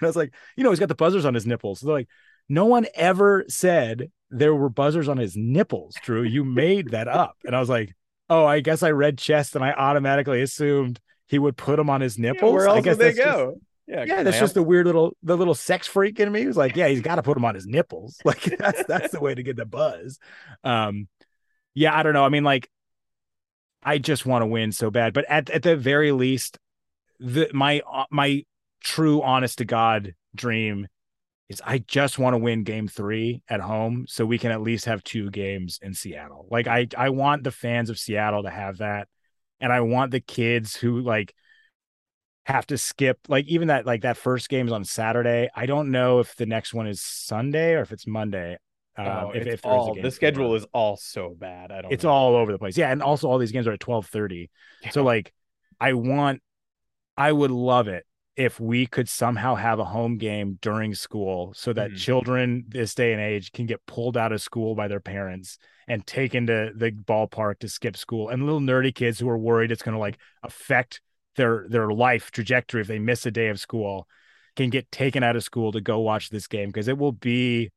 I 0.00 0.06
was 0.06 0.16
like, 0.16 0.32
"You 0.56 0.64
know, 0.64 0.70
he's 0.70 0.80
got 0.80 0.88
the 0.88 0.94
buzzers 0.94 1.26
on 1.26 1.34
his 1.34 1.46
nipples." 1.46 1.80
So 1.80 1.86
they're 1.86 1.96
like, 1.96 2.08
"No 2.50 2.66
one 2.66 2.86
ever 2.94 3.46
said 3.48 4.10
there 4.30 4.54
were 4.54 4.68
buzzers 4.68 5.08
on 5.08 5.16
his 5.16 5.36
nipples, 5.36 5.94
Dru. 6.02 6.22
You 6.22 6.44
made 6.44 6.90
that 6.90 7.08
up." 7.08 7.36
And 7.44 7.56
I 7.56 7.60
was 7.60 7.70
like, 7.70 7.94
"Oh, 8.28 8.44
I 8.44 8.60
guess 8.60 8.82
I 8.82 8.90
read 8.90 9.16
chest, 9.16 9.56
and 9.56 9.64
I 9.64 9.72
automatically 9.72 10.42
assumed 10.42 11.00
he 11.26 11.38
would 11.38 11.56
put 11.56 11.76
them 11.76 11.88
on 11.88 12.02
his 12.02 12.18
nipples." 12.18 12.52
Where 12.52 12.68
I 12.68 12.78
ess 12.78 12.84
guess 12.84 12.98
would 12.98 12.98
they 12.98 13.12
that's 13.12 13.16
just- 13.18 13.36
go? 13.38 13.60
yeah, 13.86 14.04
yeah, 14.04 14.22
that's 14.22 14.38
just 14.38 14.54
the 14.54 14.62
weird 14.62 14.86
little 14.86 15.16
the 15.22 15.36
little 15.36 15.54
sex 15.54 15.86
freak 15.86 16.20
in 16.20 16.30
me. 16.30 16.42
Who's 16.42 16.56
like, 16.56 16.76
yeah, 16.76 16.86
he's 16.88 17.00
got 17.00 17.16
to 17.16 17.22
put 17.22 17.34
them 17.34 17.44
on 17.44 17.54
his 17.54 17.66
nipples. 17.66 18.18
Like 18.24 18.42
that's 18.58 18.84
that's 18.84 19.12
the 19.12 19.20
way 19.20 19.34
to 19.34 19.42
get 19.42 19.56
the 19.56 19.64
buzz. 19.66 20.18
Um, 20.62 21.08
yeah, 21.74 21.96
I 21.96 22.02
don't 22.04 22.12
know. 22.12 22.24
I 22.24 22.28
mean, 22.28 22.44
like, 22.44 22.68
I 23.82 23.98
just 23.98 24.26
want 24.26 24.42
to 24.42 24.46
win 24.46 24.72
so 24.72 24.90
bad, 24.90 25.12
but 25.12 25.24
at 25.28 25.50
at 25.50 25.62
the 25.62 25.76
very 25.76 26.12
least, 26.12 26.58
the 27.18 27.50
my 27.52 27.82
uh, 27.90 28.04
my 28.10 28.44
true 28.80 29.22
honest 29.22 29.58
to 29.58 29.64
god 29.64 30.14
dream 30.34 30.86
is 31.50 31.60
I 31.66 31.78
just 31.78 32.18
want 32.18 32.34
to 32.34 32.38
win 32.38 32.62
game 32.62 32.86
three 32.86 33.42
at 33.48 33.60
home 33.60 34.06
so 34.08 34.24
we 34.24 34.38
can 34.38 34.52
at 34.52 34.62
least 34.62 34.84
have 34.84 35.02
two 35.02 35.30
games 35.30 35.80
in 35.82 35.92
Seattle. 35.92 36.46
Like 36.48 36.68
I 36.68 36.86
I 36.96 37.10
want 37.10 37.42
the 37.42 37.50
fans 37.50 37.90
of 37.90 37.98
Seattle 37.98 38.44
to 38.44 38.50
have 38.50 38.78
that. 38.78 39.08
And 39.60 39.72
I 39.72 39.80
want 39.80 40.12
the 40.12 40.20
kids 40.20 40.76
who 40.76 41.00
like 41.00 41.34
have 42.46 42.66
to 42.68 42.78
skip 42.78 43.18
like 43.28 43.46
even 43.46 43.68
that 43.68 43.84
like 43.84 44.02
that 44.02 44.16
first 44.16 44.48
game 44.48 44.68
is 44.68 44.72
on 44.72 44.84
Saturday. 44.84 45.50
I 45.54 45.66
don't 45.66 45.90
know 45.90 46.20
if 46.20 46.36
the 46.36 46.46
next 46.46 46.72
one 46.72 46.86
is 46.86 47.02
Sunday 47.02 47.74
or 47.74 47.80
if 47.80 47.90
it's 47.90 48.06
Monday. 48.06 48.56
Um, 48.96 49.06
Oh, 49.06 49.30
if, 49.30 49.46
it's 49.46 49.54
if 49.54 49.62
there 49.62 49.72
is 49.72 49.76
a 49.76 49.80
all 49.80 49.94
game 49.94 50.04
the 50.04 50.10
schedule 50.12 50.54
is 50.54 50.66
all 50.72 50.96
so 50.96 51.34
bad. 51.36 51.72
I 51.72 51.82
don't. 51.82 51.92
it's 51.92 52.04
know. 52.04 52.10
all 52.10 52.36
over 52.36 52.52
the 52.52 52.58
place. 52.58 52.78
Yeah, 52.78 52.92
and 52.92 53.02
also 53.02 53.28
all 53.28 53.38
these 53.38 53.52
games 53.52 53.66
are 53.66 53.72
at 53.72 53.80
twelve 53.80 54.06
thirty. 54.06 54.50
So 54.92 55.02
like, 55.02 55.32
I 55.80 55.94
want, 55.94 56.42
I 57.16 57.32
would 57.32 57.50
love 57.50 57.88
it 57.88 58.04
if 58.36 58.58
we 58.60 58.86
could 58.86 59.08
somehow 59.08 59.54
have 59.54 59.78
a 59.78 59.84
home 59.84 60.16
game 60.16 60.58
during 60.62 60.94
school, 60.94 61.52
so 61.54 61.72
that 61.72 61.90
Mhm. 61.90 61.96
children 61.96 62.64
this 62.68 62.94
day 62.94 63.12
and 63.12 63.20
age 63.20 63.52
can 63.52 63.66
get 63.66 63.84
pulled 63.86 64.16
out 64.16 64.32
of 64.32 64.40
school 64.40 64.74
by 64.74 64.88
their 64.88 65.00
parents 65.00 65.58
and 65.88 66.06
taken 66.06 66.46
to 66.46 66.72
the 66.74 66.92
ballpark 66.92 67.58
to 67.58 67.68
skip 67.68 67.96
school, 67.96 68.28
and 68.28 68.44
little 68.44 68.60
nerdy 68.60 68.94
kids 68.94 69.18
who 69.18 69.28
are 69.28 69.38
worried 69.38 69.72
it's 69.72 69.82
going 69.82 69.94
to 69.94 69.98
like 69.98 70.18
affect 70.42 71.00
their 71.36 71.66
their 71.68 71.90
life 71.90 72.30
trajectory 72.30 72.80
if 72.80 72.86
they 72.86 72.98
miss 72.98 73.26
a 73.26 73.30
day 73.30 73.48
of 73.48 73.60
school 73.60 74.08
can 74.56 74.68
get 74.70 74.90
taken 74.90 75.22
out 75.22 75.36
of 75.36 75.44
school 75.44 75.72
to 75.72 75.80
go 75.80 76.00
watch 76.00 76.28
this 76.30 76.46
game 76.46 76.68
because 76.68 76.88
it 76.88 76.98
will 76.98 77.12
be 77.12 77.70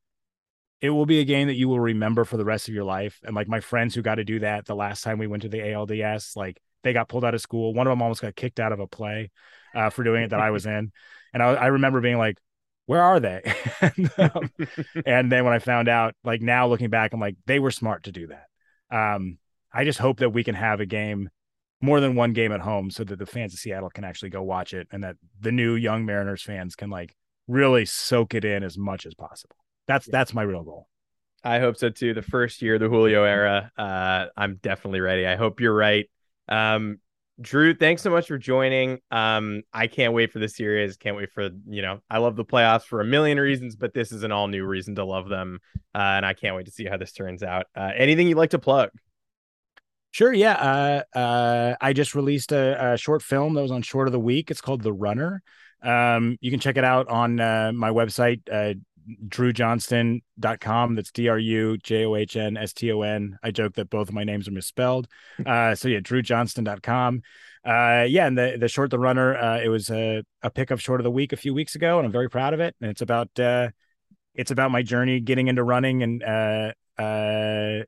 it 0.82 0.90
will 0.90 1.06
be 1.06 1.20
a 1.20 1.26
game 1.26 1.48
that 1.48 1.56
you 1.56 1.70
will 1.70 1.80
remember 1.80 2.26
for 2.26 2.36
the 2.36 2.44
rest 2.44 2.68
of 2.68 2.74
your 2.74 2.84
life. 2.84 3.22
And 3.24 3.34
like 3.36 3.48
my 3.48 3.62
friends 3.62 3.96
who 3.96 4.02
got 4.02 4.16
to 4.16 4.26
do 4.26 4.40
that 4.40 4.66
the 4.66 4.76
last 4.76 5.02
time 5.02 5.18
we 5.18 5.28
went 5.28 5.44
to 5.44 5.50
the 5.50 5.60
ALDS, 5.60 6.36
like 6.36 6.60
they 6.84 6.92
got 6.92 7.08
pulled 7.08 7.24
out 7.24 7.34
of 7.34 7.40
school. 7.42 7.74
One 7.74 7.88
of 7.88 7.92
them 7.92 8.02
almost 8.02 8.22
got 8.22 8.36
kicked 8.36 8.60
out 8.60 8.74
of 8.74 8.82
a 8.82 8.88
play 8.88 9.32
uh, 9.74 9.90
for 9.90 10.04
doing 10.04 10.24
it 10.24 10.30
that 10.30 10.40
I 10.40 10.52
was 10.52 10.66
in. 10.66 10.92
And 11.34 11.44
I, 11.44 11.54
I 11.54 11.68
remember 11.68 12.02
being 12.02 12.18
like, 12.18 12.38
where 12.86 13.02
are 13.02 13.20
they? 13.20 13.42
and, 13.82 14.12
um, 14.18 14.52
and 15.06 15.32
then 15.32 15.46
when 15.46 15.54
I 15.54 15.60
found 15.60 15.88
out, 15.88 16.16
like 16.24 16.42
now 16.42 16.68
looking 16.68 16.90
back, 16.90 17.14
I'm 17.14 17.20
like, 17.20 17.38
they 17.46 17.60
were 17.60 17.72
smart 17.72 18.04
to 18.04 18.12
do 18.12 18.28
that. 18.28 18.46
Um, 18.96 19.38
I 19.74 19.86
just 19.86 20.00
hope 20.00 20.20
that 20.20 20.32
we 20.32 20.44
can 20.44 20.56
have 20.56 20.80
a 20.80 20.86
game, 20.86 21.30
more 21.82 22.00
than 22.00 22.16
one 22.16 22.34
game 22.34 22.52
at 22.52 22.62
home, 22.62 22.92
so 22.92 23.04
that 23.04 23.18
the 23.18 23.26
fans 23.26 23.54
of 23.54 23.60
Seattle 23.60 23.90
can 23.90 24.04
actually 24.04 24.30
go 24.30 24.44
watch 24.44 24.74
it, 24.74 24.88
and 24.92 25.04
that 25.04 25.16
the 25.40 25.52
new 25.52 25.76
young 25.76 26.06
Mariners 26.06 26.44
fans 26.44 26.76
can 26.76 26.90
like 26.90 27.16
really 27.48 27.86
soak 27.86 28.36
it 28.36 28.46
in 28.46 28.64
as 28.64 28.78
much 28.78 29.06
as 29.06 29.16
possible. 29.16 29.56
That's 29.88 30.06
that's 30.06 30.34
my 30.34 30.44
real 30.44 30.64
goal. 30.64 30.88
I 31.44 31.60
hope 31.60 31.78
so 31.78 31.90
too. 31.90 32.14
The 32.14 32.22
first 32.22 32.62
year, 32.62 32.80
the 32.80 32.88
Julio 32.88 33.24
era, 33.24 33.72
uh, 33.78 34.28
I'm 34.38 34.60
definitely 34.62 35.02
ready. 35.02 35.26
I 35.28 35.36
hope 35.36 35.60
you're 35.60 35.76
right. 35.76 36.10
Um, 36.48 37.00
Dru, 37.42 37.74
thanks 37.74 38.02
so 38.02 38.12
much 38.12 38.28
for 38.28 38.38
joining. 38.38 39.00
Um, 39.10 39.64
I 39.74 39.88
can't 39.88 40.14
wait 40.14 40.32
for 40.32 40.40
the 40.40 40.48
series. 40.48 40.98
Can't 40.98 41.18
wait 41.18 41.32
for 41.32 41.50
you 41.68 41.82
know. 41.82 42.00
I 42.10 42.20
love 42.20 42.36
the 42.36 42.46
playoffs 42.46 42.84
for 42.84 43.02
a 43.02 43.06
million 43.06 43.40
reasons, 43.40 43.76
but 43.76 43.94
this 43.94 44.12
is 44.12 44.24
an 44.24 44.32
all 44.32 44.48
new 44.48 44.66
reason 44.66 44.96
to 44.96 45.04
love 45.04 45.30
them, 45.30 45.60
uh, 45.96 45.98
and 45.98 46.26
I 46.26 46.34
can't 46.34 46.56
wait 46.56 46.66
to 46.66 46.72
see 46.72 46.86
how 46.86 46.98
this 46.98 47.12
turns 47.12 47.42
out. 47.42 47.66
Uh, 47.76 47.92
anything 47.96 48.28
you'd 48.28 48.38
like 48.38 48.52
to 48.52 48.60
plug? 48.60 48.90
Sure. 50.12 50.32
Yeah. 50.32 50.54
Uh, 51.16 51.18
uh, 51.18 51.76
I 51.82 51.94
just 51.94 52.14
released 52.14 52.52
a, 52.52 52.94
a 52.94 52.98
short 52.98 53.24
film 53.24 53.56
that 53.56 53.64
was 53.64 53.72
on 53.72 53.82
Short 53.82 54.08
of 54.08 54.12
the 54.12 54.20
Week. 54.20 54.52
It's 54.52 54.62
called 54.62 54.84
The 54.84 54.94
Runner. 54.94 55.42
Um, 55.82 56.38
you 56.40 56.52
can 56.52 56.60
check 56.60 56.78
it 56.78 56.84
out 56.84 57.08
on 57.10 57.40
uh, 57.40 57.72
my 57.74 57.90
website, 57.90 58.42
uh, 58.52 58.76
drujohnston.com. 59.28 60.96
That's 60.96 61.12
D 61.12 61.28
R 61.28 61.40
U 61.40 61.78
J 61.78 62.06
O 62.06 62.16
H 62.16 62.36
N 62.36 62.58
S 62.58 62.74
T 62.74 62.92
O 62.92 63.02
N. 63.02 63.38
I 63.44 63.52
joke 63.52 63.76
that 63.76 63.90
both 63.90 64.10
of 64.10 64.14
my 64.14 64.24
names 64.24 64.48
are 64.48 64.52
misspelled. 64.52 65.08
Uh, 65.46 65.76
so 65.76 65.88
yeah, 65.88 66.00
drujohnston.com. 66.00 67.22
Uh, 67.66 68.06
yeah, 68.08 68.28
and 68.28 68.38
the 68.38 68.58
the 68.60 68.68
short 68.68 68.92
the 68.92 69.00
runner, 69.00 69.38
uh, 69.38 69.60
it 69.60 69.70
was 69.70 69.90
a, 69.90 70.24
a 70.42 70.50
pick 70.50 70.72
of 70.72 70.82
short 70.82 71.00
of 71.00 71.04
the 71.04 71.12
week 71.12 71.34
a 71.34 71.38
few 71.38 71.54
weeks 71.54 71.76
ago, 71.76 71.98
and 71.98 72.06
I'm 72.06 72.12
very 72.12 72.30
proud 72.30 72.54
of 72.54 72.60
it. 72.60 72.76
And 72.82 72.90
it's 72.90 73.02
about 73.02 73.38
uh, 73.40 73.70
it's 74.36 74.52
about 74.52 74.72
my 74.72 74.84
journey 74.84 75.20
getting 75.20 75.48
into 75.48 75.64
running 75.64 76.04
and 76.04 76.24
uh, 76.24 76.74
uh, 77.02 77.84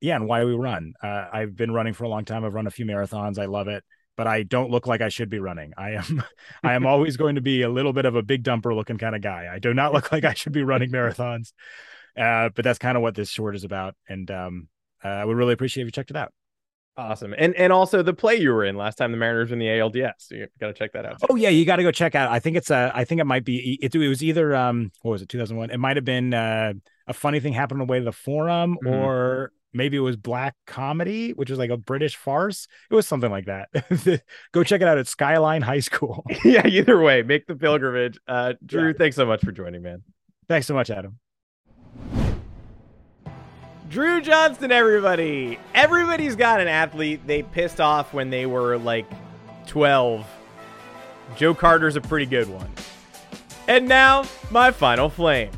yeah, 0.00 0.16
and 0.16 0.26
why 0.26 0.44
we 0.44 0.52
run. 0.54 0.94
Uh, 1.02 1.26
I've 1.32 1.56
been 1.56 1.72
running 1.72 1.94
for 1.94 2.04
a 2.04 2.08
long 2.08 2.24
time. 2.24 2.44
I've 2.44 2.54
run 2.54 2.66
a 2.66 2.70
few 2.70 2.84
marathons. 2.84 3.38
I 3.38 3.46
love 3.46 3.68
it, 3.68 3.84
but 4.16 4.26
I 4.26 4.42
don't 4.42 4.70
look 4.70 4.86
like 4.86 5.00
I 5.00 5.08
should 5.08 5.30
be 5.30 5.38
running. 5.38 5.72
I 5.76 5.92
am, 5.92 6.22
I 6.62 6.74
am 6.74 6.86
always 6.86 7.16
going 7.16 7.34
to 7.34 7.40
be 7.40 7.62
a 7.62 7.68
little 7.68 7.92
bit 7.92 8.04
of 8.04 8.14
a 8.16 8.22
big 8.22 8.42
dumper 8.44 8.74
looking 8.74 8.98
kind 8.98 9.14
of 9.16 9.22
guy. 9.22 9.48
I 9.52 9.58
do 9.58 9.74
not 9.74 9.92
look 9.92 10.12
like 10.12 10.24
I 10.24 10.34
should 10.34 10.52
be 10.52 10.62
running 10.62 10.90
marathons. 10.90 11.52
Uh, 12.16 12.48
but 12.54 12.64
that's 12.64 12.78
kind 12.78 12.96
of 12.96 13.02
what 13.02 13.14
this 13.16 13.28
short 13.28 13.56
is 13.56 13.64
about, 13.64 13.96
and 14.08 14.30
um, 14.30 14.68
uh, 15.04 15.08
I 15.08 15.24
would 15.24 15.36
really 15.36 15.52
appreciate 15.52 15.82
if 15.82 15.88
you 15.88 15.90
checked 15.90 16.10
it 16.10 16.16
out. 16.16 16.32
Awesome, 16.96 17.34
and 17.36 17.56
and 17.56 17.72
also 17.72 18.04
the 18.04 18.14
play 18.14 18.36
you 18.36 18.50
were 18.52 18.64
in 18.64 18.76
last 18.76 18.94
time 18.98 19.10
the 19.10 19.18
Mariners 19.18 19.50
were 19.50 19.54
in 19.54 19.58
the 19.58 19.66
ALDS. 19.66 20.12
So 20.18 20.36
you 20.36 20.46
got 20.60 20.68
to 20.68 20.74
check 20.74 20.92
that 20.92 21.04
out. 21.04 21.16
Oh 21.28 21.34
yeah, 21.34 21.48
you 21.48 21.64
got 21.64 21.76
to 21.76 21.82
go 21.82 21.90
check 21.90 22.14
out. 22.14 22.30
I 22.30 22.38
think 22.38 22.56
it's 22.56 22.70
uh, 22.70 22.92
I 22.94 23.02
think 23.04 23.20
it 23.20 23.24
might 23.24 23.44
be. 23.44 23.80
It, 23.82 23.92
it 23.92 24.08
was 24.08 24.22
either 24.22 24.54
um, 24.54 24.92
what 25.02 25.10
was 25.10 25.22
it, 25.22 25.28
two 25.28 25.38
thousand 25.38 25.56
one? 25.56 25.70
It 25.70 25.78
might 25.78 25.96
have 25.96 26.04
been 26.04 26.32
uh, 26.32 26.74
a 27.08 27.12
funny 27.12 27.40
thing 27.40 27.52
happened 27.52 27.80
on 27.80 27.88
the 27.88 27.90
way 27.90 27.98
to 27.98 28.04
the 28.04 28.12
forum, 28.12 28.78
Mhm. 28.84 28.92
or 28.92 29.50
maybe 29.74 29.96
it 29.96 30.00
was 30.00 30.16
black 30.16 30.54
comedy, 30.66 31.32
which 31.32 31.50
was 31.50 31.58
like 31.58 31.70
a 31.70 31.76
British 31.76 32.16
farce. 32.16 32.66
It 32.90 32.94
was 32.94 33.06
something 33.06 33.30
like 33.30 33.46
that. 33.46 33.68
go 34.52 34.64
check 34.64 34.80
it 34.80 34.88
out 34.88 34.96
at 34.98 35.06
Skyline 35.06 35.62
High 35.62 35.80
School. 35.80 36.24
yeah, 36.44 36.66
either 36.66 37.00
way, 37.00 37.22
make 37.22 37.46
the 37.46 37.56
pilgrimage. 37.56 38.18
Uh, 38.26 38.54
Dru, 38.64 38.88
Yeah. 38.88 38.92
thanks 38.96 39.16
so 39.16 39.26
much 39.26 39.42
for 39.44 39.52
joining, 39.52 39.82
man. 39.82 40.02
Thanks 40.48 40.66
so 40.66 40.74
much, 40.74 40.90
Adam. 40.90 41.18
Dru 43.90 44.20
Johnston, 44.20 44.72
everybody. 44.72 45.58
Everybody's 45.74 46.36
got 46.36 46.60
an 46.60 46.68
athlete 46.68 47.26
they 47.26 47.42
pissed 47.42 47.80
off 47.80 48.12
when 48.14 48.30
they 48.30 48.46
were 48.46 48.76
like 48.78 49.06
12. 49.66 50.26
Joe 51.36 51.54
Carter's 51.54 51.96
a 51.96 52.00
pretty 52.00 52.26
good 52.26 52.48
one. 52.48 52.70
And 53.68 53.88
now, 53.88 54.24
my 54.50 54.70
final 54.70 55.08
flame. 55.08 55.50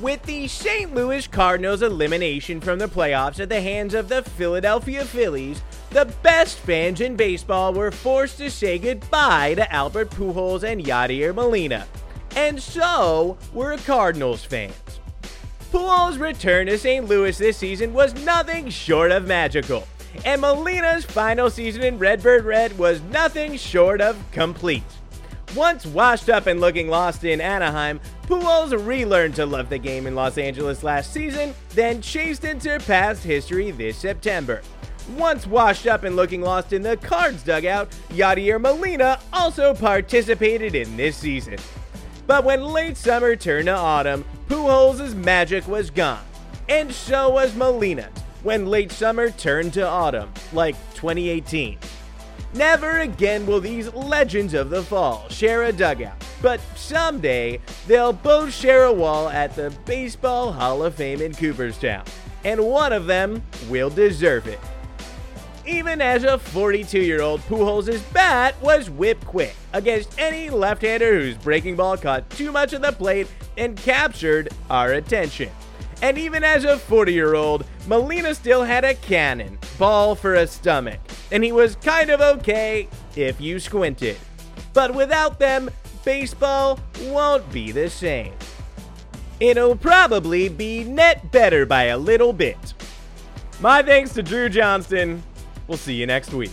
With 0.00 0.22
the 0.22 0.46
St. 0.46 0.94
Louis 0.94 1.26
Cardinals' 1.26 1.82
elimination 1.82 2.60
from 2.60 2.78
the 2.78 2.86
playoffs 2.86 3.40
at 3.40 3.48
the 3.48 3.60
hands 3.60 3.94
of 3.94 4.08
the 4.08 4.22
Philadelphia 4.22 5.04
Phillies, 5.04 5.60
the 5.90 6.04
best 6.22 6.60
fans 6.60 7.00
in 7.00 7.16
baseball 7.16 7.74
were 7.74 7.90
forced 7.90 8.38
to 8.38 8.48
say 8.48 8.78
goodbye 8.78 9.54
to 9.54 9.72
Albert 9.72 10.10
Pujols 10.10 10.62
and 10.62 10.84
Yadier 10.84 11.34
Molina. 11.34 11.84
And 12.36 12.62
so 12.62 13.36
were 13.52 13.76
Cardinals 13.78 14.44
fans. 14.44 15.00
Pujols' 15.72 16.20
return 16.20 16.68
to 16.68 16.78
St. 16.78 17.08
Louis 17.08 17.36
this 17.36 17.56
season 17.56 17.92
was 17.92 18.14
nothing 18.24 18.70
short 18.70 19.10
of 19.10 19.26
magical, 19.26 19.84
and 20.24 20.40
Molina's 20.40 21.06
final 21.06 21.50
season 21.50 21.82
in 21.82 21.98
Redbird 21.98 22.44
Red 22.44 22.78
was 22.78 23.00
nothing 23.02 23.56
short 23.56 24.00
of 24.00 24.16
complete. 24.30 24.84
Once 25.56 25.86
washed 25.86 26.28
up 26.28 26.46
and 26.46 26.60
looking 26.60 26.88
lost 26.88 27.24
in 27.24 27.40
Anaheim, 27.40 28.00
Pujols 28.26 28.86
relearned 28.86 29.34
to 29.34 29.46
love 29.46 29.70
the 29.70 29.78
game 29.78 30.06
in 30.06 30.14
Los 30.14 30.36
Angeles 30.36 30.82
last 30.82 31.12
season, 31.12 31.54
then 31.70 32.02
chased 32.02 32.44
into 32.44 32.78
past 32.80 33.24
history 33.24 33.70
this 33.70 33.96
September. 33.96 34.60
Once 35.16 35.46
washed 35.46 35.86
up 35.86 36.04
and 36.04 36.16
looking 36.16 36.42
lost 36.42 36.74
in 36.74 36.82
the 36.82 36.98
Cards 36.98 37.42
dugout, 37.42 37.88
Yadier 38.10 38.60
Molina 38.60 39.18
also 39.32 39.72
participated 39.72 40.74
in 40.74 40.96
this 40.98 41.16
season. 41.16 41.56
But 42.26 42.44
when 42.44 42.62
late 42.62 42.98
summer 42.98 43.34
turned 43.34 43.66
to 43.66 43.74
autumn, 43.74 44.26
Pujols' 44.48 45.14
magic 45.14 45.66
was 45.66 45.88
gone. 45.88 46.24
And 46.68 46.92
so 46.92 47.30
was 47.30 47.54
Molina's 47.54 48.12
when 48.42 48.66
late 48.66 48.92
summer 48.92 49.30
turned 49.30 49.72
to 49.72 49.86
autumn, 49.86 50.30
like 50.52 50.74
2018. 50.94 51.78
Never 52.54 53.00
again 53.00 53.46
will 53.46 53.60
these 53.60 53.92
legends 53.92 54.54
of 54.54 54.70
the 54.70 54.82
fall 54.82 55.28
share 55.28 55.64
a 55.64 55.72
dugout, 55.72 56.16
but 56.40 56.60
someday 56.76 57.60
they'll 57.86 58.12
both 58.12 58.54
share 58.54 58.84
a 58.84 58.92
wall 58.92 59.28
at 59.28 59.54
the 59.54 59.70
Baseball 59.84 60.52
Hall 60.52 60.82
of 60.82 60.94
Fame 60.94 61.20
in 61.20 61.34
Cooperstown. 61.34 62.04
and 62.44 62.64
one 62.64 62.92
of 62.92 63.06
them 63.06 63.42
will 63.68 63.90
deserve 63.90 64.46
it. 64.46 64.60
Even 65.66 66.00
as 66.00 66.24
a 66.24 66.38
42 66.38 66.98
year 67.00 67.20
old, 67.20 67.40
Pujols' 67.42 68.00
bat 68.12 68.54
was 68.62 68.88
whip 68.88 69.22
quick 69.26 69.54
against 69.74 70.18
any 70.18 70.48
left 70.48 70.80
hander 70.82 71.18
whose 71.18 71.36
breaking 71.36 71.76
ball 71.76 71.96
caught 71.98 72.30
too 72.30 72.50
much 72.52 72.72
of 72.72 72.80
the 72.80 72.92
plate 72.92 73.26
and 73.58 73.76
captured 73.76 74.48
our 74.70 74.92
attention. 74.94 75.50
And 76.00 76.16
even 76.16 76.44
as 76.44 76.64
a 76.64 76.78
40 76.78 77.12
year 77.12 77.34
old, 77.34 77.64
Molina 77.86 78.34
still 78.34 78.62
had 78.62 78.84
a 78.84 78.94
cannon, 78.94 79.58
ball 79.78 80.14
for 80.14 80.34
a 80.34 80.46
stomach, 80.46 81.00
and 81.32 81.42
he 81.42 81.52
was 81.52 81.76
kind 81.76 82.10
of 82.10 82.20
okay 82.20 82.88
if 83.16 83.40
you 83.40 83.58
squinted. 83.58 84.16
But 84.72 84.94
without 84.94 85.38
them, 85.38 85.70
baseball 86.04 86.78
won't 87.02 87.50
be 87.52 87.72
the 87.72 87.90
same. 87.90 88.34
It'll 89.40 89.76
probably 89.76 90.48
be 90.48 90.84
net 90.84 91.30
better 91.30 91.64
by 91.66 91.84
a 91.84 91.98
little 91.98 92.32
bit. 92.32 92.74
My 93.60 93.82
thanks 93.82 94.12
to 94.14 94.22
Dru 94.22 94.48
Johnston. 94.48 95.22
We'll 95.66 95.78
see 95.78 95.94
you 95.94 96.06
next 96.06 96.32
week. 96.32 96.52